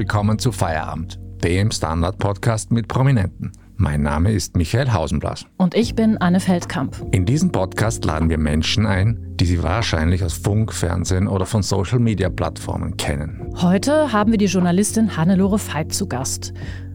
Willkommen 0.00 0.38
zu 0.38 0.50
Feierabend, 0.50 1.20
dem 1.44 1.70
Standard-Podcast 1.70 2.72
mit 2.72 2.88
Prominenten. 2.88 3.52
Mein 3.76 4.00
Name 4.00 4.32
ist 4.32 4.56
Michael 4.56 4.94
Hausenblas. 4.94 5.44
Und 5.58 5.74
ich 5.74 5.94
bin 5.94 6.16
Anne 6.16 6.40
Feldkamp. 6.40 6.96
In 7.10 7.26
diesem 7.26 7.52
Podcast 7.52 8.02
laden 8.06 8.30
wir 8.30 8.38
Menschen 8.38 8.86
ein, 8.86 9.34
die 9.34 9.44
Sie 9.44 9.62
wahrscheinlich 9.62 10.24
aus 10.24 10.32
Funk, 10.32 10.72
Fernsehen 10.72 11.28
oder 11.28 11.44
von 11.44 11.62
Social-Media-Plattformen 11.62 12.96
kennen. 12.96 13.52
Heute 13.60 14.10
haben 14.10 14.30
wir 14.30 14.38
die 14.38 14.46
Journalistin 14.46 15.18
Hannelore 15.18 15.58
Veit 15.58 15.92
zu 15.92 16.06
Gast. 16.08 16.54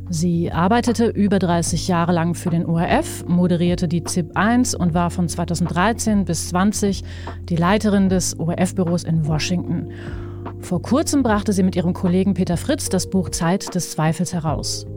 Sie 0.09 0.51
arbeitete 0.51 1.05
über 1.05 1.37
30 1.37 1.87
Jahre 1.87 2.11
lang 2.11 2.33
für 2.33 2.49
den 2.49 2.65
ORF, 2.65 3.23
moderierte 3.27 3.87
die 3.87 4.03
ZIP 4.03 4.35
1 4.35 4.73
und 4.73 4.95
war 4.95 5.11
von 5.11 5.29
2013 5.29 6.25
bis 6.25 6.49
20 6.49 7.03
die 7.49 7.55
Leiterin 7.55 8.09
des 8.09 8.39
ORF-Büros 8.39 9.03
in 9.03 9.27
Washington. 9.27 9.91
Vor 10.65 10.81
kurzem 10.81 11.21
brachte 11.21 11.53
sie 11.53 11.61
mit 11.61 11.75
ihrem 11.75 11.93
Kollegen 11.93 12.33
Peter 12.33 12.57
Fritz 12.57 12.89
das 12.89 13.07
Buch 13.07 13.29
Zeit 13.29 13.75
des 13.75 13.91
Zweifels 13.91 14.33
heraus. 14.33 14.87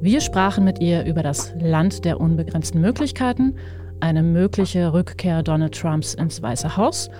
Wir 0.00 0.20
sprachen 0.20 0.62
mit 0.62 0.78
ihr 0.78 1.06
über 1.06 1.24
das 1.24 1.52
Land 1.58 2.04
der 2.04 2.20
unbegrenzten 2.20 2.80
Möglichkeiten, 2.80 3.56
eine 3.98 4.22
mögliche 4.22 4.92
Rückkehr 4.92 5.42
Donald 5.42 5.76
Trumps 5.76 6.14
ins 6.14 6.40
Weiße 6.40 6.76
Haus 6.76 7.10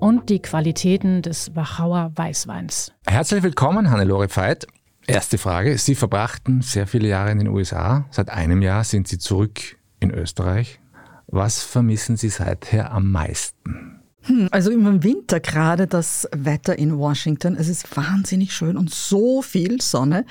und 0.00 0.28
die 0.28 0.40
Qualitäten 0.40 1.22
des 1.22 1.56
Wachauer 1.56 2.12
Weißweins. 2.14 2.92
Herzlich 3.06 3.42
willkommen, 3.42 3.90
Hannelore 3.90 4.28
Veit. 4.28 4.66
Erste 5.06 5.38
Frage. 5.38 5.78
Sie 5.78 5.94
verbrachten 5.94 6.60
sehr 6.60 6.86
viele 6.86 7.08
Jahre 7.08 7.30
in 7.30 7.38
den 7.38 7.48
USA. 7.48 8.04
Seit 8.10 8.28
einem 8.28 8.60
Jahr 8.60 8.84
sind 8.84 9.08
Sie 9.08 9.16
zurück 9.16 9.78
in 9.98 10.10
Österreich. 10.10 10.78
Was 11.26 11.62
vermissen 11.62 12.18
Sie 12.18 12.28
seither 12.28 12.92
am 12.92 13.10
meisten? 13.10 13.95
Hm, 14.26 14.48
also 14.50 14.70
im 14.70 15.02
Winter 15.02 15.40
gerade 15.40 15.86
das 15.86 16.28
Wetter 16.34 16.78
in 16.78 16.98
Washington. 16.98 17.56
Es 17.56 17.68
ist 17.68 17.96
wahnsinnig 17.96 18.52
schön 18.52 18.76
und 18.76 18.92
so 18.92 19.42
viel 19.42 19.80
Sonne. 19.80 20.24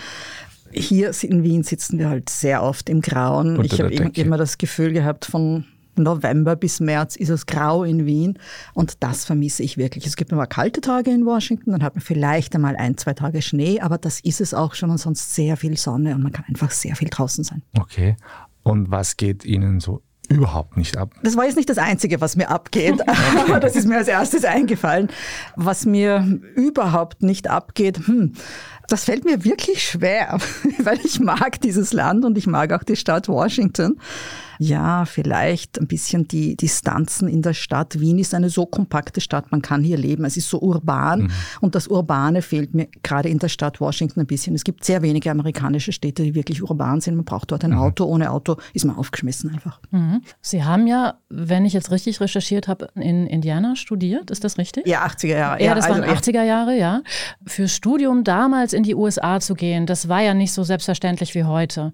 Hier 0.72 1.12
in 1.22 1.44
Wien 1.44 1.64
sitzen 1.64 2.00
wir 2.00 2.10
halt 2.10 2.30
sehr 2.30 2.64
oft 2.64 2.90
im 2.90 3.02
Grauen. 3.02 3.58
Unter 3.58 3.90
ich 3.90 4.00
habe 4.00 4.12
immer 4.20 4.38
das 4.38 4.58
Gefühl 4.58 4.92
gehabt 4.92 5.26
von 5.26 5.66
November 5.98 6.56
bis 6.56 6.80
März 6.80 7.16
ist 7.16 7.30
es 7.30 7.46
grau 7.46 7.84
in 7.84 8.06
Wien 8.06 8.38
und 8.74 9.02
das 9.02 9.26
vermisse 9.26 9.64
ich 9.64 9.78
wirklich. 9.78 10.06
Es 10.06 10.16
gibt 10.16 10.32
immer 10.32 10.48
kalte 10.48 10.82
Tage 10.82 11.12
in 11.12 11.26
Washington, 11.26 11.72
dann 11.72 11.84
hat 11.84 11.96
man 11.96 12.02
vielleicht 12.02 12.56
einmal 12.56 12.76
ein, 12.76 12.98
zwei 12.98 13.14
Tage 13.14 13.42
Schnee, 13.42 13.80
aber 13.80 13.98
das 13.98 14.20
ist 14.20 14.42
es 14.42 14.54
auch 14.54 14.74
schon 14.74 14.90
und 14.90 14.98
sonst 14.98 15.36
sehr 15.36 15.58
viel 15.58 15.78
Sonne 15.78 16.16
und 16.16 16.24
man 16.24 16.32
kann 16.32 16.46
einfach 16.48 16.72
sehr 16.72 16.96
viel 16.96 17.10
draußen 17.10 17.44
sein. 17.44 17.62
Okay. 17.78 18.18
Und 18.64 18.90
was 18.90 19.16
geht 19.16 19.46
Ihnen 19.46 19.80
so 19.80 20.02
überhaupt 20.32 20.78
nicht 20.78 20.98
ab? 20.98 21.12
Das 21.24 21.36
war 21.36 21.46
jetzt 21.46 21.56
nicht 21.56 21.70
das 21.70 21.78
Einzige, 21.78 22.22
was 22.22 22.36
mir 22.36 22.50
abgeht, 22.50 23.02
aber 23.40 23.60
das 23.60 23.76
ist 23.76 23.88
mir 23.88 23.98
als 23.98 24.08
erstes 24.08 24.46
eingefallen. 24.46 25.10
Was 25.56 25.86
mir 25.86 26.40
überhaupt 26.56 27.24
nicht 27.24 27.50
abgeht, 27.50 28.08
hm, 28.08 28.34
das 28.88 29.06
fällt 29.06 29.26
mir 29.26 29.44
wirklich 29.44 29.84
schwer, 29.84 30.38
weil 30.80 31.00
ich 31.04 31.20
mag 31.20 31.62
dieses 31.62 31.94
Land 31.94 32.26
und 32.26 32.38
ich 32.38 32.48
mag 32.48 32.74
auch 32.74 32.84
die 32.84 32.96
Stadt 32.96 33.28
Washington 33.28 34.00
ja, 34.60 35.06
vielleicht 35.06 35.80
ein 35.80 35.88
bisschen 35.88 36.28
die 36.28 36.56
Distanzen 36.56 37.28
in 37.28 37.42
der 37.42 37.54
Stadt. 37.54 38.00
Wien 38.00 38.20
ist 38.20 38.34
eine 38.34 38.50
so 38.50 38.66
kompakte 38.66 39.22
Stadt, 39.22 39.52
man 39.52 39.62
kann 39.62 39.84
hier 39.84 39.98
leben. 39.98 40.26
Es 40.26 40.38
ist 40.38 40.50
so 40.50 40.60
urban 40.60 41.24
mhm. 41.24 41.32
und 41.62 41.76
das 41.76 41.88
Urbane 41.88 42.42
fehlt 42.42 42.74
mir 42.74 42.88
gerade 43.04 43.30
in 43.30 43.40
der 43.40 43.50
Stadt 43.50 43.80
Washington 43.82 44.22
ein 44.22 44.28
bisschen. 44.28 44.56
Es 44.56 44.64
gibt 44.64 44.86
sehr 44.86 45.02
wenige 45.02 45.32
amerikanische 45.32 45.92
Städte, 45.92 46.24
die 46.24 46.36
wirklich 46.36 46.62
urban 46.62 47.02
sind. 47.02 47.16
Man 47.16 47.26
braucht 47.26 47.52
dort 47.52 47.64
ein 47.64 47.72
mhm. 47.72 47.80
Auto. 47.80 48.06
Ohne 48.06 48.32
Auto 48.32 48.58
ist 48.74 48.86
man 48.86 48.96
aufgeschmissen 48.96 49.52
einfach. 49.52 49.80
Mhm. 49.92 50.22
Sie 50.42 50.64
haben 50.64 50.88
ja, 50.88 51.16
wenn 51.30 51.66
ich 51.66 51.74
jetzt 51.74 51.92
richtig 51.92 52.20
recherchiert 52.22 52.68
habe, 52.68 52.90
in 52.96 53.28
Indiana 53.28 53.76
studiert. 53.76 54.32
Ist 54.32 54.44
das 54.44 54.58
richtig? 54.58 54.88
Ja, 54.88 55.06
80er 55.06 55.28
Jahre. 55.28 55.64
Ja, 55.64 55.76
das 55.76 55.86
also, 55.86 56.02
waren 56.02 56.10
80er 56.10 56.44
Jahre, 56.44 56.78
ja. 56.78 57.02
Fürs 57.46 57.74
Studium 57.74 58.24
damals 58.24 58.74
in 58.74 58.84
die 58.84 58.96
USA 58.96 59.40
zu 59.40 59.54
gehen, 59.54 59.86
das 59.86 60.08
war 60.08 60.22
ja 60.22 60.34
nicht 60.34 60.54
so 60.54 60.64
selbstverständlich 60.64 61.36
wie 61.36 61.44
heute. 61.44 61.94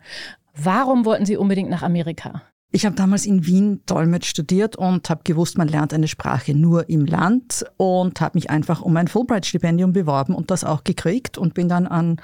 Warum 0.55 1.05
wollten 1.05 1.25
Sie 1.25 1.37
unbedingt 1.37 1.69
nach 1.69 1.81
Amerika? 1.81 2.43
Ich 2.73 2.85
habe 2.85 2.95
damals 2.95 3.25
in 3.25 3.45
Wien 3.45 3.81
Dolmetsch 3.85 4.27
studiert 4.27 4.77
und 4.77 5.09
habe 5.09 5.23
gewusst, 5.25 5.57
man 5.57 5.67
lernt 5.67 5.93
eine 5.93 6.07
Sprache 6.07 6.55
nur 6.55 6.87
im 6.87 7.05
Land 7.05 7.65
und 7.75 8.21
habe 8.21 8.37
mich 8.37 8.49
einfach 8.49 8.81
um 8.81 8.95
ein 8.95 9.09
Fulbright-Stipendium 9.09 9.91
beworben 9.91 10.33
und 10.33 10.51
das 10.51 10.63
auch 10.63 10.85
gekriegt 10.85 11.37
und 11.37 11.53
bin 11.53 11.67
dann 11.67 11.85
an 11.85 12.21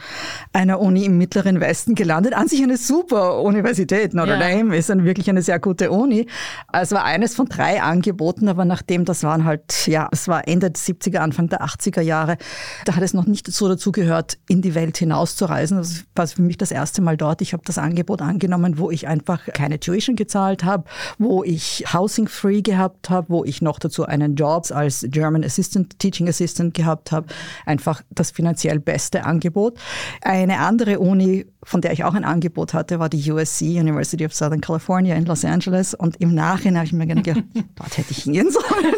einer 0.53 0.79
Uni 0.79 1.03
im 1.03 1.17
Mittleren 1.17 1.59
Westen 1.59 1.95
gelandet. 1.95 2.33
An 2.33 2.47
sich 2.47 2.63
eine 2.63 2.77
super 2.77 3.41
Universität, 3.41 4.13
Notre 4.13 4.39
Dame 4.39 4.73
ja. 4.73 4.79
ist 4.79 4.89
dann 4.89 5.03
wirklich 5.03 5.29
eine 5.29 5.41
sehr 5.41 5.59
gute 5.59 5.91
Uni. 5.91 6.27
Es 6.71 6.93
war 6.93 7.03
eines 7.03 7.35
von 7.35 7.47
drei 7.47 7.81
Angeboten, 7.81 8.47
aber 8.47 8.63
nachdem 8.63 9.03
das 9.03 9.23
waren 9.23 9.43
halt, 9.43 9.85
ja, 9.85 10.07
es 10.13 10.29
war 10.29 10.47
Ende 10.47 10.71
der 10.71 10.81
70er, 10.81 11.17
Anfang 11.17 11.49
der 11.49 11.61
80er 11.61 11.99
Jahre, 11.99 12.37
da 12.85 12.95
hat 12.95 13.03
es 13.03 13.13
noch 13.13 13.25
nicht 13.25 13.51
so 13.51 13.67
dazu 13.67 13.91
gehört, 13.91 14.37
in 14.47 14.61
die 14.61 14.75
Welt 14.75 14.97
hinauszureisen. 14.97 15.77
Das 15.77 16.05
war 16.15 16.25
für 16.25 16.41
mich 16.41 16.55
das 16.55 16.71
erste 16.71 17.01
Mal 17.01 17.17
dort. 17.17 17.41
Ich 17.41 17.51
habe 17.51 17.63
das 17.65 17.77
Angebot 17.77 18.21
angenommen, 18.21 18.77
wo 18.77 18.91
ich 18.91 19.09
einfach 19.09 19.43
keine 19.47 19.81
Tuition 19.81 20.15
gezahlt 20.15 20.36
gezahlt 20.37 20.63
habe, 20.63 20.83
wo 21.17 21.43
ich 21.43 21.85
Housing 21.93 22.27
Free 22.27 22.61
gehabt 22.61 23.09
habe, 23.09 23.29
wo 23.29 23.43
ich 23.43 23.61
noch 23.61 23.79
dazu 23.79 24.05
einen 24.05 24.35
Job 24.35 24.47
als 24.71 25.05
German 25.09 25.43
Assistant, 25.43 25.99
Teaching 25.99 26.29
Assistant 26.29 26.73
gehabt 26.73 27.11
habe. 27.11 27.27
Einfach 27.65 28.01
das 28.09 28.31
finanziell 28.31 28.79
beste 28.79 29.25
Angebot. 29.25 29.77
Eine 30.21 30.59
andere 30.59 30.99
Uni, 30.99 31.45
von 31.63 31.81
der 31.81 31.91
ich 31.91 32.03
auch 32.03 32.13
ein 32.13 32.23
Angebot 32.23 32.73
hatte, 32.73 32.99
war 32.99 33.09
die 33.09 33.31
USC, 33.31 33.79
University 33.79 34.25
of 34.25 34.33
Southern 34.33 34.61
California 34.61 35.15
in 35.15 35.25
Los 35.25 35.43
Angeles. 35.43 35.93
Und 35.93 36.17
im 36.17 36.33
Nachhinein 36.33 36.77
habe 36.77 36.85
ich 36.85 36.93
mir 36.93 37.07
gedacht, 37.07 37.43
dort 37.75 37.97
hätte 37.97 38.11
ich 38.11 38.23
hingehen 38.23 38.49
sollen. 38.51 38.93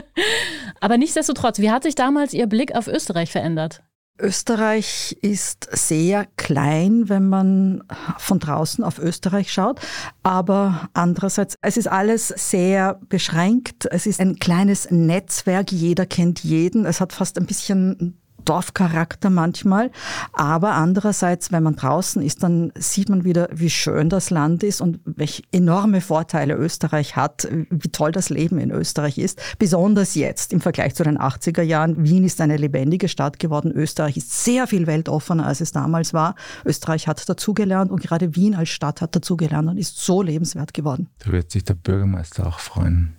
Aber 0.80 0.96
nichtsdestotrotz, 0.98 1.58
wie 1.58 1.70
hat 1.70 1.82
sich 1.82 1.94
damals 1.94 2.34
Ihr 2.34 2.46
Blick 2.46 2.74
auf 2.74 2.88
Österreich 2.88 3.30
verändert? 3.30 3.82
Österreich 4.18 5.16
ist 5.20 5.68
sehr 5.72 6.26
klein, 6.36 7.08
wenn 7.08 7.28
man 7.28 7.82
von 8.18 8.38
draußen 8.38 8.84
auf 8.84 8.98
Österreich 8.98 9.52
schaut. 9.52 9.80
Aber 10.22 10.88
andererseits, 10.92 11.56
es 11.60 11.76
ist 11.76 11.88
alles 11.88 12.28
sehr 12.28 13.00
beschränkt. 13.08 13.86
Es 13.90 14.06
ist 14.06 14.20
ein 14.20 14.36
kleines 14.38 14.90
Netzwerk. 14.90 15.72
Jeder 15.72 16.06
kennt 16.06 16.44
jeden. 16.44 16.84
Es 16.84 17.00
hat 17.00 17.12
fast 17.12 17.38
ein 17.38 17.46
bisschen 17.46 18.21
Dorfcharakter 18.44 19.30
manchmal. 19.30 19.90
Aber 20.32 20.72
andererseits, 20.72 21.52
wenn 21.52 21.62
man 21.62 21.76
draußen 21.76 22.22
ist, 22.22 22.42
dann 22.42 22.72
sieht 22.76 23.08
man 23.08 23.24
wieder, 23.24 23.48
wie 23.52 23.70
schön 23.70 24.08
das 24.08 24.30
Land 24.30 24.62
ist 24.62 24.80
und 24.80 25.00
welche 25.04 25.42
enorme 25.52 26.00
Vorteile 26.00 26.54
Österreich 26.54 27.16
hat, 27.16 27.48
wie 27.70 27.88
toll 27.88 28.12
das 28.12 28.30
Leben 28.30 28.58
in 28.58 28.70
Österreich 28.70 29.18
ist. 29.18 29.40
Besonders 29.58 30.14
jetzt 30.14 30.52
im 30.52 30.60
Vergleich 30.60 30.94
zu 30.94 31.02
den 31.04 31.18
80er 31.18 31.62
Jahren. 31.62 32.02
Wien 32.04 32.24
ist 32.24 32.40
eine 32.40 32.56
lebendige 32.56 33.08
Stadt 33.08 33.38
geworden. 33.38 33.72
Österreich 33.72 34.16
ist 34.16 34.44
sehr 34.44 34.66
viel 34.66 34.86
weltoffener, 34.86 35.46
als 35.46 35.60
es 35.60 35.72
damals 35.72 36.14
war. 36.14 36.34
Österreich 36.64 37.08
hat 37.08 37.28
dazugelernt 37.28 37.90
und 37.90 38.02
gerade 38.02 38.34
Wien 38.36 38.54
als 38.54 38.68
Stadt 38.68 39.00
hat 39.00 39.14
dazugelernt 39.14 39.68
und 39.68 39.76
ist 39.78 39.98
so 39.98 40.22
lebenswert 40.22 40.74
geworden. 40.74 41.08
Da 41.18 41.32
wird 41.32 41.50
sich 41.50 41.64
der 41.64 41.74
Bürgermeister 41.74 42.46
auch 42.46 42.58
freuen. 42.58 43.16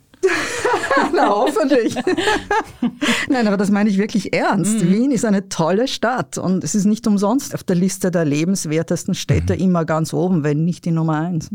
Na, 1.13 1.29
hoffentlich. 1.29 1.95
Nein, 3.29 3.47
aber 3.47 3.57
das 3.57 3.71
meine 3.71 3.89
ich 3.89 3.97
wirklich 3.97 4.33
ernst. 4.33 4.83
Mhm. 4.83 4.91
Wien 4.91 5.11
ist 5.11 5.25
eine 5.25 5.49
tolle 5.49 5.87
Stadt 5.87 6.37
und 6.37 6.63
es 6.63 6.75
ist 6.75 6.85
nicht 6.85 7.05
umsonst 7.07 7.53
auf 7.53 7.63
der 7.63 7.75
Liste 7.75 8.11
der 8.11 8.25
lebenswertesten 8.25 9.13
Städte 9.13 9.53
mhm. 9.53 9.61
immer 9.61 9.85
ganz 9.85 10.13
oben, 10.13 10.43
wenn 10.43 10.65
nicht 10.65 10.85
die 10.85 10.91
Nummer 10.91 11.19
eins. 11.19 11.49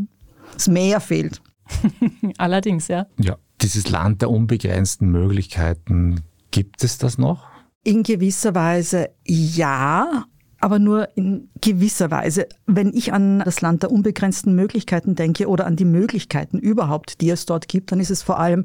Das 0.54 0.68
Meer 0.68 1.00
fehlt. 1.00 1.42
Allerdings, 2.38 2.88
ja. 2.88 3.06
Ja, 3.18 3.36
dieses 3.60 3.90
Land 3.90 4.22
der 4.22 4.30
unbegrenzten 4.30 5.10
Möglichkeiten, 5.10 6.22
gibt 6.50 6.82
es 6.84 6.98
das 6.98 7.18
noch? 7.18 7.44
In 7.84 8.02
gewisser 8.02 8.54
Weise 8.54 9.10
ja, 9.24 10.24
aber 10.60 10.78
nur 10.78 11.08
in 11.14 11.50
gewisser 11.60 12.10
Weise. 12.10 12.48
Wenn 12.66 12.92
ich 12.92 13.12
an 13.12 13.40
das 13.40 13.60
Land 13.60 13.82
der 13.82 13.92
unbegrenzten 13.92 14.54
Möglichkeiten 14.54 15.14
denke 15.14 15.48
oder 15.48 15.66
an 15.66 15.76
die 15.76 15.84
Möglichkeiten 15.84 16.58
überhaupt, 16.58 17.20
die 17.20 17.30
es 17.30 17.46
dort 17.46 17.68
gibt, 17.68 17.92
dann 17.92 18.00
ist 18.00 18.10
es 18.10 18.22
vor 18.22 18.40
allem 18.40 18.64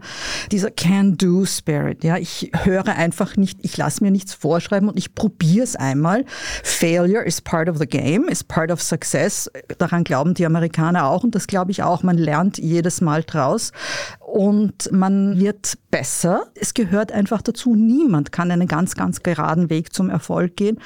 dieser 0.52 0.72
Can-Do-Spirit. 0.72 2.04
Ja, 2.04 2.18
ich 2.18 2.52
höre 2.64 2.88
einfach 2.88 3.38
nicht, 3.38 3.60
ich 3.62 3.78
lasse 3.78 4.04
mir 4.04 4.12
nichts 4.12 4.34
vorschreiben 4.34 4.90
und 4.90 4.98
ich 4.98 5.14
probiere 5.14 5.64
es 5.64 5.76
einmal. 5.76 6.26
Failure 6.64 7.24
is 7.24 7.42
part 7.42 7.70
of 7.70 7.78
the 7.78 7.86
game, 7.86 8.28
is 8.28 8.44
part 8.44 8.72
of 8.72 8.82
success. 8.82 9.50
Daran 9.78 10.04
glauben 10.04 10.34
die 10.34 10.46
Amerikaner 10.46 11.08
auch 11.08 11.24
und 11.24 11.36
das 11.36 11.48
glaube 11.48 11.72
ich 11.72 11.84
auch. 11.84 12.02
Man 12.02 12.18
lernt 12.18 12.58
jedes 12.58 13.02
Mal 13.02 13.24
draus 13.24 13.72
und 14.20 14.92
man 14.92 15.40
wird 15.40 15.78
besser. 15.92 16.48
Es 16.56 16.74
gehört 16.74 17.12
einfach 17.12 17.44
dazu. 17.44 17.76
Niemand 17.76 18.32
kann 18.32 18.50
einen 18.50 18.68
ganz, 18.68 18.96
ganz 18.96 19.22
geraden 19.22 19.70
Weg 19.70 19.94
zum 19.94 20.10
Erfolg 20.10 20.56
gehen 20.56 20.80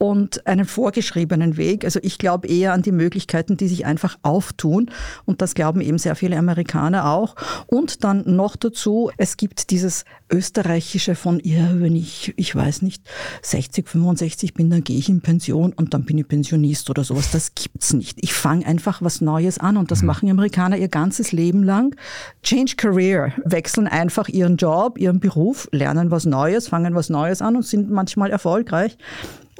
und 0.00 0.46
einen 0.46 0.64
vorgeschriebenen 0.64 1.58
Weg. 1.58 1.84
Also 1.84 2.00
ich 2.02 2.16
glaube 2.16 2.48
eher 2.48 2.72
an 2.72 2.80
die 2.80 2.90
Möglichkeiten, 2.90 3.58
die 3.58 3.68
sich 3.68 3.84
einfach 3.84 4.16
auftun. 4.22 4.90
Und 5.26 5.42
das 5.42 5.52
glauben 5.52 5.82
eben 5.82 5.98
sehr 5.98 6.16
viele 6.16 6.38
Amerikaner 6.38 7.12
auch. 7.12 7.36
Und 7.66 8.02
dann 8.02 8.22
noch 8.24 8.56
dazu, 8.56 9.10
es 9.18 9.36
gibt 9.36 9.68
dieses 9.68 10.06
österreichische 10.32 11.14
von, 11.14 11.38
ja, 11.44 11.78
wenn 11.80 11.96
ich, 11.96 12.32
ich 12.36 12.56
weiß 12.56 12.80
nicht, 12.80 13.02
60, 13.42 13.90
65 13.90 14.54
bin, 14.54 14.70
dann 14.70 14.84
gehe 14.84 14.96
ich 14.96 15.10
in 15.10 15.20
Pension 15.20 15.74
und 15.74 15.92
dann 15.92 16.06
bin 16.06 16.16
ich 16.16 16.26
Pensionist 16.26 16.88
oder 16.88 17.04
sowas. 17.04 17.30
Das 17.30 17.54
gibt's 17.54 17.92
nicht. 17.92 18.20
Ich 18.22 18.32
fange 18.32 18.64
einfach 18.64 19.02
was 19.02 19.20
Neues 19.20 19.58
an 19.58 19.76
und 19.76 19.90
das 19.90 20.00
mhm. 20.00 20.06
machen 20.06 20.30
Amerikaner 20.30 20.78
ihr 20.78 20.88
ganzes 20.88 21.32
Leben 21.32 21.62
lang. 21.62 21.94
Change 22.42 22.76
Career, 22.76 23.34
wechseln 23.44 23.86
einfach 23.86 24.28
ihren 24.28 24.56
Job, 24.56 24.96
ihren 24.96 25.20
Beruf, 25.20 25.68
lernen 25.72 26.10
was 26.10 26.24
Neues, 26.24 26.68
fangen 26.68 26.94
was 26.94 27.10
Neues 27.10 27.42
an 27.42 27.56
und 27.56 27.66
sind 27.66 27.90
manchmal 27.90 28.30
erfolgreich. 28.30 28.96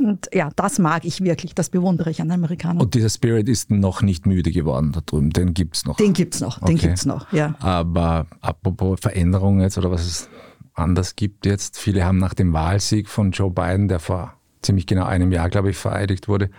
Und 0.06 0.28
ja, 0.32 0.48
das 0.56 0.78
mag 0.78 1.04
ich 1.04 1.22
wirklich, 1.22 1.54
das 1.54 1.68
bewundere 1.68 2.10
ich 2.10 2.20
an 2.20 2.30
Amerikanern. 2.30 2.80
Und 2.80 2.94
dieser 2.94 3.10
Spirit 3.10 3.48
ist 3.48 3.70
noch 3.70 4.02
nicht 4.02 4.26
müde 4.26 4.50
geworden 4.50 4.92
da 4.92 5.00
drüben, 5.04 5.30
den 5.30 5.54
gibt 5.54 5.76
es 5.76 5.84
noch. 5.84 5.96
Den 5.96 6.12
gibt 6.12 6.34
es 6.34 6.40
noch, 6.40 6.58
den 6.58 6.76
okay. 6.76 6.86
gibt's 6.86 7.04
noch, 7.04 7.32
ja. 7.32 7.54
Aber 7.60 8.26
apropos 8.40 9.00
Veränderung 9.00 9.60
jetzt 9.60 9.78
oder 9.78 9.90
was 9.90 10.06
es 10.06 10.28
anders 10.74 11.16
gibt 11.16 11.46
jetzt, 11.46 11.78
viele 11.78 12.04
haben 12.04 12.18
nach 12.18 12.34
dem 12.34 12.52
Wahlsieg 12.52 13.08
von 13.08 13.32
Joe 13.32 13.50
Biden, 13.50 13.88
der 13.88 13.98
vor 13.98 14.34
ziemlich 14.62 14.86
genau 14.86 15.04
einem 15.04 15.32
Jahr, 15.32 15.50
glaube 15.50 15.70
ich, 15.70 15.76
vereidigt 15.76 16.28
wurde, 16.28 16.50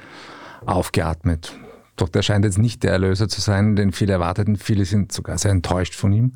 aufgeatmet. 0.65 1.53
Doch 1.95 2.09
der 2.09 2.21
scheint 2.21 2.45
jetzt 2.45 2.57
nicht 2.57 2.83
der 2.83 2.91
Erlöser 2.91 3.27
zu 3.27 3.41
sein, 3.41 3.75
den 3.75 3.91
viele 3.91 4.13
erwarteten. 4.13 4.55
Viele 4.55 4.85
sind 4.85 5.11
sogar 5.11 5.37
sehr 5.37 5.51
enttäuscht 5.51 5.95
von 5.95 6.11
ihm. 6.13 6.33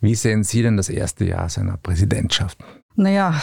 Wie 0.00 0.14
sehen 0.14 0.44
Sie 0.44 0.62
denn 0.62 0.76
das 0.76 0.88
erste 0.88 1.24
Jahr 1.24 1.48
seiner 1.48 1.76
Präsidentschaft? 1.76 2.58
Naja, 2.94 3.40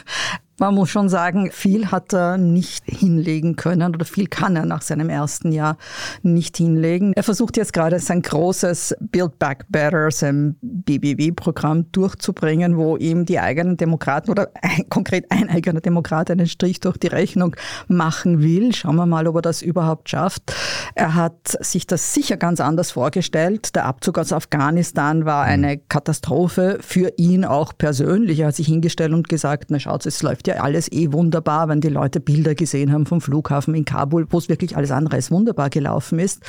man 0.58 0.74
muss 0.74 0.88
schon 0.88 1.08
sagen, 1.08 1.50
viel 1.52 1.90
hat 1.90 2.14
er 2.14 2.38
nicht 2.38 2.84
hinlegen 2.86 3.56
können 3.56 3.94
oder 3.94 4.04
viel 4.04 4.26
kann 4.26 4.56
er 4.56 4.64
nach 4.64 4.82
seinem 4.82 5.10
ersten 5.10 5.52
Jahr 5.52 5.76
nicht 6.22 6.56
hinlegen. 6.56 7.12
Er 7.14 7.22
versucht 7.22 7.56
jetzt 7.56 7.72
gerade 7.72 7.98
sein 7.98 8.22
großes 8.22 8.96
Build 9.00 9.38
Back 9.38 9.66
Better, 9.68 10.10
sein 10.10 10.56
BBW-Programm 10.62 11.92
durchzubringen, 11.92 12.76
wo 12.76 12.96
ihm 12.96 13.26
die 13.26 13.38
eigenen 13.38 13.76
Demokraten 13.76 14.30
oder 14.30 14.48
ein, 14.62 14.88
konkret 14.88 15.30
ein 15.30 15.50
eigener 15.50 15.80
Demokrat 15.80 16.30
einen 16.30 16.46
Strich 16.46 16.80
durch 16.80 16.96
die 16.96 17.08
Rechnung 17.08 17.54
machen 17.88 18.42
will. 18.42 18.74
Schauen 18.74 18.96
wir 18.96 19.06
mal, 19.06 19.26
ob 19.26 19.36
er 19.36 19.42
das 19.42 19.60
überhaupt 19.60 20.08
schafft. 20.08 20.54
Er 20.94 21.14
hat 21.14 21.56
sich 21.60 21.86
das 21.86 22.14
sicher 22.14 22.36
ganz 22.36 22.60
anders 22.60 22.92
vorgestellt. 22.92 23.74
Der 23.74 23.84
Abzug 23.84 24.18
aus 24.18 24.32
Afghanistan 24.32 25.26
war 25.26 25.44
eine 25.44 25.76
Katastrophe 25.76 26.78
für 26.80 27.12
ihn 27.18 27.44
auch 27.44 27.74
persönlich. 27.76 28.40
Er 28.40 28.48
hat 28.48 28.56
sich 28.56 28.68
hingestellt 28.68 29.12
und 29.12 29.28
gesagt, 29.28 29.66
na 29.70 29.78
schaut, 29.78 30.06
es 30.06 30.22
läuft 30.22 30.45
ja 30.46 30.56
alles 30.56 30.90
eh 30.92 31.12
wunderbar, 31.12 31.68
wenn 31.68 31.80
die 31.80 31.88
Leute 31.88 32.20
Bilder 32.20 32.54
gesehen 32.54 32.92
haben 32.92 33.06
vom 33.06 33.20
Flughafen 33.20 33.74
in 33.74 33.84
Kabul, 33.84 34.26
wo 34.30 34.38
es 34.38 34.48
wirklich 34.48 34.76
alles 34.76 34.90
andere 34.90 35.16
als 35.16 35.30
wunderbar 35.30 35.70
gelaufen 35.70 36.18
ist. 36.18 36.42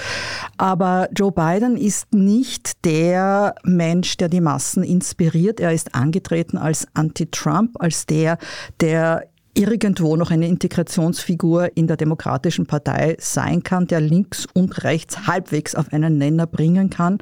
Aber 0.57 1.09
Joe 1.15 1.31
Biden 1.31 1.77
ist 1.77 2.13
nicht 2.13 2.85
der 2.85 3.55
Mensch, 3.63 4.17
der 4.17 4.29
die 4.29 4.41
Massen 4.41 4.83
inspiriert. 4.83 5.59
Er 5.59 5.73
ist 5.73 5.95
angetreten 5.95 6.57
als 6.57 6.87
Anti-Trump, 6.93 7.75
als 7.79 8.05
der, 8.05 8.37
der 8.81 9.23
irgendwo 9.57 10.15
noch 10.15 10.29
eine 10.29 10.47
Integrationsfigur 10.47 11.75
in 11.75 11.87
der 11.87 11.97
Demokratischen 11.97 12.67
Partei 12.67 13.17
sein 13.19 13.63
kann, 13.63 13.87
der 13.87 13.99
links 13.99 14.45
und 14.53 14.83
rechts 14.83 15.25
halbwegs 15.25 15.73
auf 15.73 15.91
einen 15.91 16.17
Nenner 16.17 16.45
bringen 16.45 16.89
kann 16.89 17.17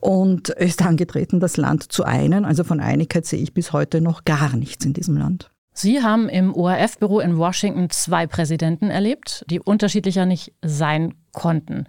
und 0.00 0.48
ist 0.48 0.82
angetreten, 0.82 1.40
das 1.40 1.58
Land 1.58 1.92
zu 1.92 2.04
einen. 2.04 2.46
Also 2.46 2.64
von 2.64 2.80
Einigkeit 2.80 3.26
sehe 3.26 3.40
ich 3.40 3.52
bis 3.52 3.72
heute 3.72 4.00
noch 4.00 4.24
gar 4.24 4.56
nichts 4.56 4.84
in 4.86 4.94
diesem 4.94 5.16
Land. 5.16 5.50
Sie 5.74 6.02
haben 6.02 6.28
im 6.28 6.54
ORF-Büro 6.54 7.18
in 7.18 7.36
Washington 7.36 7.90
zwei 7.90 8.28
Präsidenten 8.28 8.90
erlebt, 8.90 9.44
die 9.50 9.60
unterschiedlicher 9.60 10.24
nicht 10.24 10.52
sein 10.62 11.14
konnten. 11.32 11.86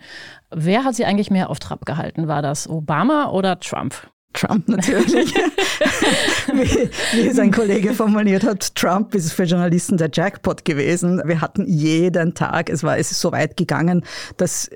Wer 0.50 0.84
hat 0.84 0.96
Sie 0.96 1.06
eigentlich 1.06 1.30
mehr 1.30 1.52
auf 1.52 1.60
Trab 1.60 1.86
gehalten? 1.86 2.28
War 2.28 2.42
das 2.42 2.68
Obama 2.68 3.30
oder 3.30 3.60
Trump? 3.60 4.10
Trump 4.34 4.68
natürlich. 4.68 5.34
wie, 6.54 6.90
wie 7.14 7.30
sein 7.32 7.52
Kollege 7.52 7.94
formuliert 7.94 8.44
hat, 8.44 8.76
Trump 8.76 9.16
ist 9.16 9.32
für 9.32 9.44
Journalisten 9.44 9.98
der 9.98 10.10
Jackpot 10.12 10.66
gewesen. 10.66 11.22
Wir 11.26 11.40
hatten 11.40 11.66
jeden 11.68 12.34
Tag, 12.34 12.70
es 12.70 12.84
war, 12.84 12.98
es 12.98 13.12
ist 13.12 13.22
so 13.22 13.32
weit 13.32 13.56
gegangen, 13.56 14.04
dass 14.38 14.70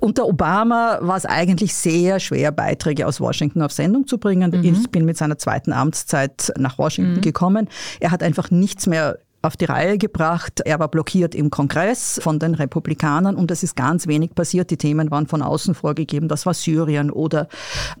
unter 0.00 0.26
Obama 0.26 0.98
war 1.00 1.16
es 1.16 1.26
eigentlich 1.26 1.74
sehr 1.74 2.20
schwer, 2.20 2.52
Beiträge 2.52 3.06
aus 3.06 3.20
Washington 3.20 3.62
auf 3.62 3.72
Sendung 3.72 4.06
zu 4.06 4.18
bringen. 4.18 4.50
Mhm. 4.50 4.64
Ich 4.64 4.90
bin 4.90 5.04
mit 5.04 5.16
seiner 5.16 5.38
zweiten 5.38 5.72
Amtszeit 5.72 6.52
nach 6.58 6.78
Washington 6.78 7.16
mhm. 7.16 7.20
gekommen. 7.22 7.68
Er 8.00 8.10
hat 8.10 8.22
einfach 8.22 8.50
nichts 8.50 8.86
mehr 8.86 9.18
auf 9.44 9.56
die 9.56 9.66
Reihe 9.66 9.98
gebracht. 9.98 10.60
Er 10.64 10.78
war 10.78 10.88
blockiert 10.88 11.34
im 11.34 11.50
Kongress 11.50 12.18
von 12.22 12.38
den 12.38 12.54
Republikanern 12.54 13.36
und 13.36 13.50
es 13.50 13.62
ist 13.62 13.76
ganz 13.76 14.06
wenig 14.06 14.34
passiert. 14.34 14.70
Die 14.70 14.76
Themen 14.76 15.10
waren 15.10 15.26
von 15.26 15.42
außen 15.42 15.74
vorgegeben. 15.74 16.28
Das 16.28 16.46
war 16.46 16.54
Syrien 16.54 17.10
oder 17.10 17.48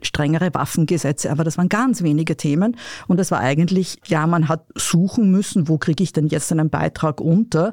strengere 0.00 0.52
Waffengesetze, 0.54 1.30
aber 1.30 1.44
das 1.44 1.58
waren 1.58 1.68
ganz 1.68 2.02
wenige 2.02 2.36
Themen. 2.36 2.76
Und 3.06 3.20
es 3.20 3.30
war 3.30 3.40
eigentlich, 3.40 3.98
ja, 4.06 4.26
man 4.26 4.48
hat 4.48 4.64
suchen 4.74 5.30
müssen, 5.30 5.68
wo 5.68 5.78
kriege 5.78 6.02
ich 6.02 6.12
denn 6.12 6.28
jetzt 6.28 6.50
einen 6.50 6.70
Beitrag 6.70 7.20
unter. 7.20 7.72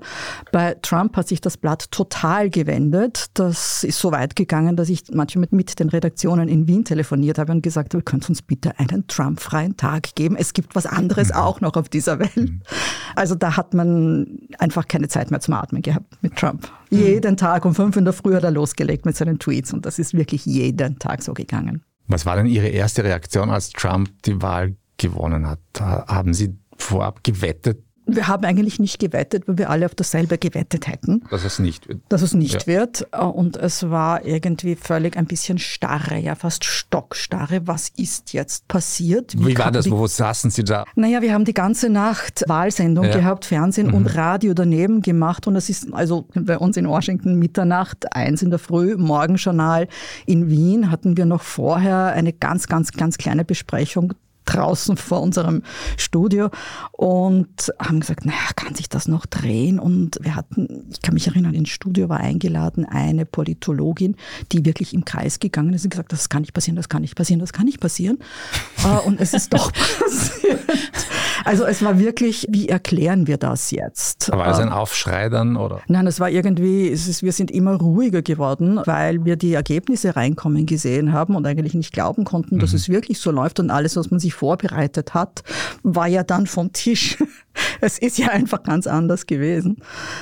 Bei 0.51 0.75
Trump 0.81 1.15
hat 1.15 1.27
sich 1.27 1.41
das 1.41 1.57
Blatt 1.57 1.91
total 1.91 2.49
gewendet. 2.49 3.27
Das 3.35 3.83
ist 3.83 3.99
so 3.99 4.11
weit 4.11 4.35
gegangen, 4.35 4.75
dass 4.75 4.89
ich 4.89 5.03
manchmal 5.11 5.41
mit, 5.41 5.51
mit 5.53 5.79
den 5.79 5.89
Redaktionen 5.89 6.49
in 6.49 6.67
Wien 6.67 6.83
telefoniert 6.83 7.37
habe 7.37 7.51
und 7.51 7.61
gesagt 7.61 7.93
habe, 7.93 8.03
könnt 8.03 8.27
uns 8.27 8.41
bitte 8.41 8.77
einen 8.79 9.07
Trump-freien 9.07 9.77
Tag 9.77 10.15
geben. 10.15 10.35
Es 10.35 10.53
gibt 10.53 10.75
was 10.75 10.85
anderes 10.85 11.29
mhm. 11.29 11.35
auch 11.35 11.61
noch 11.61 11.75
auf 11.75 11.89
dieser 11.89 12.19
Welt. 12.19 12.35
Mhm. 12.35 12.61
Also 13.15 13.35
da 13.35 13.57
hat 13.57 13.60
man 13.73 14.39
einfach 14.57 14.87
keine 14.87 15.07
Zeit 15.07 15.31
mehr 15.31 15.39
zum 15.39 15.53
Atmen 15.53 15.81
gehabt 15.81 16.17
mit 16.21 16.35
Trump. 16.35 16.71
Mhm. 16.89 16.97
Jeden 16.97 17.37
Tag 17.37 17.65
um 17.65 17.75
fünf 17.75 17.95
in 17.95 18.03
der 18.03 18.13
Früh 18.13 18.35
hat 18.35 18.43
er 18.43 18.51
losgelegt 18.51 19.05
mit 19.05 19.15
seinen 19.15 19.39
Tweets 19.39 19.73
und 19.73 19.85
das 19.85 19.99
ist 19.99 20.13
wirklich 20.13 20.45
jeden 20.45 20.99
Tag 20.99 21.23
so 21.23 21.33
gegangen. 21.33 21.83
Was 22.07 22.25
war 22.25 22.35
denn 22.35 22.47
Ihre 22.47 22.67
erste 22.67 23.03
Reaktion, 23.03 23.49
als 23.49 23.69
Trump 23.69 24.09
die 24.23 24.41
Wahl 24.41 24.75
gewonnen 24.97 25.47
hat? 25.47 25.59
Haben 25.79 26.33
Sie 26.33 26.57
vorab 26.77 27.23
gewettet, 27.23 27.83
wir 28.05 28.27
haben 28.27 28.43
eigentlich 28.45 28.79
nicht 28.79 28.99
gewettet, 28.99 29.47
weil 29.47 29.57
wir 29.57 29.69
alle 29.69 29.85
auf 29.85 29.95
dasselbe 29.95 30.37
gewettet 30.37 30.87
hätten. 30.87 31.23
Dass 31.29 31.43
es 31.43 31.59
nicht 31.59 31.87
wird. 31.87 32.01
Dass 32.09 32.21
es 32.21 32.33
nicht 32.33 32.67
ja. 32.67 32.67
wird. 32.67 33.07
Und 33.13 33.57
es 33.57 33.89
war 33.89 34.25
irgendwie 34.25 34.75
völlig 34.75 35.17
ein 35.17 35.25
bisschen 35.25 35.59
starre, 35.59 36.17
ja 36.17 36.35
fast 36.35 36.65
stockstarre. 36.65 37.67
Was 37.67 37.89
ist 37.89 38.33
jetzt 38.33 38.67
passiert? 38.67 39.33
Wie, 39.37 39.47
Wie 39.47 39.57
war 39.57 39.71
das? 39.71 39.89
Wo 39.89 40.07
saßen 40.07 40.51
Sie 40.51 40.63
da? 40.63 40.85
Naja, 40.95 41.21
wir 41.21 41.33
haben 41.33 41.45
die 41.45 41.53
ganze 41.53 41.89
Nacht 41.89 42.43
Wahlsendung 42.47 43.05
ja. 43.05 43.17
gehabt, 43.17 43.45
Fernsehen 43.45 43.87
mhm. 43.87 43.93
und 43.93 44.15
Radio 44.15 44.53
daneben 44.53 45.01
gemacht. 45.01 45.47
Und 45.47 45.55
es 45.55 45.69
ist 45.69 45.93
also 45.93 46.27
bei 46.33 46.57
uns 46.57 46.77
in 46.77 46.87
Washington 46.87 47.39
Mitternacht, 47.39 48.15
eins 48.15 48.41
in 48.41 48.49
der 48.49 48.59
Früh, 48.59 48.95
Morgenjournal 48.97 49.87
in 50.25 50.49
Wien 50.49 50.91
hatten 50.91 51.17
wir 51.17 51.25
noch 51.25 51.41
vorher 51.41 52.07
eine 52.07 52.33
ganz, 52.33 52.67
ganz, 52.67 52.91
ganz 52.91 53.17
kleine 53.17 53.45
Besprechung 53.45 54.13
draußen 54.45 54.97
vor 54.97 55.21
unserem 55.21 55.63
Studio 55.97 56.49
und 56.91 57.71
haben 57.79 57.99
gesagt, 57.99 58.25
naja, 58.25 58.37
kann 58.55 58.75
sich 58.75 58.89
das 58.89 59.07
noch 59.07 59.25
drehen? 59.25 59.79
Und 59.79 60.17
wir 60.21 60.35
hatten, 60.35 60.85
ich 60.91 61.01
kann 61.01 61.13
mich 61.13 61.27
erinnern, 61.27 61.53
ins 61.53 61.69
Studio 61.69 62.09
war 62.09 62.19
eingeladen 62.19 62.85
eine 62.85 63.25
Politologin, 63.25 64.15
die 64.51 64.65
wirklich 64.65 64.93
im 64.93 65.05
Kreis 65.05 65.39
gegangen 65.39 65.73
ist 65.73 65.83
und 65.83 65.91
gesagt, 65.91 66.11
das 66.11 66.29
kann 66.29 66.41
nicht 66.41 66.53
passieren, 66.53 66.75
das 66.75 66.89
kann 66.89 67.01
nicht 67.01 67.15
passieren, 67.15 67.39
das 67.39 67.53
kann 67.53 67.65
nicht 67.65 67.79
passieren. 67.79 68.19
Äh, 68.83 69.07
und 69.07 69.21
es 69.21 69.33
ist 69.35 69.53
doch 69.53 69.71
passiert. 69.71 70.59
Also 71.45 71.65
es 71.65 71.83
war 71.83 71.99
wirklich, 71.99 72.47
wie 72.49 72.69
erklären 72.69 73.27
wir 73.27 73.37
das 73.37 73.71
jetzt? 73.71 74.31
War 74.31 74.47
es 74.47 74.59
ein 74.59 74.67
ähm, 74.67 74.73
Aufschrei 74.73 75.29
dann? 75.29 75.55
Oder? 75.55 75.81
Nein, 75.87 76.07
es 76.07 76.19
war 76.19 76.29
irgendwie, 76.29 76.89
es 76.89 77.07
ist, 77.07 77.23
wir 77.23 77.31
sind 77.31 77.51
immer 77.51 77.75
ruhiger 77.75 78.21
geworden, 78.21 78.79
weil 78.85 79.25
wir 79.25 79.35
die 79.35 79.53
Ergebnisse 79.53 80.15
reinkommen 80.15 80.65
gesehen 80.65 81.13
haben 81.13 81.35
und 81.35 81.45
eigentlich 81.45 81.73
nicht 81.73 81.93
glauben 81.93 82.23
konnten, 82.23 82.59
dass 82.59 82.71
mhm. 82.71 82.77
es 82.77 82.89
wirklich 82.89 83.19
so 83.19 83.31
läuft 83.31 83.59
und 83.59 83.69
alles, 83.69 83.95
was 83.95 84.11
man 84.11 84.19
sich 84.19 84.30
vorbereitet 84.33 85.13
hat, 85.13 85.43
war 85.83 86.07
ja 86.07 86.23
dann 86.23 86.47
vom 86.47 86.73
Tisch. 86.73 87.17
Es 87.81 87.97
ist 87.97 88.17
ja 88.17 88.29
einfach 88.29 88.63
ganz 88.63 88.87
anders 88.87 89.25
gewesen. 89.25 89.77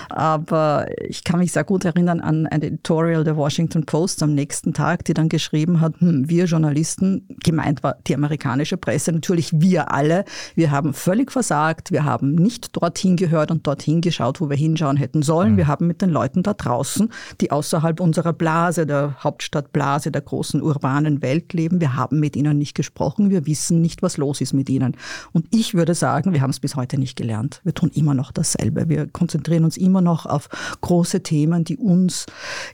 Aber 0.09 0.87
ich 1.07 1.23
kann 1.23 1.39
mich 1.39 1.51
sehr 1.51 1.63
gut 1.63 1.85
erinnern 1.85 2.21
an 2.21 2.47
ein 2.47 2.61
Editorial 2.61 3.23
der 3.23 3.37
Washington 3.37 3.85
Post 3.85 4.23
am 4.23 4.33
nächsten 4.33 4.73
Tag, 4.73 5.05
die 5.05 5.13
dann 5.13 5.29
geschrieben 5.29 5.79
hat, 5.79 5.99
hm, 5.99 6.27
wir 6.27 6.45
Journalisten, 6.45 7.27
gemeint 7.43 7.83
war 7.83 7.97
die 8.07 8.15
amerikanische 8.15 8.77
Presse, 8.77 9.11
natürlich 9.11 9.51
wir 9.53 9.91
alle, 9.91 10.25
wir 10.55 10.71
haben 10.71 10.93
völlig 10.93 11.31
versagt, 11.31 11.91
wir 11.91 12.03
haben 12.03 12.33
nicht 12.33 12.75
dorthin 12.75 13.15
gehört 13.15 13.51
und 13.51 13.67
dorthin 13.67 14.01
geschaut, 14.01 14.41
wo 14.41 14.49
wir 14.49 14.57
hinschauen 14.57 14.97
hätten 14.97 15.21
sollen. 15.21 15.53
Mhm. 15.53 15.57
Wir 15.57 15.67
haben 15.67 15.87
mit 15.87 16.01
den 16.01 16.09
Leuten 16.09 16.43
da 16.43 16.53
draußen, 16.53 17.09
die 17.41 17.51
außerhalb 17.51 17.99
unserer 17.99 18.33
Blase, 18.33 18.85
der 18.85 19.17
Hauptstadtblase, 19.23 20.11
der 20.11 20.21
großen 20.21 20.61
urbanen 20.61 21.21
Welt 21.21 21.53
leben, 21.53 21.79
wir 21.79 21.95
haben 21.95 22.19
mit 22.19 22.35
ihnen 22.35 22.57
nicht 22.57 22.75
gesprochen, 22.75 23.29
wir 23.29 23.45
wissen 23.45 23.81
nicht, 23.81 23.98
was 24.01 24.17
los 24.17 24.41
ist 24.41 24.53
mit 24.53 24.69
ihnen. 24.69 24.95
Und 25.31 25.47
ich 25.51 25.73
würde 25.73 25.93
sagen, 25.95 26.33
wir 26.33 26.41
haben 26.41 26.49
es 26.49 26.59
bis 26.59 26.75
heute 26.75 26.97
nicht 26.97 27.15
gelernt. 27.15 27.61
Wir 27.63 27.73
tun 27.73 27.91
immer 27.93 28.13
noch 28.13 28.31
dasselbe. 28.31 28.89
Wir 28.89 29.07
konzentrieren 29.07 29.63
uns 29.63 29.77
immer 29.77 30.01
noch 30.01 30.25
auf 30.25 30.49
große 30.81 31.23
Themen, 31.23 31.63
die 31.63 31.77
uns 31.77 32.25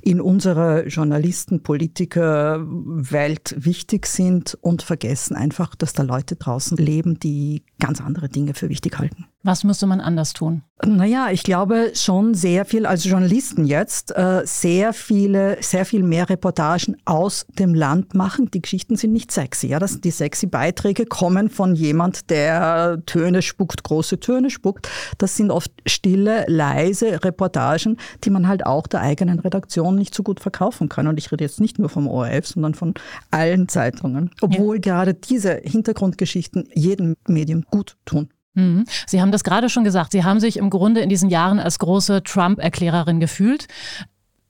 in 0.01 0.21
unserer 0.21 0.87
Journalisten-, 0.87 1.63
Politiker-Welt 1.63 3.55
wichtig 3.57 4.07
sind 4.07 4.57
und 4.61 4.81
vergessen 4.81 5.35
einfach, 5.35 5.75
dass 5.75 5.93
da 5.93 6.03
Leute 6.03 6.35
draußen 6.35 6.77
leben, 6.77 7.19
die 7.19 7.63
ganz 7.79 8.01
andere 8.01 8.29
Dinge 8.29 8.53
für 8.53 8.69
wichtig 8.69 8.97
halten. 8.97 9.25
Was 9.45 9.63
müsste 9.63 9.85
man 9.85 10.01
anders 10.01 10.33
tun? 10.33 10.63
Naja, 10.83 11.29
ich 11.31 11.43
glaube 11.43 11.91
schon 11.93 12.33
sehr 12.33 12.65
viel, 12.65 12.87
als 12.87 13.05
Journalisten 13.05 13.67
jetzt, 13.67 14.09
äh, 14.17 14.41
sehr 14.43 14.91
viele, 14.91 15.61
sehr 15.61 15.85
viel 15.85 16.01
mehr 16.01 16.31
Reportagen 16.31 16.97
aus 17.05 17.45
dem 17.59 17.75
Land 17.75 18.15
machen. 18.15 18.49
Die 18.49 18.63
Geschichten 18.63 18.95
sind 18.95 19.13
nicht 19.13 19.31
sexy. 19.31 19.67
Ja? 19.67 19.77
Das, 19.77 20.01
die 20.01 20.09
sexy 20.09 20.47
Beiträge 20.47 21.05
kommen 21.05 21.51
von 21.51 21.75
jemand, 21.75 22.31
der 22.31 23.03
Töne 23.05 23.43
spuckt, 23.43 23.83
große 23.83 24.19
Töne 24.19 24.49
spuckt. 24.49 24.89
Das 25.19 25.37
sind 25.37 25.51
oft 25.51 25.71
stille, 25.85 26.45
leise 26.47 27.23
Reportagen, 27.23 27.97
die 28.23 28.31
man 28.31 28.47
halt 28.47 28.65
auch 28.65 28.87
der 28.87 29.01
eigenen 29.01 29.39
Redaktion 29.39 29.93
nicht 29.93 30.15
so 30.15 30.23
gut 30.23 30.39
verkaufen 30.39 30.89
kann. 30.89 31.05
Und 31.05 31.19
ich 31.19 31.31
rede 31.31 31.43
jetzt 31.43 31.61
nicht 31.61 31.77
nur 31.77 31.89
vom 31.89 32.07
ORF, 32.07 32.47
sondern 32.47 32.73
von 32.73 32.95
allen 33.29 33.67
Zeitungen. 33.67 34.31
Obwohl 34.41 34.77
ja. 34.77 34.81
gerade 34.81 35.13
diese 35.13 35.61
Hintergrundgeschichten 35.63 36.67
jedem 36.73 37.15
Medium 37.27 37.61
gut 37.69 37.95
tun. 38.05 38.29
Mhm. 38.55 38.85
Sie 39.05 39.21
haben 39.21 39.31
das 39.31 39.43
gerade 39.43 39.69
schon 39.69 39.83
gesagt. 39.83 40.11
Sie 40.11 40.23
haben 40.23 40.39
sich 40.39 40.57
im 40.57 40.69
Grunde 40.69 41.01
in 41.01 41.09
diesen 41.09 41.29
Jahren 41.29 41.59
als 41.59 41.79
große 41.79 42.23
Trump-Erklärerin 42.23 43.19
gefühlt. 43.19 43.67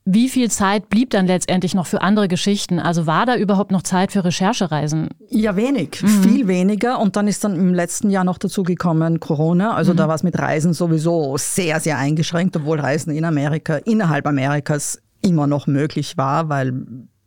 Wie 0.07 0.29
viel 0.29 0.51
Zeit 0.51 0.89
blieb 0.89 1.09
dann 1.09 1.25
letztendlich 1.25 1.73
noch 1.73 1.87
für 1.87 2.03
andere 2.03 2.27
Geschichten? 2.27 2.79
Also 2.79 3.07
war 3.07 3.25
da 3.25 3.35
überhaupt 3.35 3.71
noch 3.71 3.81
Zeit 3.81 4.11
für 4.11 4.23
Recherchereisen? 4.23 5.09
Ja, 5.29 5.55
wenig, 5.55 5.99
mhm. 6.03 6.07
viel 6.21 6.47
weniger. 6.47 6.99
Und 6.99 7.15
dann 7.15 7.27
ist 7.27 7.43
dann 7.43 7.55
im 7.55 7.73
letzten 7.73 8.11
Jahr 8.11 8.23
noch 8.23 8.37
dazu 8.37 8.61
gekommen 8.61 9.19
Corona. 9.19 9.73
Also 9.73 9.93
mhm. 9.93 9.97
da 9.97 10.07
war 10.07 10.13
es 10.13 10.21
mit 10.21 10.37
Reisen 10.37 10.73
sowieso 10.73 11.37
sehr, 11.37 11.79
sehr 11.79 11.97
eingeschränkt, 11.97 12.55
obwohl 12.55 12.79
Reisen 12.79 13.15
in 13.15 13.25
Amerika, 13.25 13.77
innerhalb 13.77 14.27
Amerikas 14.27 15.01
immer 15.23 15.47
noch 15.47 15.65
möglich 15.65 16.17
war, 16.17 16.49
weil 16.49 16.85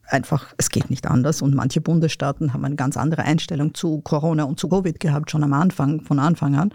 einfach, 0.09 0.55
es 0.57 0.71
geht 0.71 0.91
nicht 0.91 1.07
anders. 1.07 1.43
Und 1.43 1.55
manche 1.55 1.81
Bundesstaaten 1.81 2.53
haben 2.53 2.65
eine 2.65 2.77
ganz 2.77 2.97
andere 2.97 3.23
Einstellung 3.23 3.75
zu 3.75 4.01
Corona 4.01 4.45
und 4.45 4.59
zu 4.59 4.69
Covid 4.69 4.99
gehabt, 5.01 5.31
schon 5.31 5.45
am 5.45 5.53
Anfang, 5.53 6.01
von 6.01 6.19
Anfang 6.19 6.57
an. 6.57 6.73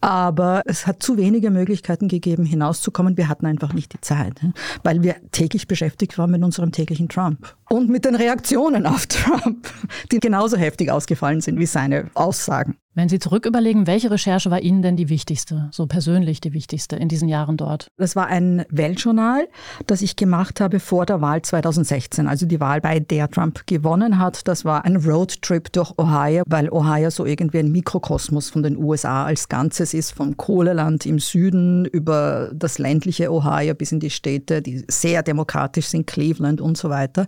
Aber 0.00 0.62
es 0.66 0.86
hat 0.86 1.02
zu 1.02 1.16
wenige 1.16 1.50
Möglichkeiten 1.50 2.08
gegeben, 2.08 2.44
hinauszukommen. 2.44 3.16
Wir 3.16 3.28
hatten 3.28 3.46
einfach 3.46 3.72
nicht 3.72 3.92
die 3.92 4.00
Zeit, 4.00 4.40
weil 4.82 5.02
wir 5.02 5.16
täglich 5.32 5.68
beschäftigt 5.68 6.18
waren 6.18 6.30
mit 6.30 6.42
unserem 6.42 6.72
täglichen 6.72 7.08
Trump. 7.08 7.54
Und 7.74 7.90
mit 7.90 8.04
den 8.04 8.14
Reaktionen 8.14 8.86
auf 8.86 9.06
Trump, 9.08 9.66
die 10.12 10.20
genauso 10.20 10.56
heftig 10.56 10.92
ausgefallen 10.92 11.40
sind 11.40 11.58
wie 11.58 11.66
seine 11.66 12.08
Aussagen. 12.14 12.76
Wenn 12.96 13.08
Sie 13.08 13.18
zurück 13.18 13.44
überlegen, 13.44 13.88
welche 13.88 14.08
Recherche 14.08 14.52
war 14.52 14.60
Ihnen 14.60 14.80
denn 14.80 14.96
die 14.96 15.08
wichtigste, 15.08 15.68
so 15.72 15.86
persönlich 15.86 16.40
die 16.40 16.52
wichtigste 16.52 16.94
in 16.94 17.08
diesen 17.08 17.28
Jahren 17.28 17.56
dort? 17.56 17.88
Das 17.96 18.14
war 18.14 18.28
ein 18.28 18.64
Weltjournal, 18.70 19.48
das 19.88 20.00
ich 20.00 20.14
gemacht 20.14 20.60
habe 20.60 20.78
vor 20.78 21.04
der 21.04 21.20
Wahl 21.20 21.42
2016, 21.42 22.28
also 22.28 22.46
die 22.46 22.60
Wahl, 22.60 22.80
bei 22.80 23.00
der 23.00 23.28
Trump 23.28 23.66
gewonnen 23.66 24.20
hat. 24.20 24.46
Das 24.46 24.64
war 24.64 24.84
ein 24.84 24.94
Roadtrip 24.94 25.72
durch 25.72 25.92
Ohio, 25.98 26.44
weil 26.46 26.70
Ohio 26.70 27.10
so 27.10 27.26
irgendwie 27.26 27.58
ein 27.58 27.72
Mikrokosmos 27.72 28.50
von 28.50 28.62
den 28.62 28.76
USA 28.76 29.24
als 29.24 29.48
Ganzes 29.48 29.92
ist, 29.92 30.12
vom 30.12 30.36
Kohleland 30.36 31.04
im 31.04 31.18
Süden 31.18 31.86
über 31.86 32.52
das 32.54 32.78
ländliche 32.78 33.32
Ohio 33.32 33.74
bis 33.74 33.90
in 33.90 33.98
die 33.98 34.10
Städte, 34.10 34.62
die 34.62 34.84
sehr 34.86 35.24
demokratisch 35.24 35.86
sind, 35.86 36.06
Cleveland 36.06 36.60
und 36.60 36.78
so 36.78 36.90
weiter. 36.90 37.26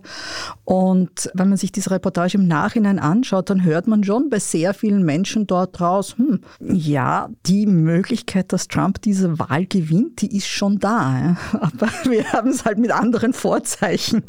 Und 0.63 1.29
wenn 1.33 1.49
man 1.49 1.57
sich 1.57 1.71
diese 1.71 1.91
Reportage 1.91 2.37
im 2.37 2.47
Nachhinein 2.47 2.99
anschaut, 2.99 3.49
dann 3.49 3.63
hört 3.63 3.87
man 3.87 4.03
schon 4.03 4.29
bei 4.29 4.39
sehr 4.39 4.73
vielen 4.73 5.03
Menschen 5.03 5.47
dort, 5.47 5.79
raus, 5.79 6.15
hm, 6.17 6.41
ja, 6.59 7.29
die 7.45 7.65
Möglichkeit, 7.65 8.51
dass 8.53 8.67
Trump 8.67 9.01
diese 9.01 9.39
Wahl 9.39 9.65
gewinnt, 9.65 10.21
die 10.21 10.35
ist 10.35 10.47
schon 10.47 10.79
da. 10.79 11.37
Aber 11.53 11.87
wir 12.03 12.31
haben 12.33 12.49
es 12.49 12.65
halt 12.65 12.77
mit 12.77 12.91
anderen 12.91 13.33
Vorzeichen 13.33 14.23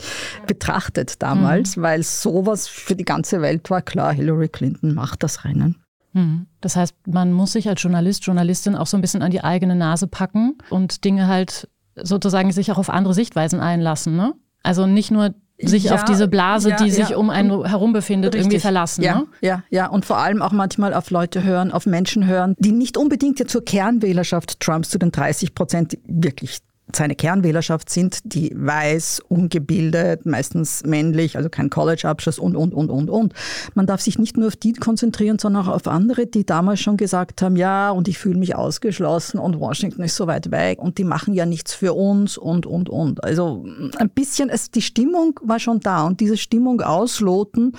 betrachtet 0.46 1.22
damals, 1.22 1.76
mhm. 1.76 1.82
weil 1.82 2.02
sowas 2.02 2.68
für 2.68 2.96
die 2.96 3.04
ganze 3.04 3.40
Welt 3.40 3.70
war 3.70 3.82
klar, 3.82 4.12
Hillary 4.12 4.48
Clinton 4.48 4.94
macht 4.94 5.22
das 5.22 5.44
Rennen. 5.44 5.76
Mhm. 6.12 6.46
Das 6.60 6.76
heißt, 6.76 6.94
man 7.06 7.32
muss 7.32 7.52
sich 7.52 7.68
als 7.68 7.82
Journalist, 7.82 8.24
Journalistin 8.24 8.74
auch 8.74 8.86
so 8.86 8.96
ein 8.96 9.00
bisschen 9.00 9.22
an 9.22 9.30
die 9.30 9.44
eigene 9.44 9.76
Nase 9.76 10.06
packen 10.06 10.58
und 10.70 11.04
Dinge 11.04 11.26
halt 11.26 11.68
sozusagen 12.00 12.52
sich 12.52 12.70
auch 12.72 12.78
auf 12.78 12.90
andere 12.90 13.14
Sichtweisen 13.14 13.60
einlassen. 13.60 14.16
Ne? 14.16 14.34
Also 14.62 14.86
nicht 14.86 15.10
nur 15.10 15.34
sich 15.60 15.84
ja, 15.84 15.94
auf 15.94 16.04
diese 16.04 16.28
Blase, 16.28 16.70
ja, 16.70 16.76
die 16.76 16.90
sich 16.90 17.14
um 17.14 17.30
einen 17.30 17.64
herum 17.64 17.92
befindet, 17.92 18.34
Richtig. 18.34 18.46
irgendwie 18.46 18.60
verlassen. 18.60 19.02
Ja, 19.02 19.18
ne? 19.18 19.26
ja, 19.40 19.62
ja. 19.70 19.88
Und 19.88 20.06
vor 20.06 20.18
allem 20.18 20.42
auch 20.42 20.52
manchmal 20.52 20.94
auf 20.94 21.10
Leute 21.10 21.42
hören, 21.42 21.72
auf 21.72 21.86
Menschen 21.86 22.26
hören, 22.26 22.54
die 22.58 22.72
nicht 22.72 22.96
unbedingt 22.96 23.50
zur 23.50 23.64
Kernwählerschaft 23.64 24.60
Trumps, 24.60 24.90
zu 24.90 24.98
den 24.98 25.10
30 25.10 25.54
Prozent 25.54 25.98
wirklich 26.06 26.60
seine 26.94 27.14
Kernwählerschaft 27.14 27.90
sind, 27.90 28.20
die 28.24 28.52
weiß, 28.54 29.22
ungebildet, 29.28 30.26
meistens 30.26 30.84
männlich, 30.84 31.36
also 31.36 31.48
kein 31.48 31.70
College-Abschluss 31.70 32.38
und, 32.38 32.56
und, 32.56 32.72
und, 32.74 32.90
und, 32.90 33.10
und. 33.10 33.34
Man 33.74 33.86
darf 33.86 34.00
sich 34.00 34.18
nicht 34.18 34.36
nur 34.36 34.48
auf 34.48 34.56
die 34.56 34.72
konzentrieren, 34.72 35.38
sondern 35.38 35.66
auch 35.66 35.74
auf 35.74 35.86
andere, 35.86 36.26
die 36.26 36.46
damals 36.46 36.80
schon 36.80 36.96
gesagt 36.96 37.42
haben, 37.42 37.56
ja, 37.56 37.90
und 37.90 38.08
ich 38.08 38.18
fühle 38.18 38.38
mich 38.38 38.54
ausgeschlossen 38.54 39.38
und 39.38 39.60
Washington 39.60 40.02
ist 40.02 40.16
so 40.16 40.26
weit 40.26 40.50
weg 40.50 40.78
und 40.78 40.98
die 40.98 41.04
machen 41.04 41.34
ja 41.34 41.46
nichts 41.46 41.74
für 41.74 41.92
uns 41.92 42.38
und, 42.38 42.66
und, 42.66 42.88
und. 42.88 43.22
Also 43.22 43.64
ein 43.98 44.10
bisschen, 44.10 44.48
es, 44.48 44.70
die 44.70 44.82
Stimmung 44.82 45.38
war 45.42 45.58
schon 45.58 45.80
da 45.80 46.06
und 46.06 46.20
diese 46.20 46.36
Stimmung 46.36 46.80
ausloten 46.80 47.72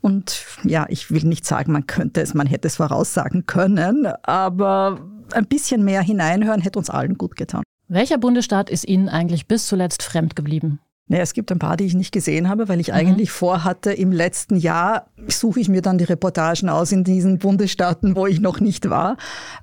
und 0.00 0.44
ja, 0.64 0.86
ich 0.88 1.10
will 1.10 1.24
nicht 1.24 1.46
sagen, 1.46 1.72
man 1.72 1.86
könnte 1.86 2.20
es, 2.20 2.34
man 2.34 2.46
hätte 2.46 2.68
es 2.68 2.76
voraussagen 2.76 3.46
können, 3.46 4.06
aber 4.22 5.00
ein 5.32 5.46
bisschen 5.46 5.84
mehr 5.84 6.02
hineinhören 6.02 6.60
hätte 6.60 6.78
uns 6.78 6.90
allen 6.90 7.16
gut 7.16 7.36
getan. 7.36 7.62
Welcher 7.92 8.18
Bundesstaat 8.18 8.70
ist 8.70 8.86
Ihnen 8.86 9.08
eigentlich 9.08 9.48
bis 9.48 9.66
zuletzt 9.66 10.04
fremd 10.04 10.36
geblieben? 10.36 10.78
Naja, 11.08 11.24
es 11.24 11.34
gibt 11.34 11.50
ein 11.50 11.58
paar, 11.58 11.76
die 11.76 11.86
ich 11.86 11.94
nicht 11.94 12.12
gesehen 12.12 12.48
habe, 12.48 12.68
weil 12.68 12.78
ich 12.78 12.86
mhm. 12.86 12.94
eigentlich 12.94 13.32
vorhatte, 13.32 13.92
im 13.92 14.12
letzten 14.12 14.54
Jahr 14.54 15.08
suche 15.26 15.58
ich 15.58 15.68
mir 15.68 15.82
dann 15.82 15.98
die 15.98 16.04
Reportagen 16.04 16.68
aus 16.68 16.92
in 16.92 17.02
diesen 17.02 17.40
Bundesstaaten, 17.40 18.14
wo 18.14 18.28
ich 18.28 18.38
noch 18.38 18.60
nicht 18.60 18.90
war. 18.90 19.16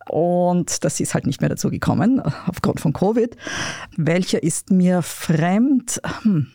Und 0.10 0.84
das 0.84 1.00
ist 1.00 1.14
halt 1.14 1.26
nicht 1.26 1.40
mehr 1.40 1.50
dazu 1.50 1.70
gekommen, 1.70 2.20
aufgrund 2.48 2.82
von 2.82 2.92
Covid. 2.92 3.38
Welcher 3.96 4.44
ist 4.44 4.72
mir 4.72 5.04
fremd? 5.04 6.02
Hm. 6.24 6.48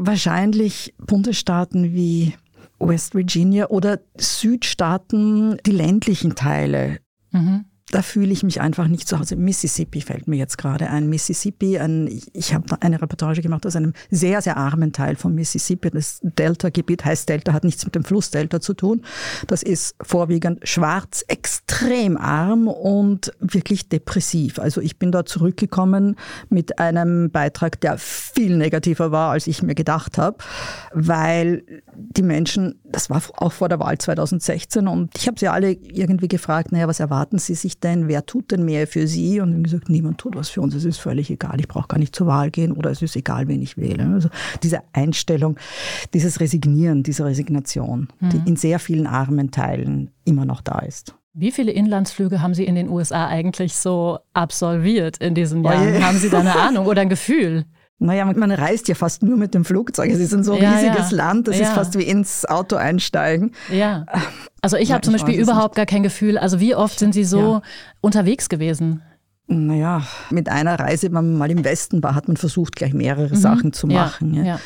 Wahrscheinlich 0.00 0.96
Bundesstaaten 0.98 1.94
wie 1.94 2.34
West 2.80 3.14
Virginia 3.14 3.68
oder 3.68 4.00
Südstaaten, 4.16 5.58
die 5.64 5.70
ländlichen 5.70 6.34
Teile. 6.34 6.98
Mhm 7.30 7.66
da 7.94 8.02
fühle 8.02 8.32
ich 8.32 8.42
mich 8.42 8.60
einfach 8.60 8.88
nicht 8.88 9.06
zu 9.06 9.20
Hause. 9.20 9.36
Mississippi 9.36 10.00
fällt 10.00 10.26
mir 10.26 10.34
jetzt 10.34 10.58
gerade 10.58 10.90
ein. 10.90 11.08
Mississippi, 11.08 11.78
ein, 11.78 12.10
ich 12.32 12.52
habe 12.52 12.82
eine 12.82 13.00
Reportage 13.00 13.40
gemacht 13.40 13.64
aus 13.66 13.76
einem 13.76 13.92
sehr, 14.10 14.42
sehr 14.42 14.56
armen 14.56 14.92
Teil 14.92 15.14
von 15.14 15.32
Mississippi. 15.32 15.90
Das 15.90 16.18
Delta-Gebiet 16.22 17.04
heißt 17.04 17.28
Delta, 17.28 17.52
hat 17.52 17.62
nichts 17.62 17.84
mit 17.84 17.94
dem 17.94 18.02
Fluss 18.02 18.32
Delta 18.32 18.60
zu 18.60 18.74
tun. 18.74 19.02
Das 19.46 19.62
ist 19.62 19.94
vorwiegend 20.02 20.68
schwarz, 20.68 21.24
extrem 21.28 22.16
arm 22.16 22.66
und 22.66 23.30
wirklich 23.38 23.88
depressiv. 23.88 24.58
Also 24.58 24.80
ich 24.80 24.98
bin 24.98 25.12
da 25.12 25.24
zurückgekommen 25.24 26.16
mit 26.48 26.80
einem 26.80 27.30
Beitrag, 27.30 27.80
der 27.80 27.98
viel 27.98 28.56
negativer 28.56 29.12
war, 29.12 29.30
als 29.30 29.46
ich 29.46 29.62
mir 29.62 29.76
gedacht 29.76 30.18
habe, 30.18 30.38
weil 30.92 31.62
die 31.94 32.22
Menschen, 32.22 32.80
das 32.82 33.08
war 33.08 33.22
auch 33.36 33.52
vor 33.52 33.68
der 33.68 33.78
Wahl 33.78 33.98
2016 33.98 34.88
und 34.88 35.16
ich 35.16 35.28
habe 35.28 35.38
sie 35.38 35.46
alle 35.46 35.70
irgendwie 35.70 36.26
gefragt, 36.26 36.72
naja, 36.72 36.88
was 36.88 36.98
erwarten 36.98 37.38
sie 37.38 37.54
sich 37.54 37.78
denn, 37.84 38.08
wer 38.08 38.26
tut 38.26 38.50
denn 38.50 38.64
mehr 38.64 38.86
für 38.86 39.06
sie? 39.06 39.40
Und 39.40 39.52
haben 39.52 39.62
gesagt, 39.62 39.88
niemand 39.88 40.18
tut 40.18 40.34
was 40.34 40.48
für 40.48 40.60
uns, 40.60 40.74
es 40.74 40.84
ist 40.84 40.98
völlig 40.98 41.30
egal, 41.30 41.60
ich 41.60 41.68
brauche 41.68 41.88
gar 41.88 41.98
nicht 41.98 42.16
zur 42.16 42.26
Wahl 42.26 42.50
gehen 42.50 42.72
oder 42.72 42.90
es 42.90 43.02
ist 43.02 43.14
egal, 43.14 43.46
wen 43.48 43.62
ich 43.62 43.76
wähle. 43.76 44.06
Also 44.06 44.28
diese 44.62 44.80
Einstellung, 44.92 45.56
dieses 46.12 46.40
Resignieren, 46.40 47.02
diese 47.02 47.24
Resignation, 47.24 48.08
mhm. 48.20 48.30
die 48.30 48.48
in 48.48 48.56
sehr 48.56 48.78
vielen 48.78 49.06
armen 49.06 49.50
Teilen 49.50 50.10
immer 50.24 50.44
noch 50.44 50.60
da 50.60 50.80
ist. 50.80 51.14
Wie 51.36 51.50
viele 51.50 51.72
Inlandsflüge 51.72 52.40
haben 52.40 52.54
Sie 52.54 52.64
in 52.64 52.76
den 52.76 52.88
USA 52.88 53.26
eigentlich 53.26 53.74
so 53.74 54.20
absolviert 54.34 55.18
in 55.18 55.34
diesen 55.34 55.64
Jahren? 55.64 55.96
Oh 55.96 56.02
haben 56.02 56.18
Sie 56.18 56.30
da 56.30 56.38
eine 56.38 56.56
Ahnung 56.56 56.86
oder 56.86 57.02
ein 57.02 57.08
Gefühl? 57.08 57.64
Naja, 57.98 58.24
man 58.24 58.50
reist 58.50 58.88
ja 58.88 58.94
fast 58.94 59.22
nur 59.22 59.36
mit 59.36 59.54
dem 59.54 59.64
Flugzeug. 59.64 60.10
Es 60.10 60.18
ist 60.18 60.34
ein 60.34 60.44
so 60.44 60.54
ja, 60.54 60.74
riesiges 60.74 61.10
ja. 61.10 61.16
Land, 61.16 61.48
das 61.48 61.58
ja. 61.58 61.68
ist 61.68 61.72
fast 61.72 61.98
wie 61.98 62.02
ins 62.02 62.44
Auto 62.44 62.76
einsteigen. 62.76 63.52
Ja. 63.72 64.04
Also 64.64 64.78
ich 64.78 64.92
habe 64.92 65.02
zum 65.02 65.12
Beispiel 65.12 65.38
überhaupt 65.38 65.76
gar 65.76 65.84
kein 65.84 66.02
Gefühl. 66.02 66.38
Also 66.38 66.58
wie 66.58 66.74
oft 66.74 66.98
sind 66.98 67.12
Sie 67.12 67.24
so 67.24 67.60
unterwegs 68.00 68.48
gewesen? 68.48 69.02
Naja, 69.46 70.06
mit 70.30 70.48
einer 70.48 70.80
Reise, 70.80 71.08
wenn 71.08 71.12
man 71.12 71.36
mal 71.36 71.50
im 71.50 71.64
Westen 71.64 72.02
war, 72.02 72.14
hat 72.14 72.28
man 72.28 72.38
versucht, 72.38 72.74
gleich 72.74 72.94
mehrere 72.94 73.28
mhm. 73.28 73.38
Sachen 73.38 73.72
zu 73.74 73.86
machen. 73.86 74.32
Ja, 74.32 74.58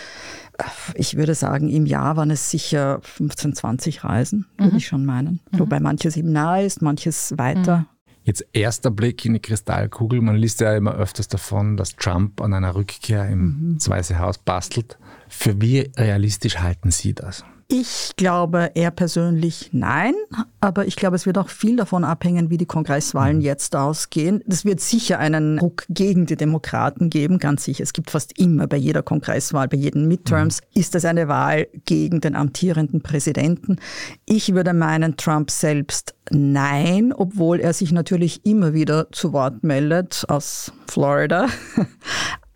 Ich 0.95 1.17
würde 1.17 1.35
sagen, 1.35 1.69
im 1.69 1.85
Jahr 1.85 2.17
waren 2.17 2.31
es 2.31 2.49
sicher 2.49 3.01
15, 3.03 3.55
20 3.55 4.05
Reisen, 4.05 4.47
würde 4.57 4.71
mhm. 4.71 4.77
ich 4.79 4.87
schon 4.87 5.05
meinen. 5.05 5.41
Mhm. 5.51 5.59
Wobei 5.59 5.81
manches 5.81 6.17
eben 6.17 6.31
nahe 6.31 6.65
ist, 6.65 6.81
manches 6.81 7.35
weiter. 7.37 7.79
Mhm. 7.79 7.87
Jetzt 8.23 8.47
erster 8.53 8.93
Blick 8.93 9.25
in 9.25 9.33
die 9.33 9.41
Kristallkugel. 9.41 10.21
Man 10.21 10.37
liest 10.37 10.61
ja 10.61 10.77
immer 10.77 10.95
öfters 10.95 11.27
davon, 11.27 11.77
dass 11.77 11.97
Trump 11.97 12.41
an 12.41 12.55
einer 12.55 12.77
Rückkehr 12.77 13.27
im 13.27 13.73
mhm. 13.73 13.79
Weiße 13.85 14.21
Haus 14.21 14.39
bastelt. 14.39 14.97
Für 15.29 15.61
wie 15.61 15.91
realistisch 15.97 16.59
halten 16.59 16.91
Sie 16.91 17.15
das? 17.15 17.45
Ich 17.71 18.13
glaube 18.17 18.71
er 18.77 18.91
persönlich 18.91 19.69
nein, 19.73 20.15
aber 20.59 20.87
ich 20.87 20.97
glaube, 20.97 21.17
es 21.17 21.27
wird 21.27 21.37
auch 21.37 21.51
viel 21.51 21.77
davon 21.77 22.03
abhängen, 22.03 22.49
wie 22.49 22.57
die 22.57 22.65
Kongresswahlen 22.65 23.37
mhm. 23.37 23.43
jetzt 23.43 23.77
ausgehen. 23.77 24.43
Es 24.49 24.65
wird 24.65 24.81
sicher 24.81 25.19
einen 25.19 25.59
Druck 25.59 25.85
gegen 25.91 26.25
die 26.25 26.37
Demokraten 26.37 27.11
geben, 27.11 27.39
ganz 27.39 27.65
sicher. 27.65 27.83
Es 27.83 27.93
gibt 27.93 28.11
fast 28.11 28.39
immer 28.39 28.67
bei 28.69 28.79
jeder 28.79 29.03
Kongresswahl, 29.03 29.69
bei 29.69 29.77
jeden 29.77 30.09
Midterms, 30.09 30.63
mhm. 30.63 30.81
ist 30.81 30.95
das 30.95 31.05
eine 31.05 31.29
Wahl 31.29 31.69
gegen 31.85 32.23
den 32.23 32.37
amtierenden 32.37 33.03
Präsidenten. 33.03 33.77
Ich 34.25 34.55
würde 34.55 34.73
meinen, 34.73 35.19
Trump 35.19 35.51
selbst 35.51 36.15
nein, 36.31 37.13
obwohl 37.13 37.61
er 37.61 37.75
sich 37.75 37.93
natürlich 37.93 38.47
immer 38.47 38.73
wieder 38.73 39.13
zu 39.13 39.35
Wort 39.35 39.63
meldet 39.63 40.25
aus 40.29 40.73
Florida. 40.87 41.49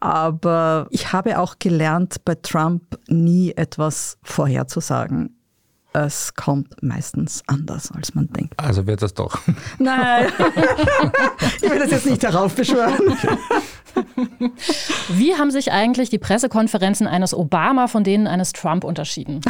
Aber 0.03 0.89
ich 0.91 1.13
habe 1.13 1.39
auch 1.39 1.61
gelernt, 1.61 2.25
bei 2.25 2.35
Trump 2.35 2.99
nie 3.07 3.53
etwas 3.53 4.19
vorherzusagen. 4.25 5.37
Es 5.93 6.35
kommt 6.35 6.83
meistens 6.83 7.45
anders, 7.47 7.93
als 7.93 8.13
man 8.13 8.27
denkt. 8.33 8.55
Also 8.57 8.85
wird 8.89 9.01
das 9.01 9.15
doch. 9.15 9.39
Nein, 9.79 10.27
ich 11.63 11.71
will 11.71 11.79
das 11.79 11.93
jetzt 11.93 12.07
nicht 12.07 12.25
darauf 12.25 12.53
beschwören. 12.57 13.17
Wie 15.11 15.37
haben 15.37 15.53
sich 15.53 15.71
eigentlich 15.71 16.11
die 16.11 16.19
Pressekonferenzen 16.19 17.07
eines 17.07 17.33
Obama 17.33 17.87
von 17.87 18.03
denen 18.03 18.27
eines 18.27 18.53
Trump 18.53 18.83
unterschieden? 18.83 19.41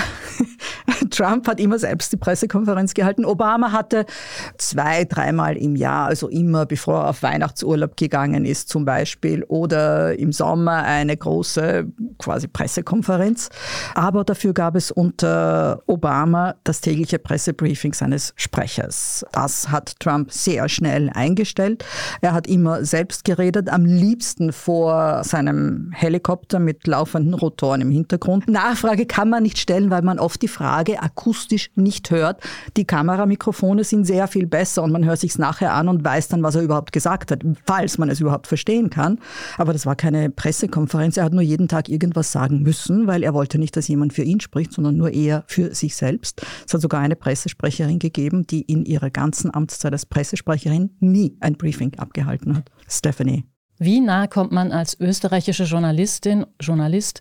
Trump 1.23 1.47
hat 1.47 1.61
immer 1.61 1.79
selbst 1.79 2.12
die 2.12 2.17
Pressekonferenz 2.17 2.95
gehalten. 2.95 3.25
Obama 3.25 3.71
hatte 3.71 4.07
zwei, 4.59 5.05
dreimal 5.05 5.57
im 5.57 5.76
Jahr, 5.76 6.07
also 6.07 6.29
immer 6.29 6.67
bevor 6.67 7.02
er 7.05 7.11
auf 7.11 7.23
Weihnachtsurlaub 7.23 7.97
gegangen 7.97 8.45
ist 8.45 8.69
zum 8.69 8.85
Beispiel 8.85 9.45
oder 9.45 10.19
im 10.19 10.33
Sommer 10.33 10.83
eine 10.83 11.17
große 11.17 11.87
quasi 12.19 12.49
Pressekonferenz. 12.49 13.50
Aber 13.95 14.25
dafür 14.25 14.52
gab 14.52 14.75
es 14.75 14.91
unter 14.91 15.83
Obama 15.87 16.57
das 16.64 16.81
tägliche 16.81 17.21
Pressebriefing 17.21 17.95
seines 17.95 18.33
Sprechers. 18.35 19.25
Das 19.33 19.71
hat 19.71 20.00
Trump 20.00 20.33
sehr 20.33 20.69
schnell 20.69 21.09
eingestellt. 21.14 21.85
Er 22.21 22.33
hat 22.33 22.49
immer 22.49 22.85
selbst 22.85 23.25
geredet, 23.25 23.69
am 23.69 23.85
liebsten 23.85 24.52
vor 24.52 25.23
seinem 25.23 25.93
Helikopter 25.93 26.59
mit 26.59 26.85
laufenden 26.88 27.35
Rotoren 27.35 27.81
im 27.81 27.93
Hintergrund. 27.93 28.49
Nachfrage 28.49 29.07
kann 29.07 29.31
man 29.31 29.45
nicht 29.45 29.59
stellen, 29.59 29.91
weil 29.91 30.02
man 30.02 30.19
oft 30.19 30.43
die 30.43 30.49
Frage 30.49 31.00
akustisch 31.12 31.71
nicht 31.75 32.11
hört. 32.11 32.42
Die 32.76 32.85
Kameramikrofone 32.85 33.85
sind 33.85 34.04
sehr 34.04 34.26
viel 34.28 34.47
besser 34.47 34.83
und 34.83 34.92
man 34.92 35.04
hört 35.04 35.19
sich 35.19 35.38
nachher 35.38 35.75
an 35.75 35.88
und 35.88 36.04
weiß 36.04 36.28
dann, 36.28 36.42
was 36.42 36.54
er 36.54 36.62
überhaupt 36.62 36.92
gesagt 36.92 37.31
hat, 37.31 37.42
falls 37.66 37.99
man 37.99 38.09
es 38.09 38.21
überhaupt 38.21 38.47
verstehen 38.47 38.90
kann. 38.90 39.19
Aber 39.59 39.73
das 39.73 39.87
war 39.87 39.95
keine 39.95 40.31
Pressekonferenz. 40.31 41.16
Er 41.16 41.25
hat 41.25 41.33
nur 41.33 41.42
jeden 41.42 41.69
Tag 41.69 41.88
irgendwas 41.88 42.33
sagen 42.33 42.62
müssen, 42.62 43.07
weil 43.07 43.23
er 43.23 43.35
wollte 43.35 43.59
nicht, 43.59 43.76
dass 43.76 43.88
jemand 43.88 44.12
für 44.12 44.23
ihn 44.23 44.40
spricht, 44.40 44.73
sondern 44.73 44.97
nur 44.97 45.11
er 45.11 45.45
für 45.47 45.75
sich 45.75 45.97
selbst. 45.97 46.42
Es 46.66 46.73
hat 46.73 46.81
sogar 46.81 47.00
eine 47.00 47.16
Pressesprecherin 47.16 47.99
gegeben, 47.99 48.47
die 48.47 48.62
in 48.62 48.85
ihrer 48.85 49.11
ganzen 49.11 49.52
Amtszeit 49.52 49.92
als 49.92 50.07
Pressesprecherin 50.07 50.90
nie 51.00 51.37
ein 51.40 51.54
Briefing 51.54 51.92
abgehalten 51.99 52.57
hat. 52.57 52.71
Stephanie. 52.88 53.45
Wie 53.78 54.00
nah 54.00 54.26
kommt 54.26 54.52
man 54.52 54.73
als 54.73 54.99
österreichische 55.00 55.64
Journalistin, 55.64 56.47
Journalist 56.61 57.21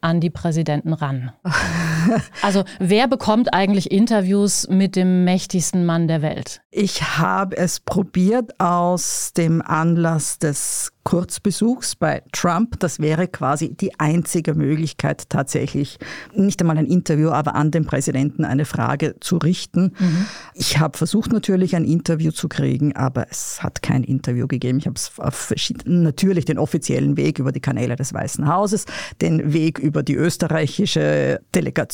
an 0.00 0.20
die 0.20 0.30
Präsidenten 0.30 0.92
ran? 0.92 1.32
Also 2.42 2.64
wer 2.78 3.08
bekommt 3.08 3.54
eigentlich 3.54 3.90
Interviews 3.90 4.66
mit 4.68 4.96
dem 4.96 5.24
mächtigsten 5.24 5.86
Mann 5.86 6.08
der 6.08 6.22
Welt? 6.22 6.60
Ich 6.70 7.02
habe 7.18 7.56
es 7.56 7.80
probiert 7.80 8.58
aus 8.58 9.32
dem 9.36 9.62
Anlass 9.62 10.38
des 10.38 10.90
Kurzbesuchs 11.04 11.96
bei 11.96 12.22
Trump. 12.32 12.80
Das 12.80 12.98
wäre 12.98 13.28
quasi 13.28 13.74
die 13.74 13.98
einzige 14.00 14.54
Möglichkeit, 14.54 15.28
tatsächlich 15.28 15.98
nicht 16.34 16.60
einmal 16.60 16.78
ein 16.78 16.86
Interview, 16.86 17.30
aber 17.30 17.54
an 17.54 17.70
den 17.70 17.84
Präsidenten 17.84 18.44
eine 18.44 18.64
Frage 18.64 19.16
zu 19.20 19.36
richten. 19.36 19.92
Mhm. 19.98 20.26
Ich 20.54 20.78
habe 20.78 20.96
versucht 20.98 21.32
natürlich 21.32 21.76
ein 21.76 21.84
Interview 21.84 22.32
zu 22.32 22.48
kriegen, 22.48 22.96
aber 22.96 23.26
es 23.30 23.62
hat 23.62 23.82
kein 23.82 24.02
Interview 24.02 24.48
gegeben. 24.48 24.78
Ich 24.78 24.86
habe 24.86 24.96
es 24.96 25.12
auf 25.18 25.52
natürlich 25.84 26.46
den 26.46 26.58
offiziellen 26.58 27.16
Weg 27.16 27.38
über 27.38 27.52
die 27.52 27.60
Kanäle 27.60 27.96
des 27.96 28.12
Weißen 28.12 28.48
Hauses, 28.48 28.86
den 29.20 29.52
Weg 29.52 29.78
über 29.78 30.02
die 30.02 30.14
österreichische 30.14 31.40
Delegation 31.54 31.93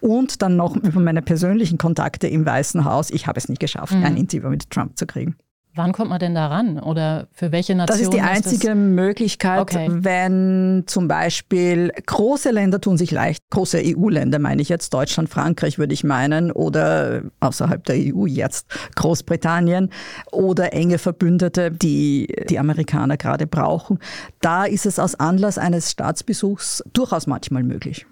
und 0.00 0.42
dann 0.42 0.56
noch 0.56 0.76
über 0.76 1.00
meine 1.00 1.22
persönlichen 1.22 1.78
Kontakte 1.78 2.26
im 2.26 2.46
Weißen 2.46 2.84
Haus. 2.84 3.10
Ich 3.10 3.26
habe 3.26 3.38
es 3.38 3.48
nicht 3.48 3.60
geschafft, 3.60 3.94
mhm. 3.94 4.04
ein 4.04 4.16
Interview 4.16 4.48
mit 4.48 4.70
Trump 4.70 4.96
zu 4.98 5.06
kriegen. 5.06 5.36
Wann 5.76 5.92
kommt 5.92 6.10
man 6.10 6.18
denn 6.18 6.34
da 6.34 6.48
ran? 6.48 6.80
Oder 6.80 7.28
für 7.32 7.52
welche 7.52 7.76
Nation? 7.76 7.96
Das 7.96 8.00
ist 8.00 8.12
die 8.12 8.20
einzige 8.20 8.70
ist 8.70 8.76
Möglichkeit, 8.76 9.60
okay. 9.60 9.86
wenn 9.88 10.82
zum 10.86 11.06
Beispiel 11.06 11.92
große 12.06 12.50
Länder 12.50 12.80
tun 12.80 12.98
sich 12.98 13.12
leicht, 13.12 13.48
große 13.50 13.80
EU-Länder 13.84 14.40
meine 14.40 14.62
ich 14.62 14.68
jetzt, 14.68 14.92
Deutschland, 14.92 15.28
Frankreich 15.28 15.78
würde 15.78 15.94
ich 15.94 16.02
meinen, 16.02 16.50
oder 16.50 17.22
außerhalb 17.38 17.84
der 17.84 17.96
EU 17.96 18.26
jetzt 18.26 18.66
Großbritannien 18.96 19.90
oder 20.32 20.72
enge 20.72 20.98
Verbündete, 20.98 21.70
die 21.70 22.26
die 22.48 22.58
Amerikaner 22.58 23.16
gerade 23.16 23.46
brauchen. 23.46 24.00
Da 24.40 24.64
ist 24.64 24.86
es 24.86 24.98
aus 24.98 25.14
Anlass 25.14 25.56
eines 25.56 25.92
Staatsbesuchs 25.92 26.82
durchaus 26.92 27.28
manchmal 27.28 27.62
möglich. 27.62 28.06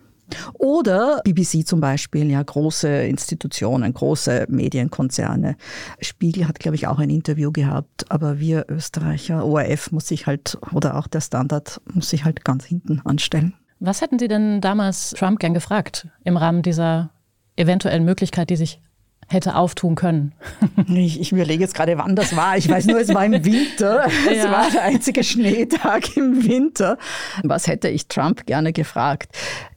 Oder 0.55 1.21
BBC 1.25 1.67
zum 1.67 1.81
Beispiel, 1.81 2.31
ja, 2.31 2.43
große 2.43 2.89
Institutionen, 2.89 3.93
große 3.93 4.47
Medienkonzerne. 4.49 5.57
Spiegel 6.01 6.47
hat, 6.49 6.59
glaube 6.59 6.77
ich, 6.77 6.87
auch 6.87 6.99
ein 6.99 7.11
Interview 7.11 7.53
gehabt, 7.53 8.11
aber 8.11 8.39
wir 8.39 8.67
Österreicher, 8.69 9.45
ORF 9.45 9.93
muss 9.93 10.09
sich 10.09 10.27
halt, 10.27 10.59
oder 10.73 10.97
auch 10.97 11.07
der 11.07 11.21
Standard 11.21 11.81
muss 11.93 12.11
sich 12.11 12.25
halt 12.25 12.45
ganz 12.45 12.65
hinten 12.65 13.01
anstellen. 13.05 13.55
Was 13.81 14.01
hätten 14.01 14.19
Sie 14.19 14.29
denn 14.29 14.61
damals 14.61 15.11
Trump 15.11 15.39
gern 15.39 15.55
gefragt 15.55 16.09
im 16.25 16.37
Rahmen 16.37 16.63
dieser 16.63 17.11
eventuellen 17.57 18.05
Möglichkeit, 18.05 18.51
die 18.51 18.57
sich 18.57 18.81
hätte 19.29 19.57
auftun 19.57 19.95
können. 19.95 20.33
Ich, 20.89 21.21
ich, 21.21 21.33
überlege 21.33 21.63
jetzt 21.63 21.75
gerade, 21.75 21.99
wann 21.99 22.17
das 22.17 22.35
war. 22.35 22.57
Ich 22.57 22.69
weiß 22.69 22.87
nur, 22.87 22.99
es 22.99 23.13
war 23.15 23.25
im 23.25 23.45
Winter. 23.45 24.07
Es 24.29 24.45
ja. 24.45 24.51
war 24.51 24.71
der 24.71 24.83
einzige 24.83 25.23
Schneetag 25.23 26.17
im 26.17 26.45
Winter. 26.45 26.99
Was 27.45 27.67
hätte 27.67 27.89
ich 27.89 28.09
Trump 28.09 28.47
gerne 28.47 28.73
gefragt? 28.73 29.31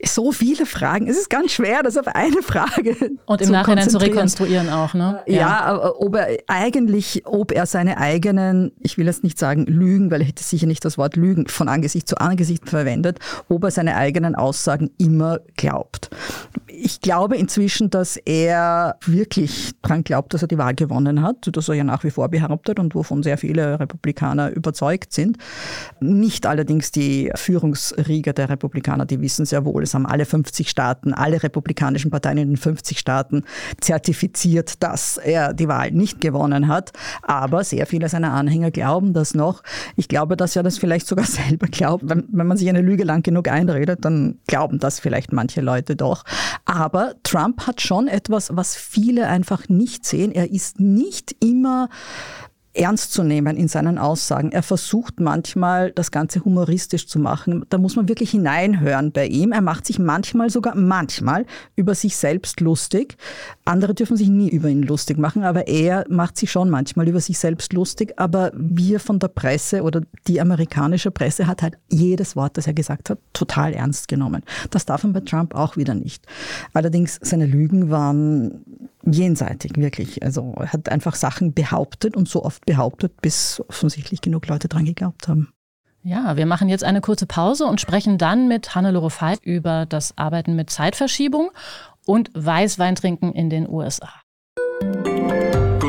So 0.04 0.32
viele 0.32 0.66
Fragen. 0.66 1.08
Es 1.08 1.18
ist 1.18 1.30
ganz 1.30 1.52
schwer, 1.52 1.84
das 1.84 1.98
auf 1.98 2.08
eine 2.08 2.42
Frage 2.42 2.96
Und 3.26 3.42
im 3.42 3.48
zu 3.48 3.52
Nachhinein 3.52 3.90
zu 3.90 3.98
rekonstruieren 3.98 4.70
auch, 4.70 4.94
ne? 4.94 5.22
Ja, 5.28 5.36
ja 5.36 5.94
ob 5.96 6.16
er 6.16 6.38
eigentlich, 6.48 7.24
ob 7.26 7.52
er 7.52 7.66
seine 7.66 7.98
eigenen, 7.98 8.72
ich 8.80 8.98
will 8.98 9.06
jetzt 9.06 9.24
nicht 9.24 9.38
sagen 9.38 9.66
Lügen, 9.66 10.12
weil 10.12 10.22
er 10.22 10.28
hätte 10.28 10.44
sicher 10.44 10.68
nicht 10.68 10.84
das 10.84 10.98
Wort 10.98 11.16
Lügen 11.16 11.48
von 11.48 11.68
Angesicht 11.68 12.08
zu 12.08 12.18
Angesicht 12.18 12.70
verwendet, 12.70 13.20
ob 13.48 13.64
er 13.64 13.72
seine 13.72 13.96
eigenen 13.96 14.36
Aussagen 14.36 14.92
immer 14.98 15.40
glaubt. 15.56 16.10
Ich 16.84 17.00
glaube 17.00 17.38
inzwischen, 17.38 17.92
dass 17.92 18.18
er 18.18 18.96
wirklich 19.06 19.74
daran 19.84 20.04
glaubt, 20.04 20.34
dass 20.34 20.42
er 20.42 20.48
die 20.48 20.58
Wahl 20.58 20.74
gewonnen 20.74 21.22
hat, 21.22 21.48
das 21.56 21.70
er 21.70 21.76
ja 21.76 21.84
nach 21.84 22.04
wie 22.04 22.10
vor 22.10 22.28
behauptet 22.30 22.80
und 22.80 22.96
wovon 22.96 23.22
sehr 23.22 23.38
viele 23.38 23.80
Republikaner 23.80 24.50
überzeugt 24.50 25.14
sind. 25.14 25.38
Nicht 26.00 26.48
allerdings 26.48 26.90
die 26.90 27.32
Führungsriege 27.36 28.34
der 28.34 28.50
Republikaner, 28.50 29.06
die 29.06 29.22
wissen 29.22 29.46
sehr 29.46 29.64
wohl, 29.64 29.84
es 29.84 29.94
haben 29.94 30.08
alle 30.08 30.26
50 30.26 30.72
Staaten, 30.72 31.14
alle 31.14 31.44
republikanischen 31.44 32.10
Parteien 32.10 32.40
in 32.40 32.48
den 32.50 32.58
50 32.58 32.98
Staaten 32.98 33.44
zertifiziert, 33.80 34.82
dass 34.82 35.18
er 35.18 35.54
die 35.54 35.68
Wahl 35.68 35.92
nicht 35.92 36.20
gewonnen 36.20 36.68
hat. 36.68 36.94
Aber 37.22 37.64
sehr 37.64 37.86
viele 37.86 38.10
seiner 38.10 38.34
Anhänger 38.34 38.72
glauben 38.72 39.14
das 39.14 39.36
noch. 39.36 39.62
Ich 39.98 40.08
glaube, 40.08 40.36
dass 40.36 40.56
er 40.56 40.64
das 40.64 40.80
vielleicht 40.80 41.06
sogar 41.06 41.26
selber 41.28 41.68
glaubt. 41.68 42.10
Wenn, 42.10 42.24
wenn 42.32 42.48
man 42.48 42.58
sich 42.58 42.70
eine 42.70 42.82
Lüge 42.82 43.04
lang 43.04 43.22
genug 43.22 43.50
einredet, 43.50 44.04
dann 44.04 44.40
glauben 44.48 44.80
das 44.80 45.00
vielleicht 45.00 45.32
manche 45.32 45.62
Leute 45.62 45.96
doch. 45.96 46.24
Aber 46.72 47.16
Trump 47.24 47.68
hat 47.68 47.82
schon 47.82 48.08
etwas, 48.08 48.56
was 48.56 48.78
viele 48.78 49.28
einfach 49.28 49.68
nicht 49.68 50.06
sehen. 50.06 50.32
Er 50.32 50.52
ist 50.52 50.80
nicht 50.80 51.36
immer 51.44 51.90
ernst 52.74 53.12
zu 53.12 53.24
nehmen 53.24 53.58
in 53.58 53.68
seinen 53.68 53.98
Aussagen. 53.98 54.52
Er 54.52 54.64
versucht 54.64 55.20
manchmal, 55.20 55.92
das 55.92 56.12
Ganze 56.12 56.44
humoristisch 56.46 57.08
zu 57.08 57.20
machen. 57.20 57.66
Da 57.70 57.78
muss 57.78 57.96
man 57.96 58.08
wirklich 58.08 58.32
hineinhören 58.32 59.12
bei 59.12 59.28
ihm. 59.28 59.52
Er 59.52 59.62
macht 59.62 59.86
sich 59.86 60.00
manchmal 60.00 60.50
sogar, 60.50 60.76
manchmal 60.76 61.46
über 61.76 61.96
sich 61.96 62.16
selbst 62.16 62.62
lustig. 62.62 63.18
Andere 63.66 63.94
dürfen 63.94 64.16
sich 64.16 64.30
nie 64.30 64.50
über 64.50 64.70
ihn 64.70 64.84
lustig 64.84 65.18
machen, 65.18 65.44
aber 65.44 65.68
er 65.68 66.06
macht 66.10 66.38
sich 66.38 66.52
schon 66.52 66.70
manchmal 66.70 67.08
über 67.08 67.20
sich 67.20 67.38
selbst 67.40 67.74
lustig. 67.74 68.14
Aber 68.18 68.52
wir 68.56 69.00
von 69.00 69.20
der 69.20 69.28
Presse 69.28 69.84
oder 69.84 70.02
die 70.28 70.40
amerikanische 70.40 71.12
Presse 71.12 71.48
hat 71.48 71.62
halt 71.62 71.78
jedes 71.90 72.36
Wort, 72.36 72.58
das 72.58 72.68
er 72.68 72.74
gesagt 72.74 73.10
hat, 73.10 73.20
total 73.34 73.74
ernst 73.74 74.08
genommen. 74.08 74.44
Das 74.70 74.86
darf 74.86 75.04
man 75.04 75.14
bei 75.14 75.22
Trump 75.22 75.56
auch 75.56 75.76
wieder 75.76 75.94
nicht. 75.94 76.26
Allerdings, 76.74 77.20
seine 77.22 77.46
Lügen 77.46 77.90
waren 77.90 78.90
jenseitig, 79.04 79.74
wirklich. 79.76 80.24
Also 80.24 80.54
er 80.58 80.74
hat 80.74 80.90
einfach 80.90 81.16
Sachen 81.16 81.54
behauptet 81.54 82.16
und 82.16 82.28
so 82.28 82.44
oft 82.44 82.66
behauptet, 82.66 83.22
bis 83.22 83.62
offensichtlich 83.68 84.22
genug 84.22 84.48
Leute 84.48 84.68
dran 84.68 84.86
geglaubt 84.86 85.28
haben. 85.28 85.54
Ja, 86.04 86.36
wir 86.36 86.48
machen 86.48 86.68
jetzt 86.68 86.84
eine 86.84 87.00
kurze 87.00 87.28
Pause 87.28 87.66
und 87.66 87.80
sprechen 87.80 88.18
dann 88.18 88.48
mit 88.48 88.74
Hannelore 88.74 89.12
Veit 89.12 89.40
über 89.44 89.86
das 89.86 90.18
Arbeiten 90.18 90.56
mit 90.56 90.72
Zeitverschiebung 90.72 91.52
und 92.06 92.32
Weißweintrinken 92.34 93.34
in 93.34 93.52
den 93.52 93.70
USA. 93.70 94.10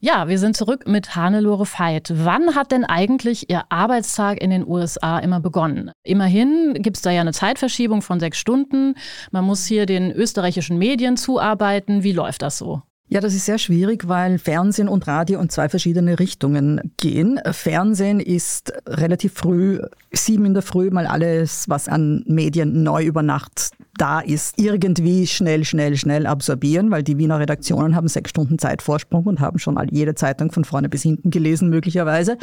Ja, 0.00 0.28
wir 0.28 0.38
sind 0.38 0.56
zurück 0.56 0.86
mit 0.86 1.16
Hannelore 1.16 1.66
Veit. 1.66 2.12
Wann 2.14 2.54
hat 2.54 2.70
denn 2.70 2.84
eigentlich 2.84 3.50
Ihr 3.50 3.64
Arbeitstag 3.68 4.40
in 4.40 4.50
den 4.50 4.64
USA 4.64 5.18
immer 5.18 5.40
begonnen? 5.40 5.90
Immerhin 6.04 6.74
gibt 6.74 6.98
es 6.98 7.02
da 7.02 7.10
ja 7.10 7.20
eine 7.20 7.32
Zeitverschiebung 7.32 8.00
von 8.00 8.20
sechs 8.20 8.38
Stunden. 8.38 8.94
Man 9.32 9.44
muss 9.44 9.66
hier 9.66 9.86
den 9.86 10.12
österreichischen 10.12 10.78
Medien 10.78 11.16
zuarbeiten. 11.16 12.04
Wie 12.04 12.12
läuft 12.12 12.42
das 12.42 12.58
so? 12.58 12.82
Ja, 13.10 13.20
das 13.20 13.32
ist 13.32 13.46
sehr 13.46 13.56
schwierig, 13.56 14.06
weil 14.06 14.38
Fernsehen 14.38 14.86
und 14.86 15.06
Radio 15.06 15.40
in 15.40 15.48
zwei 15.48 15.70
verschiedene 15.70 16.18
Richtungen 16.18 16.92
gehen. 16.98 17.40
Fernsehen 17.52 18.20
ist 18.20 18.70
relativ 18.86 19.32
früh, 19.32 19.80
sieben 20.12 20.44
in 20.44 20.52
der 20.52 20.62
Früh, 20.62 20.90
mal 20.90 21.06
alles, 21.06 21.70
was 21.70 21.88
an 21.88 22.22
Medien 22.26 22.82
neu 22.82 23.04
über 23.04 23.22
Nacht 23.22 23.70
da 23.98 24.20
ist, 24.20 24.58
irgendwie 24.58 25.26
schnell, 25.26 25.64
schnell, 25.64 25.96
schnell 25.96 26.26
absorbieren, 26.26 26.90
weil 26.90 27.02
die 27.02 27.18
Wiener 27.18 27.38
Redaktionen 27.40 27.94
haben 27.94 28.08
sechs 28.08 28.30
Stunden 28.30 28.58
Zeitvorsprung 28.58 29.24
und 29.24 29.40
haben 29.40 29.58
schon 29.58 29.76
jede 29.90 30.14
Zeitung 30.14 30.52
von 30.52 30.64
vorne 30.64 30.88
bis 30.88 31.02
hinten 31.02 31.30
gelesen, 31.30 31.68
möglicherweise. 31.68 32.38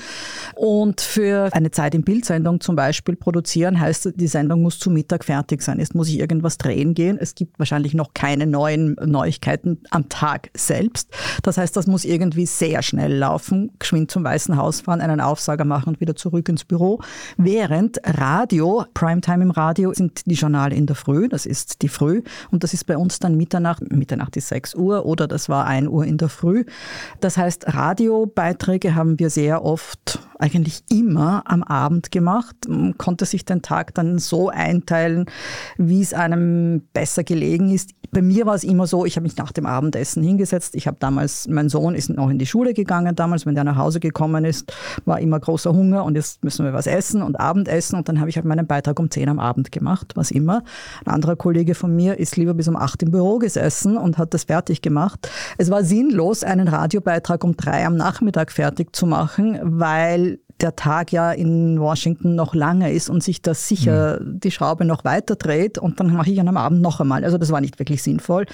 Und 0.56 1.02
für 1.02 1.50
eine 1.54 1.72
Zeit 1.72 1.96
in 1.96 2.04
Bildsendung 2.04 2.60
zum 2.60 2.76
Beispiel 2.76 3.16
produzieren, 3.16 3.80
heißt, 3.80 4.14
die 4.16 4.28
Sendung 4.28 4.62
muss 4.62 4.80
zu 4.80 4.90
Mittag 4.90 5.24
fertig 5.24 5.62
sein. 5.62 5.80
Jetzt 5.80 5.96
muss 5.96 6.10
ich 6.10 6.20
irgendwas 6.20 6.58
drehen 6.58 6.94
gehen. 6.94 7.18
Es 7.20 7.36
gibt 7.36 7.58
wahrscheinlich 7.58 7.94
noch 7.94 8.14
keine 8.14 8.46
neuen 8.48 8.96
Neuigkeiten 9.04 9.80
am 9.92 10.10
Tag 10.10 10.50
selbst. 10.56 11.10
Das 11.44 11.58
heißt, 11.58 11.76
das 11.76 11.88
muss 11.88 12.06
irgendwie 12.06 12.46
sehr 12.46 12.82
schnell 12.82 13.16
laufen, 13.16 13.72
geschwind 13.80 14.12
zum 14.12 14.24
Weißen 14.24 14.58
Haus 14.58 14.82
fahren, 14.82 15.02
einen 15.02 15.22
Aufsager 15.22 15.66
machen 15.66 15.90
und 15.90 16.02
wieder 16.02 16.16
zurück 16.16 16.50
ins 16.50 16.64
Büro. 16.64 17.00
Während 17.38 18.00
Radio, 18.04 18.86
Primetime 18.94 19.44
im 19.44 19.52
Radio, 19.52 19.94
sind 19.94 20.26
die 20.26 20.36
Journale 20.36 20.76
in 20.76 20.86
der 20.86 20.96
Früh. 20.96 21.28
Das 21.30 21.46
ist 21.46 21.82
die 21.82 21.90
Früh. 21.90 22.24
Und 22.52 22.64
das 22.64 22.74
ist 22.74 22.86
bei 22.86 22.98
uns 22.98 23.20
dann 23.20 23.36
Mitternacht. 23.38 23.84
Mitternacht 23.92 24.36
ist 24.38 24.50
6 24.50 24.76
Uhr 24.76 25.06
oder 25.06 25.28
das 25.28 25.50
war 25.50 25.66
1 25.66 25.88
Uhr 25.88 26.06
in 26.06 26.18
der 26.18 26.30
Früh. 26.30 26.66
Das 27.20 27.38
heißt, 27.38 27.74
Radiobeiträge 27.74 28.96
haben 28.96 29.20
wir 29.20 29.30
sehr 29.30 29.64
oft, 29.64 30.20
eigentlich 30.40 30.84
immer 30.90 31.44
am 31.46 31.64
Abend 31.64 32.12
gemacht. 32.12 32.56
Konnte 32.98 33.26
sich 33.26 33.46
den 33.46 33.62
Tag 33.62 33.94
dann 33.94 34.20
so 34.20 34.50
einteilen, 34.50 35.26
wie 35.78 36.02
es 36.02 36.14
einem 36.14 36.84
besser 36.94 37.24
gelegen 37.24 37.72
ist. 37.72 37.92
Bei 38.12 38.22
mir 38.22 38.46
war 38.46 38.56
es 38.56 38.64
immer 38.64 38.88
so, 38.88 39.06
ich 39.06 39.18
habe 39.18 39.24
mich 39.24 39.36
nach 39.38 39.52
dem 39.52 39.66
Abendessen 39.66 40.24
hingesetzt. 40.24 40.76
Ich 40.76 40.88
habe 40.88 40.98
damals, 41.00 41.48
mein 41.48 41.70
Sohn 41.70 41.96
ist 41.96 42.10
noch 42.10 42.30
in 42.30 42.40
die 42.40 42.46
Schule 42.46 42.74
gegangen 42.74 43.16
damals, 43.16 43.46
wenn 43.46 43.56
der 43.56 43.64
nach 43.64 43.76
Hause 43.76 44.00
gekommen 44.00 44.46
ist, 44.46 44.72
war 45.06 45.20
immer 45.20 45.40
großer 45.40 45.74
Hunger 45.74 46.06
und 46.06 46.16
jetzt 46.16 46.44
müssen 46.44 46.66
wir 46.66 46.74
was 46.74 46.88
essen 46.88 47.22
und 47.22 47.40
Abendessen 47.40 47.98
und 47.98 48.08
dann 48.08 48.20
habe 48.20 48.30
ich 48.30 48.36
halt 48.38 48.46
meinen 48.46 48.68
Beitrag 48.68 49.00
um 49.00 49.10
10 49.10 49.30
am 49.30 49.40
Abend 49.40 49.72
gemacht, 49.72 50.14
was 50.16 50.32
immer. 50.32 50.64
Ein 51.06 51.14
anderer 51.14 51.36
Kollege 51.36 51.76
von 51.76 51.96
mir 51.96 52.18
ist 52.20 52.38
lieber 52.38 52.54
bis 52.54 52.68
um 52.68 52.76
8 52.76 53.04
im 53.04 53.12
Büro 53.12 53.40
gesessen 53.40 53.98
und 53.98 54.18
hat 54.18 54.34
das 54.34 54.46
fertig 54.46 54.82
gemacht. 54.82 55.30
Es 55.58 55.70
war 55.70 55.84
sinnlos, 55.84 56.44
einen 56.44 56.68
Radiobeitrag 56.68 57.44
um 57.44 57.58
3 57.58 57.86
am 57.86 57.96
Nachmittag 57.96 58.52
fertig 58.52 58.96
zu 58.96 59.06
machen, 59.06 59.60
weil 59.62 60.35
der 60.62 60.76
Tag 60.76 61.12
ja 61.12 61.32
in 61.32 61.80
Washington 61.80 62.36
noch 62.36 62.56
lange 62.56 62.92
ist 62.92 63.10
und 63.10 63.22
sich 63.22 63.42
das 63.42 63.68
sicher 63.68 64.20
mhm. 64.22 64.40
die 64.40 64.52
Schraube 64.52 64.86
noch 64.86 65.04
weiter 65.04 65.36
dreht 65.36 65.78
und 65.78 66.00
dann 66.00 66.14
mache 66.14 66.32
ich 66.32 66.40
an 66.40 66.48
einem 66.48 66.58
Abend 66.58 66.82
noch 66.82 67.02
einmal. 67.02 67.24
Also 67.26 67.38
das 67.38 67.52
war 67.52 67.62
nicht 67.62 67.78
wirklich 67.80 68.02
sinnvoll. 68.02 68.46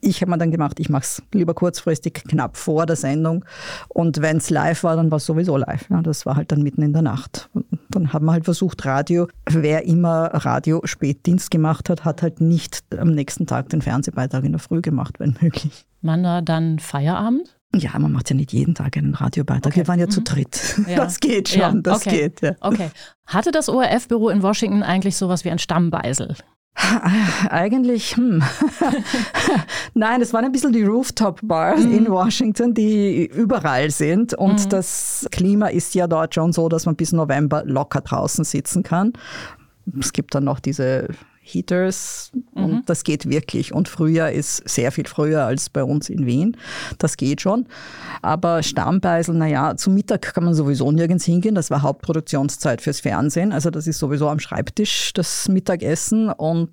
Ich 0.00 0.20
habe 0.20 0.30
mir 0.30 0.38
dann 0.38 0.50
gemacht, 0.50 0.80
ich 0.80 0.90
mache 0.90 1.04
es 1.04 1.22
lieber 1.32 1.54
kurzfristig, 1.54 2.14
knapp 2.14 2.56
vor 2.56 2.84
der 2.84 2.96
Sendung. 2.96 3.44
Und 3.88 4.20
wenn 4.20 4.36
es 4.36 4.50
live 4.50 4.82
war, 4.82 4.96
dann 4.96 5.10
war 5.10 5.16
es 5.16 5.26
sowieso 5.26 5.56
live. 5.56 5.88
Ja, 5.88 6.02
das 6.02 6.26
war 6.26 6.36
halt 6.36 6.52
dann 6.52 6.62
mitten 6.62 6.82
in 6.82 6.92
der 6.92 7.02
Nacht. 7.02 7.48
Dann 7.88 8.12
haben 8.12 8.26
wir 8.26 8.32
halt 8.32 8.44
versucht, 8.44 8.84
Radio, 8.84 9.28
wer 9.48 9.86
immer 9.86 10.26
Radio 10.34 10.82
Spätdienst 10.84 11.50
gemacht 11.50 11.88
hat, 11.88 12.04
hat 12.04 12.20
halt 12.20 12.40
nicht 12.40 12.82
am 12.98 13.14
nächsten 13.14 13.46
Tag 13.46 13.70
den 13.70 13.80
Fernsehbeitrag 13.80 14.44
in 14.44 14.52
der 14.52 14.58
Früh 14.58 14.82
gemacht, 14.82 15.20
wenn 15.20 15.36
möglich. 15.40 15.86
Wann 16.02 16.22
war 16.22 16.42
dann 16.42 16.80
Feierabend? 16.80 17.56
Ja, 17.78 17.98
man 17.98 18.12
macht 18.12 18.30
ja 18.30 18.36
nicht 18.36 18.52
jeden 18.52 18.74
Tag 18.74 18.96
einen 18.96 19.14
Radiobeitrag. 19.14 19.72
Okay. 19.72 19.80
Wir 19.80 19.88
waren 19.88 19.98
ja 19.98 20.06
mhm. 20.06 20.10
zu 20.10 20.22
dritt. 20.22 20.80
Ja. 20.86 20.96
Das 20.96 21.18
geht 21.18 21.48
schon, 21.48 21.60
ja. 21.60 21.72
das 21.72 22.06
okay. 22.06 22.10
geht. 22.10 22.40
Ja. 22.42 22.52
Okay. 22.60 22.90
Hatte 23.26 23.52
das 23.52 23.68
ORF-Büro 23.68 24.28
in 24.28 24.42
Washington 24.42 24.82
eigentlich 24.82 25.16
sowas 25.16 25.44
wie 25.44 25.50
ein 25.50 25.58
Stammbeisel? 25.58 26.36
Eigentlich, 27.48 28.16
hm. 28.16 28.42
Nein, 29.94 30.20
es 30.20 30.32
waren 30.32 30.44
ein 30.44 30.52
bisschen 30.52 30.72
die 30.72 30.82
Rooftop-Bars 30.82 31.84
mhm. 31.84 31.92
in 31.94 32.10
Washington, 32.10 32.74
die 32.74 33.26
überall 33.26 33.90
sind. 33.90 34.34
Und 34.34 34.64
mhm. 34.64 34.68
das 34.68 35.26
Klima 35.30 35.68
ist 35.68 35.94
ja 35.94 36.06
dort 36.06 36.34
schon 36.34 36.52
so, 36.52 36.68
dass 36.68 36.84
man 36.86 36.96
bis 36.96 37.12
November 37.12 37.62
locker 37.64 38.00
draußen 38.00 38.44
sitzen 38.44 38.82
kann. 38.82 39.12
Es 39.98 40.12
gibt 40.12 40.34
dann 40.34 40.44
noch 40.44 40.60
diese 40.60 41.08
Heaters 41.44 42.32
mhm. 42.32 42.64
und 42.64 42.90
das 42.90 43.04
geht 43.04 43.28
wirklich. 43.28 43.72
Und 43.74 43.88
Frühjahr 43.88 44.32
ist 44.32 44.66
sehr 44.68 44.90
viel 44.90 45.06
früher 45.06 45.44
als 45.44 45.68
bei 45.68 45.84
uns 45.84 46.08
in 46.08 46.26
Wien. 46.26 46.56
Das 46.98 47.16
geht 47.16 47.42
schon. 47.42 47.66
Aber 48.22 48.62
Stammbeisel, 48.62 49.34
naja, 49.34 49.76
zum 49.76 49.94
Mittag 49.94 50.22
kann 50.34 50.44
man 50.44 50.54
sowieso 50.54 50.90
nirgends 50.90 51.24
hingehen. 51.24 51.54
Das 51.54 51.70
war 51.70 51.82
Hauptproduktionszeit 51.82 52.80
fürs 52.80 53.00
Fernsehen. 53.00 53.52
Also 53.52 53.70
das 53.70 53.86
ist 53.86 53.98
sowieso 53.98 54.28
am 54.28 54.40
Schreibtisch 54.40 55.12
das 55.12 55.48
Mittagessen 55.48 56.30
und 56.30 56.72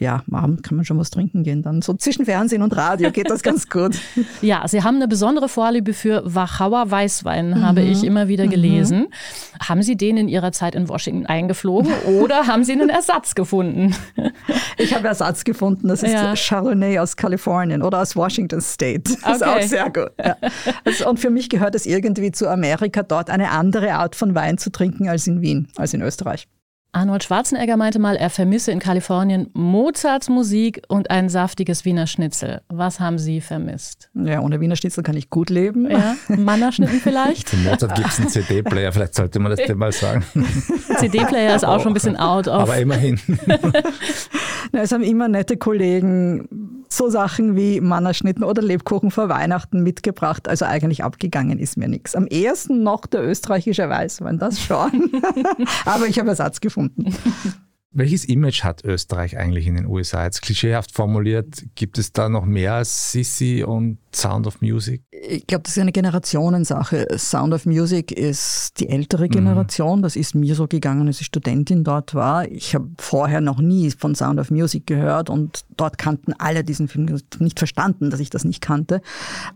ja, 0.00 0.22
am 0.30 0.34
Abend 0.34 0.62
kann 0.62 0.76
man 0.76 0.84
schon 0.84 0.98
was 0.98 1.10
trinken 1.10 1.42
gehen. 1.42 1.62
Dann 1.62 1.82
so 1.82 1.94
zwischen 1.94 2.24
Fernsehen 2.24 2.62
und 2.62 2.76
Radio 2.76 3.10
geht 3.10 3.30
das 3.30 3.42
ganz 3.42 3.68
gut. 3.68 3.98
ja, 4.42 4.66
Sie 4.66 4.82
haben 4.82 4.96
eine 4.96 5.08
besondere 5.08 5.48
Vorliebe 5.48 5.92
für 5.94 6.22
Wachauer 6.24 6.90
Weißwein, 6.90 7.50
mhm. 7.50 7.62
habe 7.62 7.82
ich 7.82 8.04
immer 8.04 8.28
wieder 8.28 8.46
mhm. 8.46 8.50
gelesen. 8.50 8.98
Mhm. 8.98 9.08
Haben 9.68 9.82
Sie 9.82 9.96
den 9.96 10.16
in 10.16 10.28
Ihrer 10.28 10.52
Zeit 10.52 10.74
in 10.74 10.88
Washington 10.88 11.26
eingeflogen 11.26 11.92
oder 12.20 12.46
haben 12.46 12.64
Sie 12.64 12.72
einen 12.72 12.88
Ersatz 12.88 13.34
gefunden? 13.34 13.94
ich 14.78 14.94
habe 14.94 15.08
Ersatz 15.08 15.44
gefunden. 15.44 15.88
Das 15.88 16.02
ist 16.02 16.12
ja. 16.12 16.34
Chardonnay 16.34 16.98
aus 16.98 17.16
Kalifornien 17.16 17.82
oder 17.82 18.00
aus 18.00 18.16
Washington 18.16 18.60
State. 18.60 19.02
Das 19.04 19.22
okay. 19.22 19.32
ist 19.32 19.42
auch 19.42 19.62
sehr 19.62 19.90
gut. 19.90 20.12
Ja. 20.22 20.36
Also, 20.84 21.08
und 21.08 21.20
für 21.20 21.30
mich 21.30 21.48
gehört 21.48 21.74
es 21.74 21.86
irgendwie 21.86 22.32
zu 22.32 22.48
Amerika, 22.48 23.02
dort 23.02 23.30
eine 23.30 23.50
andere 23.50 23.94
Art 23.94 24.16
von 24.16 24.34
Wein 24.34 24.58
zu 24.58 24.70
trinken 24.70 25.08
als 25.08 25.26
in 25.26 25.40
Wien, 25.40 25.68
als 25.76 25.94
in 25.94 26.02
Österreich. 26.02 26.48
Arnold 26.94 27.24
Schwarzenegger 27.24 27.78
meinte 27.78 27.98
mal, 27.98 28.16
er 28.16 28.28
vermisse 28.28 28.70
in 28.70 28.78
Kalifornien 28.78 29.48
Mozarts 29.54 30.28
Musik 30.28 30.82
und 30.88 31.10
ein 31.10 31.30
saftiges 31.30 31.86
Wiener 31.86 32.06
Schnitzel. 32.06 32.60
Was 32.68 33.00
haben 33.00 33.18
Sie 33.18 33.40
vermisst? 33.40 34.10
Ja, 34.12 34.40
ohne 34.40 34.60
Wiener 34.60 34.76
Schnitzel 34.76 35.02
kann 35.02 35.16
ich 35.16 35.30
gut 35.30 35.48
leben. 35.48 35.90
Ja, 35.90 36.16
Mannerschnitten 36.28 37.00
vielleicht? 37.02 37.48
Für 37.48 37.56
Mozart 37.56 37.94
gibt 37.94 38.08
es 38.08 38.20
einen 38.20 38.28
CD-Player, 38.28 38.92
vielleicht 38.92 39.14
sollte 39.14 39.38
man 39.38 39.56
das 39.56 39.74
mal 39.74 39.90
sagen. 39.90 40.22
CD-Player 40.98 41.56
ist 41.56 41.64
auch 41.64 41.80
schon 41.80 41.92
ein 41.92 41.94
bisschen 41.94 42.18
out 42.18 42.46
of. 42.46 42.60
Aber 42.60 42.76
immerhin. 42.76 43.18
Na, 44.72 44.82
es 44.82 44.92
haben 44.92 45.02
immer 45.02 45.28
nette 45.28 45.56
Kollegen 45.56 46.81
so 46.96 47.08
Sachen 47.08 47.56
wie 47.56 47.80
Mannerschnitten 47.80 48.44
oder 48.44 48.62
Lebkuchen 48.62 49.10
vor 49.10 49.28
Weihnachten 49.28 49.82
mitgebracht. 49.82 50.48
Also 50.48 50.64
eigentlich 50.64 51.04
abgegangen 51.04 51.58
ist 51.58 51.76
mir 51.76 51.88
nichts. 51.88 52.14
Am 52.14 52.26
ehesten 52.26 52.82
noch 52.82 53.06
der 53.06 53.24
österreichische 53.24 53.88
Weißwein, 53.88 54.38
das 54.38 54.60
schon. 54.60 55.10
Aber 55.84 56.06
ich 56.06 56.18
habe 56.18 56.28
Ersatz 56.28 56.60
gefunden. 56.60 57.14
Welches 57.90 58.24
Image 58.24 58.64
hat 58.64 58.84
Österreich 58.84 59.36
eigentlich 59.36 59.66
in 59.66 59.74
den 59.74 59.86
USA? 59.86 60.24
Jetzt 60.24 60.40
klischeehaft 60.42 60.92
formuliert, 60.92 61.64
gibt 61.74 61.98
es 61.98 62.12
da 62.12 62.28
noch 62.28 62.46
mehr 62.46 62.74
als 62.74 63.12
Sissi 63.12 63.64
und 63.64 63.98
Sound 64.14 64.46
of 64.46 64.60
Music? 64.60 65.02
Ich 65.10 65.46
glaube, 65.46 65.62
das 65.62 65.76
ist 65.76 65.80
eine 65.80 65.92
Generationensache. 65.92 67.06
Sound 67.16 67.54
of 67.54 67.64
Music 67.66 68.12
ist 68.12 68.80
die 68.80 68.88
ältere 68.88 69.26
mhm. 69.26 69.30
Generation. 69.30 69.98
Mhm. 69.98 70.02
Das 70.02 70.16
ist 70.16 70.34
mir 70.34 70.54
so 70.54 70.66
gegangen, 70.66 71.06
als 71.06 71.20
ich 71.20 71.26
Studentin 71.26 71.84
dort 71.84 72.14
war. 72.14 72.46
Ich 72.48 72.74
habe 72.74 72.88
vorher 72.98 73.40
noch 73.40 73.60
nie 73.60 73.90
von 73.90 74.14
Sound 74.14 74.38
of 74.38 74.50
Music 74.50 74.86
gehört 74.86 75.30
und 75.30 75.64
dort 75.76 75.96
kannten 75.96 76.34
alle 76.38 76.64
diesen 76.64 76.88
Film. 76.88 77.20
Nicht 77.38 77.58
verstanden, 77.58 78.10
dass 78.10 78.20
ich 78.20 78.30
das 78.30 78.44
nicht 78.44 78.60
kannte. 78.60 79.00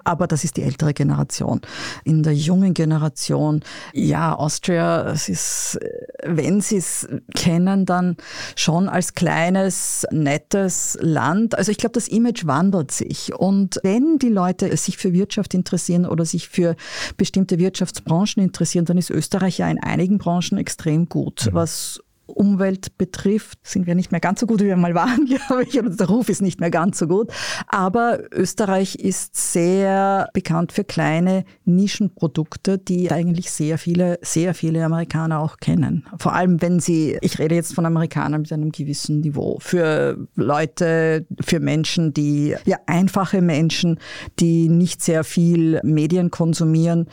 Aber 0.04 0.26
das 0.26 0.44
ist 0.44 0.56
die 0.56 0.62
ältere 0.62 0.94
Generation. 0.94 1.60
In 2.04 2.22
der 2.22 2.34
jungen 2.34 2.72
Generation, 2.72 3.60
ja, 3.92 4.34
Austria, 4.34 5.10
es 5.10 5.28
ist, 5.28 5.78
wenn 6.24 6.60
sie 6.60 6.76
es 6.76 7.08
kennen, 7.34 7.86
dann 7.86 8.16
schon 8.54 8.88
als 8.88 9.14
kleines, 9.14 10.06
nettes 10.10 10.96
Land. 11.00 11.56
Also 11.58 11.72
ich 11.72 11.78
glaube, 11.78 11.92
das 11.94 12.08
Image 12.08 12.46
wandelt 12.46 12.90
sich. 12.90 13.34
Und 13.34 13.80
wenn 13.82 14.18
die 14.18 14.28
Leute 14.28 14.45
sich 14.54 14.96
für 14.96 15.12
Wirtschaft 15.12 15.54
interessieren 15.54 16.06
oder 16.06 16.24
sich 16.24 16.48
für 16.48 16.76
bestimmte 17.16 17.58
Wirtschaftsbranchen 17.58 18.42
interessieren, 18.42 18.84
dann 18.84 18.98
ist 18.98 19.10
Österreich 19.10 19.58
ja 19.58 19.70
in 19.70 19.82
einigen 19.82 20.18
Branchen 20.18 20.58
extrem 20.58 21.08
gut. 21.08 21.48
Was 21.52 22.00
Umwelt 22.26 22.98
betrifft, 22.98 23.58
sind 23.62 23.86
wir 23.86 23.94
nicht 23.94 24.10
mehr 24.10 24.20
ganz 24.20 24.40
so 24.40 24.46
gut, 24.46 24.60
wie 24.60 24.66
wir 24.66 24.76
mal 24.76 24.94
waren, 24.94 25.26
glaube 25.46 25.64
ich. 25.64 25.78
Und 25.78 25.98
der 25.98 26.08
Ruf 26.08 26.28
ist 26.28 26.42
nicht 26.42 26.60
mehr 26.60 26.70
ganz 26.70 26.98
so 26.98 27.06
gut. 27.06 27.32
Aber 27.68 28.20
Österreich 28.32 28.96
ist 28.96 29.36
sehr 29.36 30.28
bekannt 30.32 30.72
für 30.72 30.84
kleine 30.84 31.44
Nischenprodukte, 31.64 32.78
die 32.78 33.10
eigentlich 33.10 33.50
sehr 33.50 33.78
viele, 33.78 34.18
sehr 34.22 34.54
viele 34.54 34.84
Amerikaner 34.84 35.40
auch 35.40 35.58
kennen. 35.58 36.06
Vor 36.18 36.34
allem, 36.34 36.60
wenn 36.60 36.80
sie, 36.80 37.16
ich 37.20 37.38
rede 37.38 37.54
jetzt 37.54 37.74
von 37.74 37.86
Amerikanern 37.86 38.42
mit 38.42 38.52
einem 38.52 38.72
gewissen 38.72 39.20
Niveau, 39.20 39.58
für 39.60 40.18
Leute, 40.34 41.26
für 41.40 41.60
Menschen, 41.60 42.12
die, 42.12 42.56
ja, 42.64 42.78
einfache 42.86 43.40
Menschen, 43.40 44.00
die 44.40 44.68
nicht 44.68 45.02
sehr 45.02 45.24
viel 45.24 45.80
Medien 45.82 46.30
konsumieren, 46.30 47.08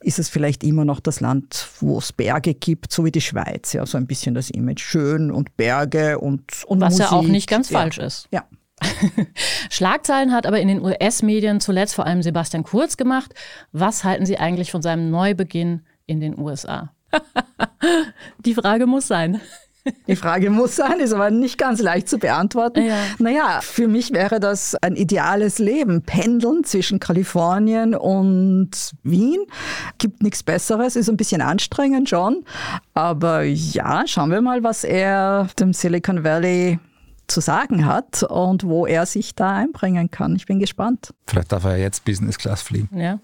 ist 0.00 0.18
es 0.18 0.28
vielleicht 0.28 0.64
immer 0.64 0.84
noch 0.84 1.00
das 1.00 1.20
Land, 1.20 1.68
wo 1.80 1.98
es 1.98 2.12
Berge 2.12 2.54
gibt, 2.54 2.92
so 2.92 3.04
wie 3.04 3.10
die 3.10 3.20
Schweiz, 3.20 3.72
ja, 3.72 3.84
so 3.86 3.98
ein 3.98 4.06
bisschen 4.06 4.34
das 4.34 4.50
Image 4.54 4.80
schön 4.80 5.30
und 5.30 5.56
Berge 5.56 6.18
und, 6.18 6.64
und 6.66 6.80
Was 6.80 6.94
Musik. 6.94 7.06
ja 7.10 7.12
auch 7.12 7.22
nicht 7.22 7.48
ganz 7.48 7.70
ja. 7.70 7.78
falsch 7.78 7.98
ist. 7.98 8.28
Ja. 8.30 8.44
Schlagzeilen 9.70 10.32
hat 10.32 10.46
aber 10.46 10.60
in 10.60 10.68
den 10.68 10.80
US-Medien 10.80 11.60
zuletzt 11.60 11.94
vor 11.94 12.06
allem 12.06 12.22
Sebastian 12.22 12.64
Kurz 12.64 12.96
gemacht. 12.96 13.34
Was 13.72 14.04
halten 14.04 14.26
Sie 14.26 14.38
eigentlich 14.38 14.70
von 14.70 14.82
seinem 14.82 15.10
Neubeginn 15.10 15.82
in 16.06 16.20
den 16.20 16.38
USA? 16.38 16.92
Die 18.44 18.54
Frage 18.54 18.86
muss 18.86 19.06
sein. 19.06 19.40
Die 20.06 20.16
Frage 20.16 20.50
muss 20.50 20.76
sein, 20.76 21.00
ist 21.00 21.12
aber 21.12 21.30
nicht 21.30 21.58
ganz 21.58 21.80
leicht 21.80 22.08
zu 22.08 22.18
beantworten. 22.18 22.86
Ja. 22.86 22.96
Naja, 23.18 23.60
für 23.60 23.88
mich 23.88 24.12
wäre 24.12 24.40
das 24.40 24.74
ein 24.76 24.96
ideales 24.96 25.58
Leben. 25.58 26.02
Pendeln 26.02 26.64
zwischen 26.64 27.00
Kalifornien 27.00 27.94
und 27.94 28.70
Wien. 29.02 29.44
Gibt 29.98 30.22
nichts 30.22 30.42
Besseres, 30.42 30.96
ist 30.96 31.08
ein 31.08 31.16
bisschen 31.16 31.42
anstrengend 31.42 32.08
schon. 32.08 32.44
Aber 32.94 33.42
ja, 33.42 34.04
schauen 34.06 34.30
wir 34.30 34.40
mal, 34.40 34.62
was 34.62 34.84
er 34.84 35.48
dem 35.58 35.72
Silicon 35.72 36.24
Valley 36.24 36.78
zu 37.26 37.40
sagen 37.40 37.86
hat 37.86 38.22
und 38.22 38.64
wo 38.64 38.86
er 38.86 39.06
sich 39.06 39.34
da 39.34 39.56
einbringen 39.56 40.10
kann. 40.10 40.36
Ich 40.36 40.46
bin 40.46 40.58
gespannt. 40.58 41.14
Vielleicht 41.26 41.52
darf 41.52 41.64
er 41.64 41.76
jetzt 41.78 42.04
Business 42.04 42.38
Class 42.38 42.62
fliegen. 42.62 42.88
Ja. 42.98 43.18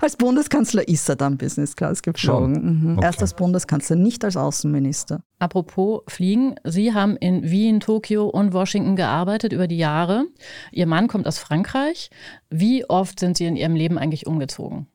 Als 0.00 0.16
Bundeskanzler 0.16 0.86
ist 0.86 1.08
er 1.08 1.16
dann 1.16 1.38
Business 1.38 1.76
Class 1.76 2.02
geflogen. 2.02 2.82
Mhm. 2.82 2.98
Okay. 2.98 3.06
Erst 3.06 3.20
als 3.22 3.34
Bundeskanzler, 3.34 3.96
nicht 3.96 4.24
als 4.24 4.36
Außenminister. 4.36 5.22
Apropos 5.38 6.02
Fliegen, 6.08 6.54
Sie 6.64 6.94
haben 6.94 7.16
in 7.16 7.50
Wien, 7.50 7.80
Tokio 7.80 8.26
und 8.28 8.52
Washington 8.52 8.96
gearbeitet 8.96 9.52
über 9.52 9.66
die 9.66 9.78
Jahre. 9.78 10.24
Ihr 10.70 10.86
Mann 10.86 11.08
kommt 11.08 11.26
aus 11.26 11.38
Frankreich. 11.38 12.10
Wie 12.50 12.88
oft 12.88 13.20
sind 13.20 13.36
Sie 13.36 13.46
in 13.46 13.56
Ihrem 13.56 13.74
Leben 13.74 13.98
eigentlich 13.98 14.26
umgezogen? 14.26 14.86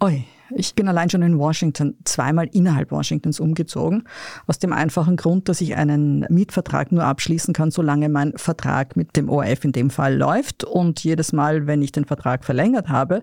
Oi, 0.00 0.24
ich 0.56 0.74
bin 0.74 0.88
allein 0.88 1.10
schon 1.10 1.22
in 1.22 1.38
Washington 1.38 1.96
zweimal 2.04 2.48
innerhalb 2.52 2.90
Washingtons 2.90 3.40
umgezogen. 3.40 4.04
Aus 4.46 4.58
dem 4.58 4.72
einfachen 4.72 5.16
Grund, 5.16 5.48
dass 5.48 5.60
ich 5.60 5.76
einen 5.76 6.26
Mietvertrag 6.28 6.92
nur 6.92 7.04
abschließen 7.04 7.54
kann, 7.54 7.70
solange 7.70 8.08
mein 8.08 8.32
Vertrag 8.36 8.96
mit 8.96 9.16
dem 9.16 9.28
ORF 9.28 9.64
in 9.64 9.72
dem 9.72 9.90
Fall 9.90 10.16
läuft. 10.16 10.64
Und 10.64 11.02
jedes 11.04 11.32
Mal, 11.32 11.66
wenn 11.66 11.82
ich 11.82 11.92
den 11.92 12.04
Vertrag 12.04 12.44
verlängert 12.44 12.88
habe, 12.88 13.22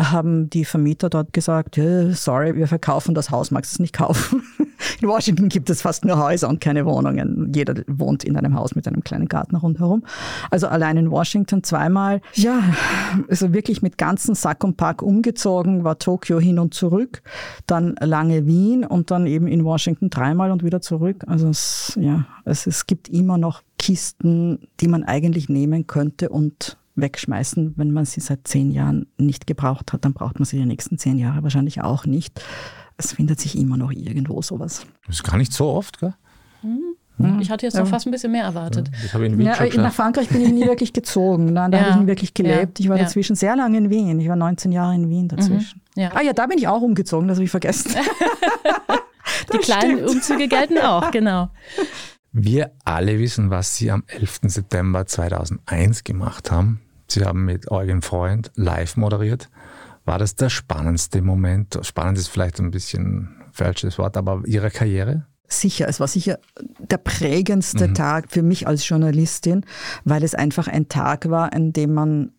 haben 0.00 0.50
die 0.50 0.64
Vermieter 0.64 1.10
dort 1.10 1.32
gesagt, 1.32 1.76
"Ja, 1.76 2.10
sorry, 2.12 2.54
wir 2.56 2.68
verkaufen 2.68 3.14
das 3.14 3.30
Haus, 3.30 3.50
magst 3.50 3.72
du 3.72 3.76
es 3.76 3.80
nicht 3.80 3.94
kaufen? 3.94 4.42
In 5.00 5.08
Washington 5.08 5.48
gibt 5.48 5.70
es 5.70 5.82
fast 5.82 6.04
nur 6.04 6.18
Häuser 6.18 6.48
und 6.48 6.60
keine 6.60 6.84
Wohnungen. 6.86 7.52
Jeder 7.54 7.74
wohnt 7.86 8.24
in 8.24 8.36
einem 8.36 8.54
Haus 8.54 8.74
mit 8.74 8.86
einem 8.86 9.02
kleinen 9.02 9.28
Garten 9.28 9.56
rundherum. 9.56 10.04
Also 10.50 10.68
allein 10.68 10.96
in 10.96 11.10
Washington 11.10 11.62
zweimal, 11.62 12.20
ja, 12.34 12.62
also 13.28 13.52
wirklich 13.52 13.82
mit 13.82 13.98
ganzen 13.98 14.34
Sack 14.34 14.64
und 14.64 14.76
Pack 14.76 15.02
umgezogen, 15.02 15.84
war 15.84 15.98
Tokio 15.98 16.38
hin 16.38 16.58
und 16.58 16.63
zurück, 16.70 17.22
dann 17.66 17.96
lange 18.00 18.46
Wien 18.46 18.84
und 18.84 19.10
dann 19.10 19.26
eben 19.26 19.46
in 19.46 19.64
Washington 19.64 20.10
dreimal 20.10 20.50
und 20.50 20.62
wieder 20.62 20.80
zurück. 20.80 21.24
Also 21.26 21.48
es, 21.48 21.98
ja, 22.00 22.26
es, 22.44 22.66
es 22.66 22.86
gibt 22.86 23.08
immer 23.08 23.38
noch 23.38 23.62
Kisten, 23.78 24.68
die 24.80 24.88
man 24.88 25.04
eigentlich 25.04 25.48
nehmen 25.48 25.86
könnte 25.86 26.28
und 26.28 26.78
wegschmeißen. 26.96 27.74
Wenn 27.76 27.90
man 27.90 28.04
sie 28.04 28.20
seit 28.20 28.46
zehn 28.46 28.70
Jahren 28.70 29.06
nicht 29.18 29.46
gebraucht 29.46 29.92
hat, 29.92 30.04
dann 30.04 30.14
braucht 30.14 30.38
man 30.38 30.46
sie 30.46 30.58
die 30.58 30.66
nächsten 30.66 30.98
zehn 30.98 31.18
Jahre 31.18 31.42
wahrscheinlich 31.42 31.82
auch 31.82 32.06
nicht. 32.06 32.40
Es 32.96 33.12
findet 33.12 33.40
sich 33.40 33.58
immer 33.58 33.76
noch 33.76 33.90
irgendwo 33.90 34.40
sowas. 34.42 34.86
Das 35.06 35.16
ist 35.16 35.24
gar 35.24 35.36
nicht 35.36 35.52
so 35.52 35.66
oft, 35.66 35.98
gell? 35.98 36.14
Ich 37.40 37.50
hatte 37.50 37.64
jetzt 37.64 37.76
noch 37.76 37.86
fast 37.86 38.06
ein 38.06 38.10
bisschen 38.10 38.32
mehr 38.32 38.42
erwartet. 38.44 38.90
Das 39.02 39.14
habe 39.14 39.24
ich 39.26 39.32
in 39.32 39.38
Wien 39.38 39.46
Ja, 39.46 39.54
schon 39.70 39.82
nach. 39.82 39.92
Frankreich 39.92 40.28
bin 40.28 40.40
ich 40.40 40.52
nie 40.52 40.66
wirklich 40.66 40.92
gezogen. 40.92 41.52
Nein, 41.52 41.70
da 41.70 41.78
Ja. 41.78 41.84
habe 41.84 41.90
ich 41.94 42.00
nie 42.00 42.06
wirklich 42.08 42.34
gelebt. 42.34 42.78
Ja. 42.80 42.84
Ich 42.84 42.88
war 42.88 42.96
Ja. 42.96 43.04
dazwischen 43.04 43.36
sehr 43.36 43.54
lange 43.54 43.78
in 43.78 43.88
Wien. 43.90 44.18
Ich 44.18 44.28
war 44.28 44.34
19 44.36 44.72
Jahre 44.72 44.94
in 44.96 45.08
Wien 45.08 45.28
dazwischen. 45.28 45.80
Ja. 45.94 46.10
Ah 46.14 46.22
ja, 46.22 46.32
da 46.32 46.46
bin 46.46 46.58
ich 46.58 46.66
auch 46.66 46.82
umgezogen, 46.82 47.28
das 47.28 47.36
habe 47.38 47.44
ich 47.44 47.50
vergessen. 47.50 47.92
Die 49.52 49.58
kleinen 49.58 49.96
stimmt. 49.98 50.10
Umzüge 50.10 50.48
gelten 50.48 50.78
auch, 50.78 51.10
genau. 51.10 51.50
Wir 52.32 52.72
alle 52.84 53.18
wissen, 53.18 53.50
was 53.50 53.76
Sie 53.76 53.90
am 53.90 54.02
11. 54.08 54.40
September 54.50 55.06
2001 55.06 56.02
gemacht 56.04 56.50
haben. 56.50 56.80
Sie 57.06 57.24
haben 57.24 57.44
mit 57.44 57.70
Eugen 57.70 58.02
Freund 58.02 58.50
live 58.56 58.96
moderiert. 58.96 59.48
War 60.04 60.18
das 60.18 60.34
der 60.34 60.50
spannendste 60.50 61.22
Moment? 61.22 61.78
Spannend 61.82 62.18
ist 62.18 62.28
vielleicht 62.28 62.58
ein 62.58 62.70
bisschen 62.70 63.04
ein 63.06 63.44
falsches 63.52 63.98
Wort, 63.98 64.16
aber 64.16 64.42
Ihrer 64.46 64.70
Karriere? 64.70 65.26
Sicher, 65.60 65.88
es 65.88 66.00
war 66.00 66.08
sicher 66.08 66.38
der 66.78 66.98
prägendste 66.98 67.92
Tag 67.92 68.30
für 68.30 68.42
mich 68.42 68.66
als 68.66 68.88
Journalistin, 68.88 69.64
weil 70.04 70.22
es 70.22 70.34
einfach 70.34 70.68
ein 70.68 70.88
Tag 70.88 71.30
war, 71.30 71.52
an 71.52 71.72
dem 71.72 71.94
man 71.94 72.32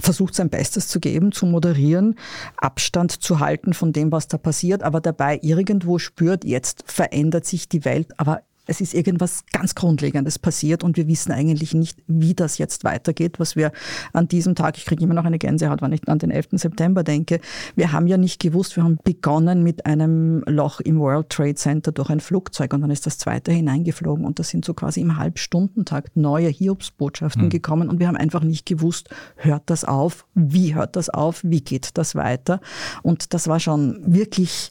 versucht 0.00 0.34
sein 0.34 0.50
Bestes 0.50 0.88
zu 0.88 1.00
geben, 1.00 1.32
zu 1.32 1.46
moderieren, 1.46 2.16
Abstand 2.56 3.12
zu 3.12 3.40
halten 3.40 3.72
von 3.72 3.92
dem, 3.92 4.12
was 4.12 4.28
da 4.28 4.38
passiert, 4.38 4.82
aber 4.82 5.00
dabei 5.00 5.38
irgendwo 5.42 5.98
spürt, 5.98 6.44
jetzt 6.44 6.84
verändert 6.86 7.46
sich 7.46 7.68
die 7.68 7.84
Welt, 7.84 8.08
aber 8.18 8.42
es 8.66 8.80
ist 8.80 8.94
irgendwas 8.94 9.44
ganz 9.52 9.74
Grundlegendes 9.74 10.38
passiert 10.38 10.84
und 10.84 10.96
wir 10.96 11.06
wissen 11.06 11.32
eigentlich 11.32 11.72
nicht, 11.74 12.02
wie 12.06 12.34
das 12.34 12.58
jetzt 12.58 12.84
weitergeht, 12.84 13.38
was 13.38 13.56
wir 13.56 13.72
an 14.12 14.28
diesem 14.28 14.54
Tag, 14.54 14.76
ich 14.76 14.84
kriege 14.84 15.04
immer 15.04 15.14
noch 15.14 15.24
eine 15.24 15.38
Gänsehaut, 15.38 15.82
wenn 15.82 15.92
ich 15.92 16.06
an 16.08 16.18
den 16.18 16.30
11. 16.30 16.48
September 16.52 17.04
denke, 17.04 17.40
wir 17.76 17.92
haben 17.92 18.06
ja 18.06 18.16
nicht 18.16 18.40
gewusst, 18.40 18.76
wir 18.76 18.84
haben 18.84 18.98
begonnen 19.04 19.62
mit 19.62 19.86
einem 19.86 20.42
Loch 20.46 20.80
im 20.80 20.98
World 20.98 21.30
Trade 21.30 21.54
Center 21.54 21.92
durch 21.92 22.10
ein 22.10 22.20
Flugzeug 22.20 22.74
und 22.74 22.80
dann 22.80 22.90
ist 22.90 23.06
das 23.06 23.18
zweite 23.18 23.52
hineingeflogen 23.52 24.24
und 24.24 24.38
da 24.38 24.42
sind 24.42 24.64
so 24.64 24.74
quasi 24.74 25.00
im 25.00 25.16
Halbstundentakt 25.16 26.16
neue 26.16 26.48
Hiobsbotschaften 26.48 27.48
gekommen 27.48 27.88
und 27.88 28.00
wir 28.00 28.08
haben 28.08 28.16
einfach 28.16 28.42
nicht 28.42 28.66
gewusst, 28.66 29.10
hört 29.36 29.62
das 29.66 29.84
auf, 29.84 30.26
wie 30.34 30.74
hört 30.74 30.96
das 30.96 31.08
auf, 31.08 31.42
wie 31.44 31.60
geht 31.60 31.90
das 31.94 32.14
weiter? 32.14 32.60
Und 33.02 33.32
das 33.32 33.48
war 33.48 33.60
schon 33.60 34.00
wirklich, 34.06 34.70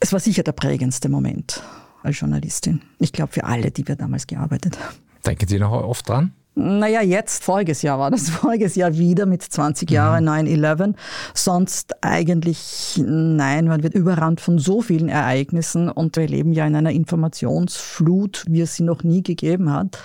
es 0.00 0.12
war 0.12 0.20
sicher 0.20 0.42
der 0.42 0.52
prägendste 0.52 1.08
Moment 1.08 1.62
als 2.02 2.18
Journalistin. 2.20 2.82
Ich 2.98 3.12
glaube 3.12 3.32
für 3.32 3.44
alle, 3.44 3.70
die 3.70 3.86
wir 3.86 3.96
damals 3.96 4.26
gearbeitet 4.26 4.78
haben. 4.78 4.96
Denken 5.24 5.48
Sie 5.48 5.58
noch 5.58 5.72
oft 5.72 6.08
dran? 6.08 6.32
Naja, 6.54 7.00
jetzt, 7.00 7.44
voriges 7.44 7.80
Jahr 7.80 7.98
war 7.98 8.10
das, 8.10 8.28
voriges 8.30 8.74
Jahr 8.74 8.96
wieder 8.98 9.24
mit 9.24 9.42
20 9.42 9.90
Jahren 9.90 10.28
9-11. 10.28 10.94
Sonst 11.32 11.94
eigentlich 12.02 13.00
nein, 13.02 13.66
man 13.66 13.82
wird 13.82 13.94
überrannt 13.94 14.40
von 14.40 14.58
so 14.58 14.82
vielen 14.82 15.08
Ereignissen 15.08 15.88
und 15.88 16.16
wir 16.16 16.28
leben 16.28 16.52
ja 16.52 16.66
in 16.66 16.76
einer 16.76 16.90
Informationsflut, 16.90 18.44
wie 18.48 18.60
es 18.60 18.76
sie 18.76 18.82
noch 18.82 19.02
nie 19.02 19.22
gegeben 19.22 19.72
hat. 19.72 19.98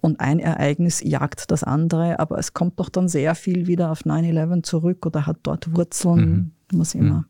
Und 0.00 0.20
ein 0.20 0.38
Ereignis 0.38 1.02
jagt 1.02 1.50
das 1.50 1.62
andere, 1.62 2.18
aber 2.18 2.38
es 2.38 2.54
kommt 2.54 2.80
doch 2.80 2.88
dann 2.88 3.08
sehr 3.08 3.34
viel 3.34 3.66
wieder 3.66 3.90
auf 3.90 4.00
9-11 4.00 4.62
zurück 4.62 5.04
oder 5.04 5.26
hat 5.26 5.36
dort 5.42 5.76
Wurzeln, 5.76 6.52
was 6.72 6.94
immer. 6.94 7.26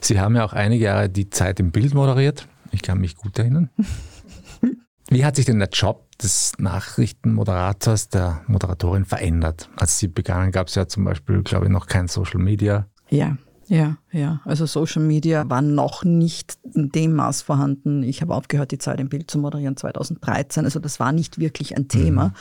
Sie 0.00 0.18
haben 0.18 0.34
ja 0.34 0.44
auch 0.44 0.54
einige 0.54 0.84
Jahre 0.86 1.10
die 1.10 1.28
Zeit 1.28 1.60
im 1.60 1.72
Bild 1.72 1.92
moderiert. 1.92 2.48
Ich 2.70 2.82
kann 2.82 2.98
mich 2.98 3.16
gut 3.16 3.38
erinnern. 3.38 3.70
Wie 5.10 5.24
hat 5.24 5.36
sich 5.36 5.46
denn 5.46 5.58
der 5.58 5.70
Job 5.70 6.06
des 6.18 6.52
Nachrichtenmoderators, 6.58 8.10
der 8.10 8.42
Moderatorin 8.46 9.06
verändert? 9.06 9.70
Als 9.76 9.98
Sie 9.98 10.08
begannen, 10.08 10.52
gab 10.52 10.68
es 10.68 10.74
ja 10.74 10.86
zum 10.86 11.04
Beispiel, 11.04 11.42
glaube 11.42 11.66
ich, 11.66 11.70
noch 11.70 11.86
kein 11.86 12.08
Social 12.08 12.40
Media. 12.40 12.86
Ja, 13.08 13.38
ja, 13.68 13.96
ja. 14.12 14.40
Also 14.44 14.66
Social 14.66 15.02
Media 15.02 15.48
war 15.48 15.62
noch 15.62 16.04
nicht 16.04 16.58
in 16.74 16.90
dem 16.90 17.14
Maß 17.14 17.42
vorhanden. 17.42 18.02
Ich 18.02 18.20
habe 18.20 18.34
aufgehört, 18.34 18.70
die 18.70 18.78
Zeit 18.78 19.00
im 19.00 19.08
Bild 19.08 19.30
zu 19.30 19.38
moderieren 19.38 19.76
2013. 19.76 20.64
Also 20.64 20.78
das 20.78 21.00
war 21.00 21.12
nicht 21.12 21.38
wirklich 21.38 21.76
ein 21.76 21.88
Thema. 21.88 22.32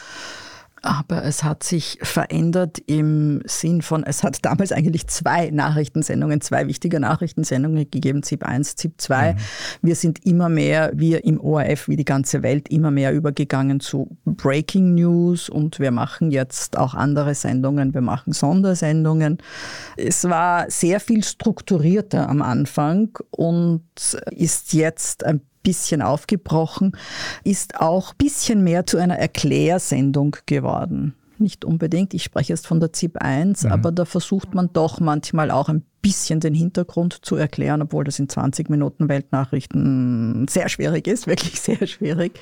Aber 0.81 1.23
es 1.23 1.43
hat 1.43 1.63
sich 1.63 1.97
verändert 2.01 2.77
im 2.85 3.41
Sinn 3.45 3.81
von, 3.81 4.03
es 4.03 4.23
hat 4.23 4.45
damals 4.45 4.71
eigentlich 4.71 5.07
zwei 5.07 5.49
Nachrichtensendungen, 5.49 6.41
zwei 6.41 6.67
wichtige 6.67 6.99
Nachrichtensendungen 6.99 7.89
gegeben, 7.89 8.23
ZIP 8.23 8.43
1, 8.43 8.75
ZIP 8.75 8.93
2. 9.01 9.35
Wir 9.81 9.95
sind 9.95 10.25
immer 10.25 10.49
mehr, 10.49 10.91
wir 10.93 11.23
im 11.25 11.39
ORF 11.39 11.87
wie 11.87 11.95
die 11.95 12.05
ganze 12.05 12.43
Welt, 12.43 12.69
immer 12.69 12.91
mehr 12.91 13.13
übergegangen 13.13 13.79
zu 13.79 14.17
Breaking 14.25 14.95
News 14.95 15.49
und 15.49 15.79
wir 15.79 15.91
machen 15.91 16.31
jetzt 16.31 16.77
auch 16.77 16.93
andere 16.93 17.33
Sendungen, 17.33 17.93
wir 17.93 18.01
machen 18.01 18.33
Sondersendungen. 18.33 19.39
Es 19.95 20.23
war 20.25 20.69
sehr 20.69 20.99
viel 20.99 21.23
strukturierter 21.23 22.29
am 22.29 22.41
Anfang 22.41 23.17
und 23.31 23.83
ist 24.31 24.73
jetzt 24.73 25.25
ein 25.25 25.41
bisschen 25.67 26.01
aufgebrochen, 26.01 26.93
ist 27.43 27.81
auch 27.81 28.11
ein 28.11 28.17
bisschen 28.17 28.63
mehr 28.63 28.85
zu 28.85 28.97
einer 28.97 29.17
Erklärsendung 29.17 30.37
geworden. 30.45 31.13
Nicht 31.39 31.65
unbedingt, 31.65 32.13
ich 32.13 32.23
spreche 32.23 32.53
jetzt 32.53 32.65
von 32.65 32.79
der 32.79 32.93
ZIP 32.93 33.17
1, 33.17 33.65
aber 33.65 33.91
da 33.91 34.05
versucht 34.05 34.55
man 34.55 34.71
doch 34.71 34.99
manchmal 34.99 35.51
auch 35.51 35.69
ein 35.69 35.83
bisschen 36.01 36.39
den 36.39 36.53
Hintergrund 36.53 37.19
zu 37.25 37.35
erklären, 37.35 37.81
obwohl 37.81 38.05
das 38.05 38.17
in 38.17 38.29
20 38.29 38.69
Minuten 38.69 39.09
Weltnachrichten 39.09 40.47
sehr 40.49 40.69
schwierig 40.69 41.05
ist, 41.05 41.27
wirklich 41.27 41.59
sehr 41.59 41.85
schwierig. 41.85 42.39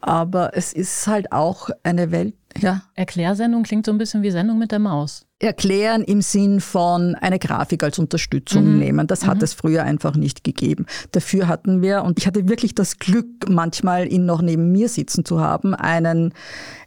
Aber 0.00 0.56
es 0.56 0.72
ist 0.72 1.06
halt 1.06 1.32
auch 1.32 1.70
eine 1.84 2.10
Welt, 2.10 2.34
ja, 2.58 2.82
Erklärsendung 2.94 3.62
klingt 3.62 3.86
so 3.86 3.92
ein 3.92 3.98
bisschen 3.98 4.22
wie 4.22 4.30
Sendung 4.30 4.58
mit 4.58 4.72
der 4.72 4.80
Maus. 4.80 5.27
Erklären 5.40 6.02
im 6.02 6.20
Sinn 6.20 6.60
von 6.60 7.14
eine 7.14 7.38
Grafik 7.38 7.84
als 7.84 7.98
Unterstützung 7.98 8.78
nehmen. 8.78 9.06
Das 9.06 9.24
hat 9.24 9.40
es 9.42 9.54
früher 9.54 9.84
einfach 9.84 10.16
nicht 10.16 10.42
gegeben. 10.42 10.86
Dafür 11.12 11.46
hatten 11.46 11.80
wir, 11.80 12.02
und 12.02 12.18
ich 12.18 12.26
hatte 12.26 12.48
wirklich 12.48 12.74
das 12.74 12.98
Glück, 12.98 13.48
manchmal 13.48 14.12
ihn 14.12 14.26
noch 14.26 14.42
neben 14.42 14.72
mir 14.72 14.88
sitzen 14.88 15.24
zu 15.24 15.40
haben, 15.40 15.74
einen 15.74 16.34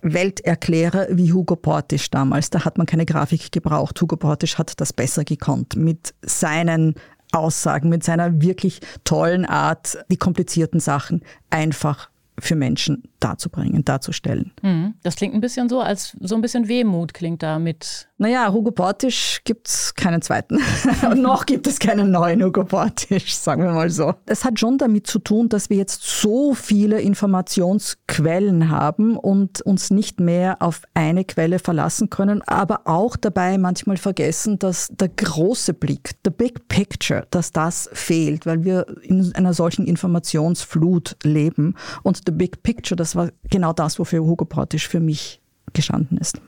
Welterklärer 0.01 1.07
wie 1.11 1.31
Hugo 1.31 1.55
Portisch 1.55 2.09
damals. 2.09 2.49
Da 2.49 2.65
hat 2.65 2.77
man 2.77 2.87
keine 2.87 3.05
Grafik 3.05 3.53
gebraucht. 3.53 4.01
Hugo 4.01 4.17
Portisch 4.17 4.57
hat 4.57 4.73
das 4.81 4.91
besser 4.91 5.23
gekonnt 5.23 5.77
mit 5.77 6.13
seinen 6.21 6.95
Aussagen, 7.31 7.87
mit 7.87 8.03
seiner 8.03 8.41
wirklich 8.41 8.81
tollen 9.05 9.45
Art, 9.45 9.97
die 10.09 10.17
komplizierten 10.17 10.81
Sachen 10.81 11.21
einfach 11.49 12.09
für 12.39 12.55
Menschen 12.55 13.03
darzubringen, 13.19 13.85
darzustellen. 13.85 14.51
Mhm. 14.61 14.95
Das 15.03 15.15
klingt 15.15 15.33
ein 15.33 15.41
bisschen 15.41 15.69
so, 15.69 15.79
als 15.79 16.17
so 16.19 16.35
ein 16.35 16.41
bisschen 16.41 16.67
Wehmut 16.67 17.13
klingt 17.13 17.43
da 17.43 17.59
mit 17.59 18.09
Naja, 18.21 18.53
Hugo 18.53 18.69
Portisch 18.69 19.41
gibt 19.45 19.67
es 19.67 19.95
keinen 19.95 20.21
zweiten. 20.21 20.59
Und 21.11 21.23
noch 21.23 21.47
gibt 21.47 21.65
es 21.65 21.79
keinen 21.79 22.11
neuen 22.11 22.43
Hugo 22.43 22.63
Portisch, 22.63 23.33
sagen 23.33 23.63
wir 23.63 23.71
mal 23.71 23.89
so. 23.89 24.13
Es 24.27 24.45
hat 24.45 24.59
schon 24.59 24.77
damit 24.77 25.07
zu 25.07 25.17
tun, 25.17 25.49
dass 25.49 25.71
wir 25.71 25.77
jetzt 25.77 26.03
so 26.03 26.53
viele 26.53 27.01
Informationsquellen 27.01 28.69
haben 28.69 29.17
und 29.17 29.61
uns 29.61 29.89
nicht 29.89 30.19
mehr 30.19 30.57
auf 30.59 30.83
eine 30.93 31.25
Quelle 31.25 31.57
verlassen 31.57 32.11
können, 32.11 32.43
aber 32.43 32.81
auch 32.85 33.15
dabei 33.15 33.57
manchmal 33.57 33.97
vergessen, 33.97 34.59
dass 34.59 34.89
der 34.91 35.09
große 35.09 35.73
Blick, 35.73 36.11
the 36.23 36.29
big 36.29 36.67
picture, 36.67 37.25
dass 37.31 37.51
das 37.51 37.89
fehlt, 37.91 38.45
weil 38.45 38.63
wir 38.63 38.85
in 39.01 39.33
einer 39.33 39.55
solchen 39.55 39.87
Informationsflut 39.87 41.17
leben. 41.23 41.73
Und 42.03 42.21
the 42.27 42.31
big 42.31 42.61
picture, 42.61 42.95
das 42.95 43.15
war 43.15 43.29
genau 43.49 43.73
das, 43.73 43.97
wofür 43.97 44.23
Hugo 44.23 44.45
Portisch 44.45 44.87
für 44.87 44.99
mich 44.99 45.41
gestanden 45.73 46.19
ist. 46.19 46.39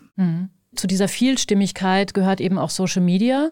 Zu 0.84 0.88
dieser 0.88 1.08
Vielstimmigkeit 1.08 2.14
gehört 2.14 2.42
eben 2.42 2.58
auch 2.58 2.70
Social 2.70 3.02
Media. 3.02 3.52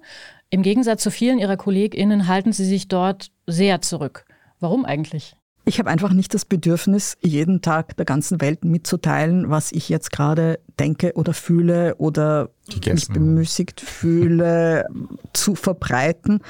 Im 0.49 0.63
Gegensatz 0.63 1.01
zu 1.01 1.11
vielen 1.11 1.39
ihrer 1.39 1.55
KollegInnen 1.55 2.27
halten 2.27 2.51
sie 2.51 2.65
sich 2.65 2.89
dort 2.89 3.31
sehr 3.47 3.79
zurück. 3.79 4.25
Warum 4.59 4.83
eigentlich? 4.83 5.37
Ich 5.63 5.79
habe 5.79 5.89
einfach 5.89 6.11
nicht 6.11 6.33
das 6.33 6.43
Bedürfnis, 6.43 7.17
jeden 7.21 7.61
Tag 7.61 7.95
der 7.95 8.03
ganzen 8.03 8.41
Welt 8.41 8.65
mitzuteilen, 8.65 9.49
was 9.49 9.71
ich 9.71 9.87
jetzt 9.87 10.11
gerade 10.11 10.59
denke 10.77 11.13
oder 11.13 11.33
fühle 11.33 11.95
oder 11.95 12.49
Gegessen. 12.69 12.95
mich 12.95 13.07
bemüßigt 13.07 13.79
fühle, 13.79 14.87
zu 15.31 15.55
verbreiten. 15.55 16.41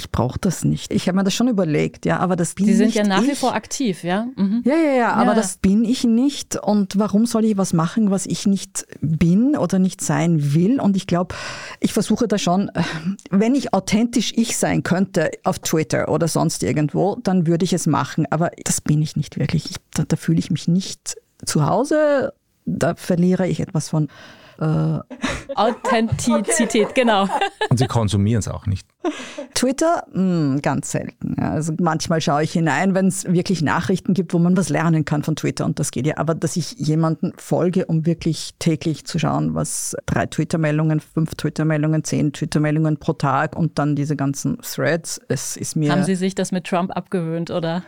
Ich 0.00 0.10
brauche 0.10 0.38
das 0.38 0.64
nicht. 0.64 0.90
Ich 0.94 1.08
habe 1.08 1.16
mir 1.16 1.24
das 1.24 1.34
schon 1.34 1.48
überlegt, 1.48 2.06
ja, 2.06 2.18
aber 2.20 2.34
das 2.34 2.54
bin 2.54 2.64
Sie 2.64 2.74
sind 2.74 2.94
ja 2.94 3.04
nach 3.04 3.22
ich. 3.22 3.32
wie 3.32 3.34
vor 3.34 3.54
aktiv, 3.54 4.02
ja? 4.02 4.28
Mhm. 4.34 4.62
Ja, 4.64 4.74
ja, 4.74 4.92
ja, 4.92 5.12
aber 5.12 5.32
ja. 5.32 5.34
das 5.34 5.58
bin 5.58 5.84
ich 5.84 6.04
nicht. 6.04 6.56
Und 6.56 6.98
warum 6.98 7.26
soll 7.26 7.44
ich 7.44 7.58
was 7.58 7.74
machen, 7.74 8.10
was 8.10 8.24
ich 8.24 8.46
nicht 8.46 8.86
bin 9.02 9.58
oder 9.58 9.78
nicht 9.78 10.00
sein 10.00 10.54
will? 10.54 10.80
Und 10.80 10.96
ich 10.96 11.06
glaube, 11.06 11.34
ich 11.80 11.92
versuche 11.92 12.26
da 12.28 12.38
schon, 12.38 12.70
wenn 13.30 13.54
ich 13.54 13.74
authentisch 13.74 14.32
ich 14.34 14.56
sein 14.56 14.82
könnte 14.82 15.30
auf 15.44 15.58
Twitter 15.58 16.08
oder 16.08 16.26
sonst 16.26 16.62
irgendwo, 16.62 17.18
dann 17.22 17.46
würde 17.46 17.66
ich 17.66 17.74
es 17.74 17.86
machen. 17.86 18.26
Aber 18.30 18.50
das 18.64 18.80
bin 18.80 19.02
ich 19.02 19.16
nicht 19.16 19.38
wirklich. 19.38 19.70
Ich, 19.70 19.76
da, 19.92 20.04
da 20.08 20.16
fühle 20.16 20.38
ich 20.38 20.50
mich 20.50 20.66
nicht 20.66 21.16
zu 21.44 21.66
Hause. 21.66 22.32
Da 22.64 22.94
verliere 22.94 23.46
ich 23.46 23.60
etwas 23.60 23.90
von 23.90 24.08
äh 24.60 25.00
Authentizität, 25.54 26.86
okay. 26.86 26.92
genau. 26.94 27.28
Und 27.68 27.78
Sie 27.78 27.86
konsumieren 27.86 28.40
es 28.40 28.48
auch 28.48 28.66
nicht. 28.66 28.86
Twitter, 29.54 30.04
mh, 30.12 30.14
hm, 30.14 30.62
ganz 30.62 30.90
selten. 30.90 31.36
Ja, 31.38 31.52
also 31.52 31.72
manchmal 31.80 32.20
schaue 32.20 32.42
ich 32.42 32.52
hinein, 32.52 32.94
wenn 32.94 33.06
es 33.06 33.24
wirklich 33.24 33.62
Nachrichten 33.62 34.14
gibt, 34.14 34.32
wo 34.32 34.38
man 34.38 34.56
was 34.56 34.68
lernen 34.68 35.04
kann 35.04 35.22
von 35.22 35.36
Twitter 35.36 35.64
und 35.64 35.78
das 35.78 35.90
geht 35.90 36.06
ja. 36.06 36.16
Aber 36.18 36.34
dass 36.34 36.56
ich 36.56 36.72
jemanden 36.72 37.32
folge, 37.36 37.86
um 37.86 38.06
wirklich 38.06 38.54
täglich 38.58 39.04
zu 39.04 39.18
schauen, 39.18 39.54
was 39.54 39.96
drei 40.06 40.26
Twitter-Meldungen, 40.26 41.00
fünf 41.00 41.34
Twitter-Meldungen, 41.34 42.04
zehn 42.04 42.32
Twitter-Meldungen 42.32 42.98
pro 42.98 43.12
Tag 43.14 43.56
und 43.56 43.78
dann 43.78 43.96
diese 43.96 44.16
ganzen 44.16 44.58
Threads, 44.62 45.20
es 45.28 45.56
ist 45.56 45.76
mir. 45.76 45.92
Haben 45.92 46.04
Sie 46.04 46.14
sich 46.14 46.34
das 46.34 46.52
mit 46.52 46.64
Trump 46.64 46.96
abgewöhnt 46.96 47.50
oder? 47.50 47.82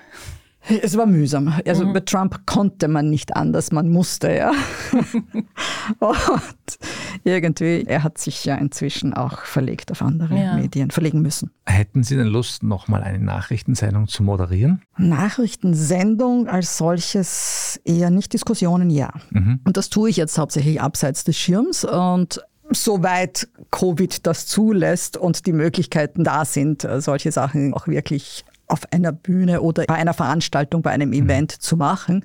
Es 0.69 0.97
war 0.97 1.07
mühsam. 1.07 1.53
Also 1.67 1.85
mhm. 1.85 1.93
bei 1.93 2.01
Trump 2.01 2.47
konnte 2.47 2.87
man 2.89 3.11
nicht 3.11 3.37
anders, 3.37 3.73
man 3.73 3.89
musste, 3.89 4.33
ja. 4.33 4.53
und 5.99 6.79
irgendwie, 7.25 7.85
er 7.87 8.05
hat 8.05 8.19
sich 8.19 8.45
ja 8.45 8.55
inzwischen 8.55 9.13
auch 9.13 9.41
verlegt 9.41 9.91
auf 9.91 10.03
andere 10.03 10.39
ja. 10.39 10.55
Medien, 10.55 10.91
verlegen 10.91 11.21
müssen. 11.21 11.51
Hätten 11.67 12.05
Sie 12.05 12.17
denn 12.17 12.29
Lust, 12.29 12.63
nochmal 12.63 13.03
eine 13.03 13.19
Nachrichtensendung 13.19 14.07
zu 14.07 14.23
moderieren? 14.23 14.83
Nachrichtensendung 14.97 16.49
als 16.49 16.79
solches 16.79 17.81
eher 17.85 18.11
nicht, 18.11 18.33
Diskussionen 18.33 18.91
ja. 18.91 19.13
Mhm. 19.31 19.61
Und 19.65 19.77
das 19.77 19.91
tue 19.91 20.11
ich 20.11 20.17
jetzt 20.17 20.39
hauptsächlich 20.39 20.81
abseits 20.81 21.25
des 21.25 21.37
Schirms 21.37 21.85
und 21.85 22.41
soweit 22.71 23.49
Covid 23.71 24.27
das 24.27 24.47
zulässt 24.47 25.17
und 25.17 25.47
die 25.47 25.53
Möglichkeiten 25.53 26.25
da 26.25 26.45
sind, 26.45 26.87
solche 26.99 27.33
Sachen 27.33 27.75
auch 27.75 27.87
wirklich 27.87 28.45
auf 28.73 28.91
einer 28.93 29.13
Bühne 29.13 29.61
oder 29.61 29.85
bei 29.85 29.95
einer 29.95 30.15
Veranstaltung, 30.15 30.83
bei 30.83 30.91
einem. 30.91 31.13
Event 31.13 31.57
mhm. 31.59 31.61
zu 31.61 31.77
machen. 31.77 32.25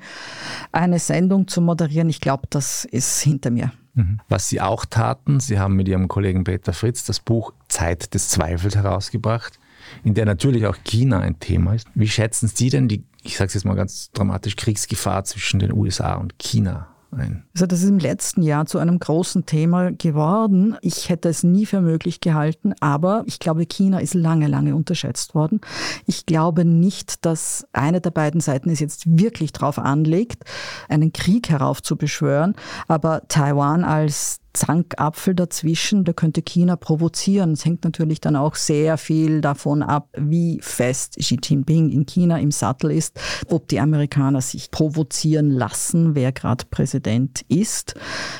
Eine 0.71 0.99
Sendung 0.99 1.47
zu 1.47 1.61
moderieren, 1.61 2.09
ich 2.09 2.21
glaube, 2.21 2.47
das 2.49 2.85
ist 2.85 3.19
hinter 3.21 3.51
mir. 3.51 3.73
Mhm. 3.95 4.19
Was 4.29 4.47
Sie 4.47 4.61
auch 4.61 4.85
taten, 4.85 5.39
Sie 5.39 5.59
haben 5.59 5.75
mit 5.75 5.87
Ihrem 5.87 6.07
Kollegen 6.07 6.43
Peter 6.43 6.73
Fritz 6.73 7.03
das 7.03 7.19
Buch 7.19 7.53
Zeit 7.67 8.13
des 8.13 8.29
Zweifels 8.29 8.75
herausgebracht, 8.75 9.59
in 10.03 10.13
der 10.13 10.25
natürlich 10.25 10.65
auch 10.67 10.77
China 10.83 11.19
ein 11.19 11.39
Thema 11.39 11.73
ist. 11.73 11.87
Wie 11.95 12.07
schätzen 12.07 12.47
Sie 12.47 12.69
denn 12.69 12.87
die, 12.87 13.03
ich 13.23 13.37
sage 13.37 13.47
es 13.47 13.55
jetzt 13.55 13.65
mal 13.65 13.75
ganz 13.75 14.11
dramatisch, 14.11 14.55
Kriegsgefahr 14.55 15.25
zwischen 15.25 15.59
den 15.59 15.73
USA 15.73 16.15
und 16.15 16.39
China 16.39 16.87
ein? 17.11 17.43
Also 17.53 17.65
das 17.65 17.83
ist 17.83 17.89
im 17.89 17.99
letzten 17.99 18.41
Jahr 18.41 18.65
zu 18.65 18.79
einem 18.79 18.99
großen 18.99 19.45
Thema 19.45 19.91
geworden. 19.91 20.75
Ich 20.81 21.09
hätte 21.09 21.29
es 21.29 21.43
nie 21.43 21.65
für 21.65 21.81
möglich 21.81 22.21
gehalten, 22.21 22.73
aber 22.79 23.23
ich 23.25 23.39
glaube, 23.39 23.65
China 23.65 23.99
ist 23.99 24.13
lange, 24.13 24.47
lange 24.47 24.75
unterschätzt 24.75 25.35
worden. 25.35 25.61
Ich 26.05 26.25
glaube 26.25 26.65
nicht, 26.65 27.25
dass 27.25 27.67
eine 27.73 28.01
der 28.01 28.11
beiden 28.11 28.41
Seiten 28.41 28.69
es 28.69 28.79
jetzt 28.79 29.19
wirklich 29.19 29.53
darauf 29.53 29.79
anlegt, 29.79 30.43
einen 30.89 31.13
Krieg 31.13 31.49
heraufzubeschwören, 31.49 32.55
aber 32.87 33.21
Taiwan 33.27 33.83
als 33.83 34.39
Zankapfel 34.57 35.35
dazwischen, 35.35 36.03
da 36.03 36.13
könnte 36.13 36.41
China 36.41 36.75
provozieren. 36.75 37.51
Es 37.51 37.65
hängt 37.65 37.83
natürlich 37.83 38.19
dann 38.21 38.35
auch 38.35 38.55
sehr 38.55 38.97
viel 38.97 39.41
davon 39.41 39.83
ab, 39.83 40.09
wie 40.17 40.59
fest 40.61 41.17
Xi 41.17 41.39
Jinping 41.41 41.89
in 41.89 42.05
China 42.05 42.39
im 42.39 42.51
Sattel 42.51 42.91
ist, 42.91 43.19
ob 43.49 43.67
die 43.67 43.79
Amerikaner 43.79 44.41
sich 44.41 44.71
provozieren 44.71 45.51
lassen, 45.51 46.15
wer 46.15 46.31
gerade 46.31 46.65
Präsident 46.69 47.45
ist. 47.47 47.95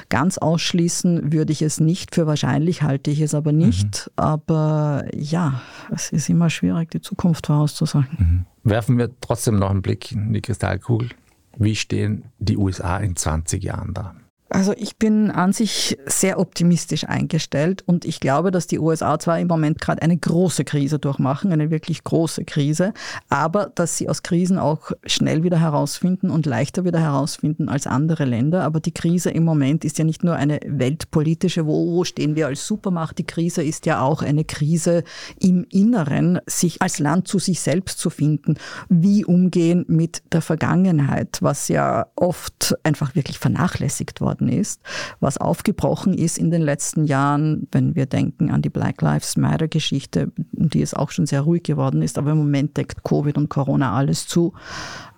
Ganz 0.10 0.38
ausschließen 0.38 1.32
würde 1.32 1.54
ich 1.54 1.62
es 1.62 1.80
nicht, 1.80 2.16
für 2.16 2.26
wahrscheinlich 2.28 2.82
halte 2.82 3.12
ich 3.12 3.22
es 3.22 3.34
aber 3.34 3.52
nicht. 3.52 4.08
Mhm. 4.08 4.14
Aber 4.16 5.06
ja, 5.16 5.62
es 5.94 6.12
ist 6.12 6.30
immer 6.30 6.50
schwierig, 6.50 6.92
die 6.92 7.02
Zukunft 7.02 7.48
vorauszusagen. 7.48 8.46
Mhm. 8.64 8.70
Werfen 8.70 8.98
wir 8.98 9.12
trotzdem 9.22 9.60
noch 9.60 9.70
einen 9.70 9.82
Blick 9.82 10.12
in 10.12 10.34
die 10.34 10.42
Kristallkugel. 10.42 11.10
Wie 11.58 11.76
stehen 11.76 12.26
die 12.40 12.58
USA 12.58 12.98
in 12.98 13.16
20 13.16 13.64
Jahren 13.64 13.94
da? 13.94 14.16
Also 14.50 14.74
ich 14.78 14.96
bin 14.98 15.30
an 15.30 15.52
sich 15.52 15.98
sehr 16.06 16.40
optimistisch 16.40 17.04
eingestellt 17.04 17.84
und 17.86 18.06
ich 18.06 18.22
glaube, 18.22 18.52
dass 18.52 18.66
die 18.66 18.80
USA 18.80 19.20
zwar 19.20 19.40
im 19.40 19.48
Moment 19.48 19.82
gerade 19.82 20.02
eine 20.02 20.16
große 20.16 20.64
Krise 20.64 21.00
durchmachen, 21.00 21.52
eine 21.52 21.70
wirklich 21.70 22.04
große 22.04 22.46
Krise, 22.46 22.94
aber 23.28 23.72
dass 23.76 23.98
sie 23.98 24.08
aus 24.08 24.24
Krisen 24.24 24.58
auch 24.58 24.92
schnell 25.06 25.44
wieder 25.44 25.60
herausfinden 25.60 26.30
und 26.30 26.46
leichter 26.46 26.86
wieder 26.86 27.00
herausfinden 27.00 27.68
als 27.68 27.88
andere 27.88 28.24
Länder. 28.24 28.64
Aber 28.64 28.80
die 28.80 28.94
Krise 28.94 29.32
im 29.32 29.44
Moment 29.44 29.84
ist 29.84 29.98
ja 29.98 30.06
nicht 30.06 30.24
nur 30.24 30.36
eine 30.36 30.60
weltpolitische, 30.66 31.66
wo, 31.66 31.96
wo 31.96 32.04
stehen 32.06 32.36
wir 32.38 32.48
als 32.48 32.66
Supermacht, 32.66 33.18
die 33.18 33.28
Krise 33.28 33.64
ist 33.64 33.86
ja 33.86 34.02
auch 34.02 34.22
eine 34.22 34.46
Krise 34.46 35.04
im 35.40 35.66
Inneren, 35.70 36.40
sich 36.46 36.82
als 36.82 37.00
Land 37.00 37.28
zu 37.28 37.40
sich 37.40 37.60
selbst 37.60 38.00
zu 38.00 38.10
finden, 38.10 38.56
wie 38.88 39.26
umgehen 39.26 39.84
mit 39.90 40.24
der 40.32 40.42
Vergangenheit, 40.42 41.40
was 41.42 41.68
ja 41.68 42.08
oft 42.16 42.76
einfach 42.84 43.14
wirklich 43.14 43.40
vernachlässigt 43.40 44.22
worden 44.22 44.37
geworden 44.38 44.50
ist, 44.50 44.82
was 45.20 45.38
aufgebrochen 45.38 46.14
ist 46.14 46.38
in 46.38 46.52
den 46.52 46.62
letzten 46.62 47.06
Jahren, 47.06 47.68
wenn 47.72 47.96
wir 47.96 48.06
denken 48.06 48.52
an 48.52 48.62
die 48.62 48.70
Black 48.70 49.02
Lives 49.02 49.38
Matter 49.38 49.68
Geschichte, 49.68 50.32
die 50.52 50.82
es 50.82 50.94
auch 50.94 51.12
schon 51.12 51.26
sehr 51.26 51.42
ruhig 51.42 51.64
geworden 51.64 52.02
ist, 52.02 52.18
aber 52.18 52.32
im 52.32 52.38
Moment 52.38 52.78
deckt 52.78 53.04
Covid 53.04 53.38
und 53.38 53.50
Corona 53.50 53.94
alles 53.94 54.28
zu. 54.28 54.54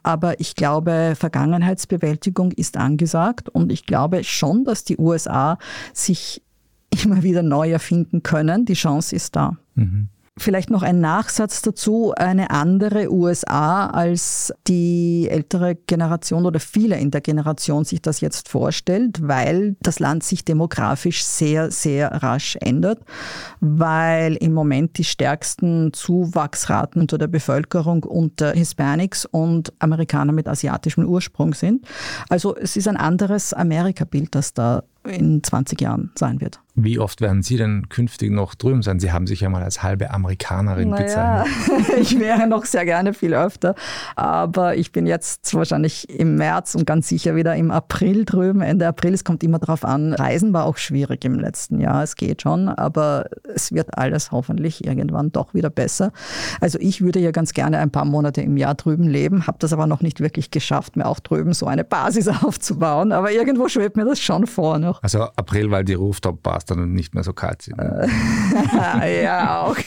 Aber 0.04 0.40
ich 0.40 0.56
glaube, 0.56 1.14
Vergangenheitsbewältigung 1.16 2.52
ist 2.52 2.78
angesagt 2.78 3.50
und 3.50 3.72
ich 3.72 3.86
glaube 3.86 4.24
schon, 4.24 4.64
dass 4.64 4.84
die 4.84 4.98
USA 4.98 5.58
sich 5.94 6.42
immer 7.04 7.22
wieder 7.22 7.44
neu 7.44 7.72
erfinden 7.72 8.24
können. 8.24 8.66
Die 8.66 8.74
Chance 8.74 9.16
ist 9.16 9.36
da. 9.36 9.58
Mhm. 9.76 10.10
Vielleicht 10.40 10.70
noch 10.70 10.84
ein 10.84 11.02
Nachsatz 11.02 11.62
dazu, 11.62 12.14
eine 12.16 12.50
andere 12.50 13.12
USA, 13.12 13.88
als 13.88 14.54
die 14.68 15.28
ältere 15.30 15.76
Generation 15.76 16.46
oder 16.46 16.62
viele 16.62 16.98
in 16.98 17.12
der 17.12 17.20
Generation 17.20 17.84
sich 17.84 18.02
das 18.02 18.22
jetzt 18.22 18.48
vorstellt, 18.48 19.28
weil 19.28 19.76
das 19.82 20.00
Land 20.00 20.24
sich 20.24 20.46
demografisch 20.46 21.26
sehr, 21.26 21.72
sehr 21.72 22.24
rasch 22.24 22.58
ändert, 22.62 23.00
weil 23.60 24.36
im 24.38 24.54
Moment 24.54 24.98
die 24.98 25.04
stärksten 25.04 25.92
Zuwachsraten 25.92 27.02
unter 27.02 27.18
der 27.18 27.28
Bevölkerung 27.28 28.04
unter 28.04 28.54
Hispanics 28.54 29.26
und 29.26 29.74
Amerikaner 29.80 30.32
mit 30.32 30.48
asiatischem 30.48 31.06
Ursprung 31.06 31.54
sind. 31.54 31.86
Also 32.30 32.56
es 32.56 32.78
ist 32.78 32.88
ein 32.88 32.98
anderes 32.98 33.54
Amerika-Bild, 33.54 34.34
das 34.36 34.54
da 34.54 34.84
in 35.08 35.44
20 35.44 35.82
Jahren 35.82 36.12
sein 36.16 36.42
wird. 36.42 36.60
Wie 36.76 37.00
oft 37.00 37.20
werden 37.20 37.42
Sie 37.42 37.58
denn 37.58 37.90
künftig 37.90 38.32
noch 38.32 38.56
drüben 38.56 38.82
sein? 38.84 39.00
Sie 39.00 39.12
haben 39.12 39.28
sich 39.28 39.42
ja 39.42 39.50
mal 39.50 39.64
als 39.64 39.84
halbe 39.84 40.12
Amerikanerin 40.12 40.90
naja, 40.90 41.44
bezeichnet. 41.44 41.98
ich 42.00 42.20
wäre 42.20 42.48
noch 42.48 42.66
sehr 42.66 42.86
gerne 42.86 43.14
viel 43.14 43.34
öfter, 43.34 43.76
aber 44.16 44.76
ich 44.76 44.92
bin 44.92 45.06
jetzt 45.06 45.54
wahrscheinlich 45.54 46.10
im 46.10 46.36
März 46.36 46.76
und 46.76 46.86
ganz 46.86 47.08
sicher 47.10 47.36
wieder 47.36 47.56
im 47.56 47.72
April 47.72 48.24
drüben. 48.24 48.62
Ende 48.62 48.88
April, 48.88 49.14
es 49.14 49.24
kommt 49.24 49.44
immer 49.44 49.60
darauf 49.60 49.84
an. 49.84 50.14
Reisen 50.14 50.54
war 50.54 50.66
auch 50.66 50.78
schwierig 50.78 51.26
im 51.26 51.40
letzten 51.40 51.80
Jahr, 51.80 52.04
es 52.04 52.16
geht 52.16 52.44
schon, 52.44 52.70
aber 52.70 53.26
es 53.54 53.74
wird 53.74 53.98
alles 53.98 54.32
hoffentlich 54.32 54.86
irgendwann 54.86 55.32
doch 55.32 55.54
wieder 55.54 55.70
besser. 55.70 56.12
Also 56.62 56.80
ich 56.80 57.02
würde 57.02 57.20
ja 57.20 57.32
ganz 57.32 57.54
gerne 57.54 57.80
ein 57.80 57.92
paar 57.92 58.06
Monate 58.06 58.42
im 58.42 58.56
Jahr 58.58 58.76
drüben 58.76 59.04
leben, 59.04 59.48
habe 59.48 59.58
das 59.60 59.74
aber 59.74 59.88
noch 59.88 60.02
nicht 60.02 60.22
wirklich 60.22 60.52
geschafft, 60.52 60.96
mir 60.96 61.08
auch 61.08 61.20
drüben 61.20 61.54
so 61.54 61.66
eine 61.66 61.84
Basis 61.84 62.28
aufzubauen, 62.44 63.12
aber 63.12 63.32
irgendwo 63.32 63.68
schwebt 63.68 63.98
mir 63.98 64.06
das 64.06 64.20
schon 64.20 64.48
vor. 64.48 64.78
Ne? 64.78 64.89
Noch. 64.90 65.04
Also 65.04 65.24
April, 65.36 65.72
weil 65.72 65.86
die 65.86 65.94
Rooftop-Bars 65.94 66.66
dann 66.66 66.94
nicht 66.94 67.14
mehr 67.14 67.24
so 67.24 67.34
kalt 67.34 67.62
sind. 67.62 67.78
ja, 69.24 69.64
auch. 69.64 69.78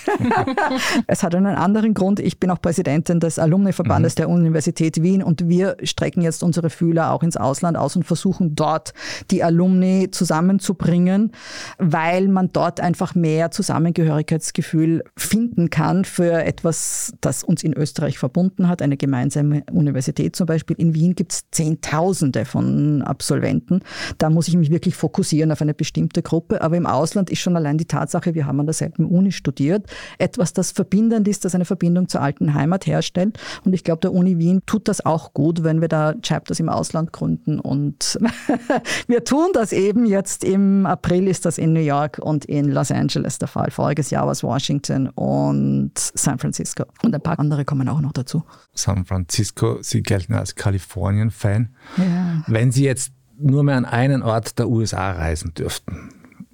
es 1.07 1.23
hat 1.23 1.35
einen 1.35 1.57
anderen 1.57 1.95
Grund. 1.95 2.21
Ich 2.21 2.39
bin 2.39 2.51
auch 2.51 2.61
Präsidentin 2.61 3.21
des 3.21 3.39
Alumni-Verbandes 3.39 4.15
mhm. 4.15 4.17
der 4.17 4.29
Universität 4.29 5.03
Wien 5.03 5.23
und 5.23 5.49
wir 5.49 5.77
strecken 5.83 6.23
jetzt 6.23 6.43
unsere 6.43 6.71
Fühler 6.71 7.13
auch 7.13 7.23
ins 7.23 7.37
Ausland 7.37 7.77
aus 7.77 7.97
und 7.97 8.05
versuchen 8.05 8.55
dort 8.55 8.95
die 9.31 9.43
Alumni 9.43 10.11
zusammenzubringen, 10.11 11.33
weil 11.79 12.29
man 12.29 12.51
dort 12.53 12.81
einfach 12.81 13.15
mehr 13.15 13.51
Zusammengehörigkeitsgefühl 13.51 15.03
finden 15.17 15.71
kann 15.71 16.05
für 16.05 16.45
etwas, 16.45 17.13
das 17.21 17.43
uns 17.43 17.65
in 17.65 17.75
Österreich 17.75 18.19
verbunden 18.19 18.69
hat, 18.69 18.83
eine 18.83 18.97
gemeinsame 18.97 19.65
Universität 19.71 20.37
zum 20.37 20.47
Beispiel. 20.47 20.77
In 20.79 20.95
Wien 20.95 21.15
gibt 21.15 21.33
es 21.33 21.51
Zehntausende 21.51 22.45
von 22.45 23.03
Absolventen. 23.03 23.81
Da 24.19 24.31
muss 24.31 24.49
ich 24.49 24.57
mich 24.57 24.71
wirklich 24.71 24.92
fokussieren 24.95 25.53
auf 25.53 25.63
eine 25.63 25.75
bestimmte 25.75 26.23
Gruppe. 26.23 26.63
Aber 26.63 26.77
im 26.77 26.87
Ausland 26.87 27.31
ist 27.31 27.41
schon 27.41 27.57
allein 27.57 27.79
die 27.79 27.87
Tatsache, 27.87 28.35
wir 28.35 28.47
haben 28.47 28.61
an 28.61 28.67
derselben 28.67 29.07
Uni 29.07 29.33
studiert, 29.33 29.87
etwas, 30.19 30.53
das 30.53 30.73
verbindend 30.73 31.29
ist, 31.29 31.45
das 31.45 31.55
eine 31.55 31.65
Verbindung 31.65 32.09
zur 32.09 32.21
alten 32.21 32.55
Heimat 32.55 32.87
herstellt. 32.87 33.39
Und 33.65 33.73
ich 33.73 33.85
glaube, 33.85 34.01
der 34.01 34.13
Uni 34.13 34.39
Wien 34.39 34.63
tut 34.67 34.89
das 34.89 35.05
auch 35.05 35.33
gut, 35.35 35.65
wenn 35.65 35.81
wir 35.81 35.89
da 35.89 36.15
Chapters 36.23 36.61
im 36.61 36.69
Ausland 36.69 37.13
gründen. 37.13 37.61
Und 37.61 38.19
wir 39.07 39.25
tun 39.25 39.51
das 39.53 39.73
eben 39.73 40.07
jetzt 40.07 40.45
im 40.45 40.87
April 40.87 41.29
ist 41.29 41.45
das 41.45 41.59
in 41.59 41.73
New 41.73 41.81
York 41.81 42.19
und 42.19 42.45
in 42.45 42.71
Los 42.71 42.91
Angeles 42.91 43.39
der 43.39 43.49
Fall. 43.49 43.71
Voriges 43.71 44.11
Jahr 44.11 44.25
war 44.25 44.33
es 44.33 44.43
Washington 44.43 45.09
und 45.09 45.93
San 45.97 46.39
Francisco. 46.39 46.85
Und 47.03 47.15
ein 47.15 47.21
paar 47.21 47.39
andere 47.39 47.65
kommen 47.65 47.89
auch 47.89 48.01
noch 48.01 48.13
dazu. 48.13 48.43
San 48.75 49.05
Francisco, 49.05 49.79
Sie 49.83 50.03
gelten 50.03 50.35
als 50.35 50.55
Kalifornien-Fan. 50.55 51.75
Ja. 51.97 52.45
Wenn 52.47 52.73
Sie 52.73 52.85
jetzt 52.85 53.13
nur 53.43 53.63
mehr 53.63 53.77
an 53.77 53.85
einen 53.85 54.23
Ort 54.23 54.59
der 54.59 54.69
USA 54.69 55.13
reisen 55.13 55.55
dürften, 55.55 56.11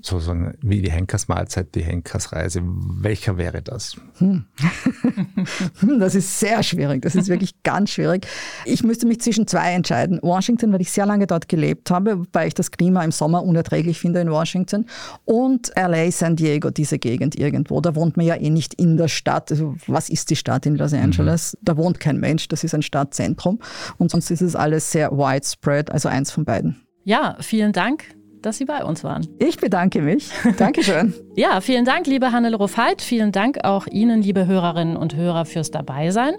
sozusagen 0.09 0.55
wie 0.61 0.83
die 0.83 0.91
Henkersmahlzeit, 0.91 1.75
die 1.75 1.83
Henkersreise. 1.83 2.63
Welcher 2.65 3.37
wäre 3.37 3.63
das? 3.63 3.97
Hm. 4.19 4.45
das 5.99 6.15
ist 6.15 6.41
sehr 6.41 6.63
schwierig. 6.63 7.03
Das 7.03 7.15
ist 7.15 7.29
wirklich 7.29 7.63
ganz 7.63 7.91
schwierig. 7.91 8.27
Ich 8.65 8.83
müsste 8.83 9.07
mich 9.07 9.21
zwischen 9.21 9.47
zwei 9.47 9.73
entscheiden. 9.73 10.19
Washington, 10.23 10.73
weil 10.73 10.81
ich 10.81 10.91
sehr 10.91 11.07
lange 11.07 11.27
dort 11.27 11.49
gelebt 11.49 11.91
habe, 11.91 12.19
wobei 12.21 12.47
ich 12.47 12.55
das 12.55 12.71
Klima 12.71 13.05
im 13.05 13.13
Sommer 13.13 13.45
unerträglich 13.45 13.99
finde 13.99 14.21
in 14.21 14.31
Washington. 14.31 14.87
Und 15.25 15.71
LA, 15.77 16.11
San 16.11 16.37
Diego, 16.37 16.71
diese 16.71 16.99
Gegend 16.99 17.39
irgendwo. 17.39 17.81
Da 17.81 17.95
wohnt 17.95 18.17
man 18.17 18.27
ja 18.27 18.35
eh 18.35 18.51
nicht 18.51 18.75
in 18.75 18.97
der 18.97 19.09
Stadt. 19.09 19.51
Also 19.51 19.77
was 19.87 20.09
ist 20.09 20.31
die 20.31 20.37
Stadt 20.37 20.67
in 20.67 20.77
Los 20.77 20.93
Angeles? 20.93 21.55
Mhm. 21.55 21.65
Da 21.65 21.77
wohnt 21.77 22.01
kein 22.01 22.19
Mensch. 22.19 22.49
Das 22.49 22.65
ist 22.65 22.75
ein 22.75 22.83
Stadtzentrum. 22.83 23.61
Und 23.99 24.11
sonst 24.11 24.31
ist 24.31 24.43
es 24.43 24.57
alles 24.57 24.91
sehr 24.91 25.13
widespread. 25.13 25.91
Also 25.93 26.09
eins 26.09 26.31
von 26.31 26.45
beiden. 26.45 26.83
Ja, 27.05 27.37
vielen 27.41 27.73
Dank 27.73 28.18
dass 28.43 28.59
Sie 28.59 28.65
bei 28.65 28.85
uns 28.85 29.05
waren. 29.05 29.27
Ich 29.39 29.59
bedanke 29.59 30.01
mich. 30.01 30.31
Dankeschön. 30.57 31.15
ja, 31.37 31.61
vielen 31.61 31.85
Dank, 31.85 32.07
liebe 32.07 32.33
Hannelore 32.33 32.69
Veit. 32.69 33.03
Vielen 33.03 33.33
Dank 33.33 33.65
auch 33.65 33.87
Ihnen, 33.87 34.23
liebe 34.23 34.47
Hörerinnen 34.47 34.97
und 34.97 35.15
Hörer, 35.17 35.45
fürs 35.45 35.71
Dabeisein. 35.71 36.35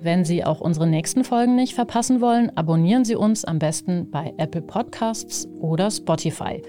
Wenn 0.00 0.24
Sie 0.24 0.44
auch 0.44 0.60
unsere 0.60 0.86
nächsten 0.86 1.24
Folgen 1.24 1.56
nicht 1.56 1.74
verpassen 1.74 2.20
wollen, 2.20 2.56
abonnieren 2.56 3.04
Sie 3.04 3.16
uns 3.16 3.44
am 3.44 3.58
besten 3.58 4.10
bei 4.10 4.32
Apple 4.36 4.62
Podcasts 4.62 5.48
oder 5.60 5.90
Spotify. 5.90 6.62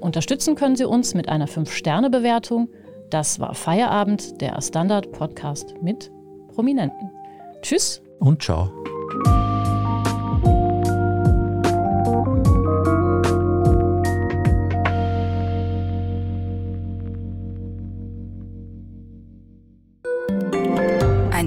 Unterstützen 0.00 0.54
können 0.54 0.76
Sie 0.76 0.84
uns 0.84 1.14
mit 1.14 1.28
einer 1.28 1.48
5-Sterne-Bewertung. 1.48 2.68
Das 3.10 3.40
war 3.40 3.54
Feierabend, 3.54 4.40
der 4.40 4.60
Standard-Podcast 4.60 5.74
mit 5.82 6.10
Prominenten. 6.48 7.10
Tschüss 7.62 8.02
und 8.18 8.42
ciao. 8.42 8.70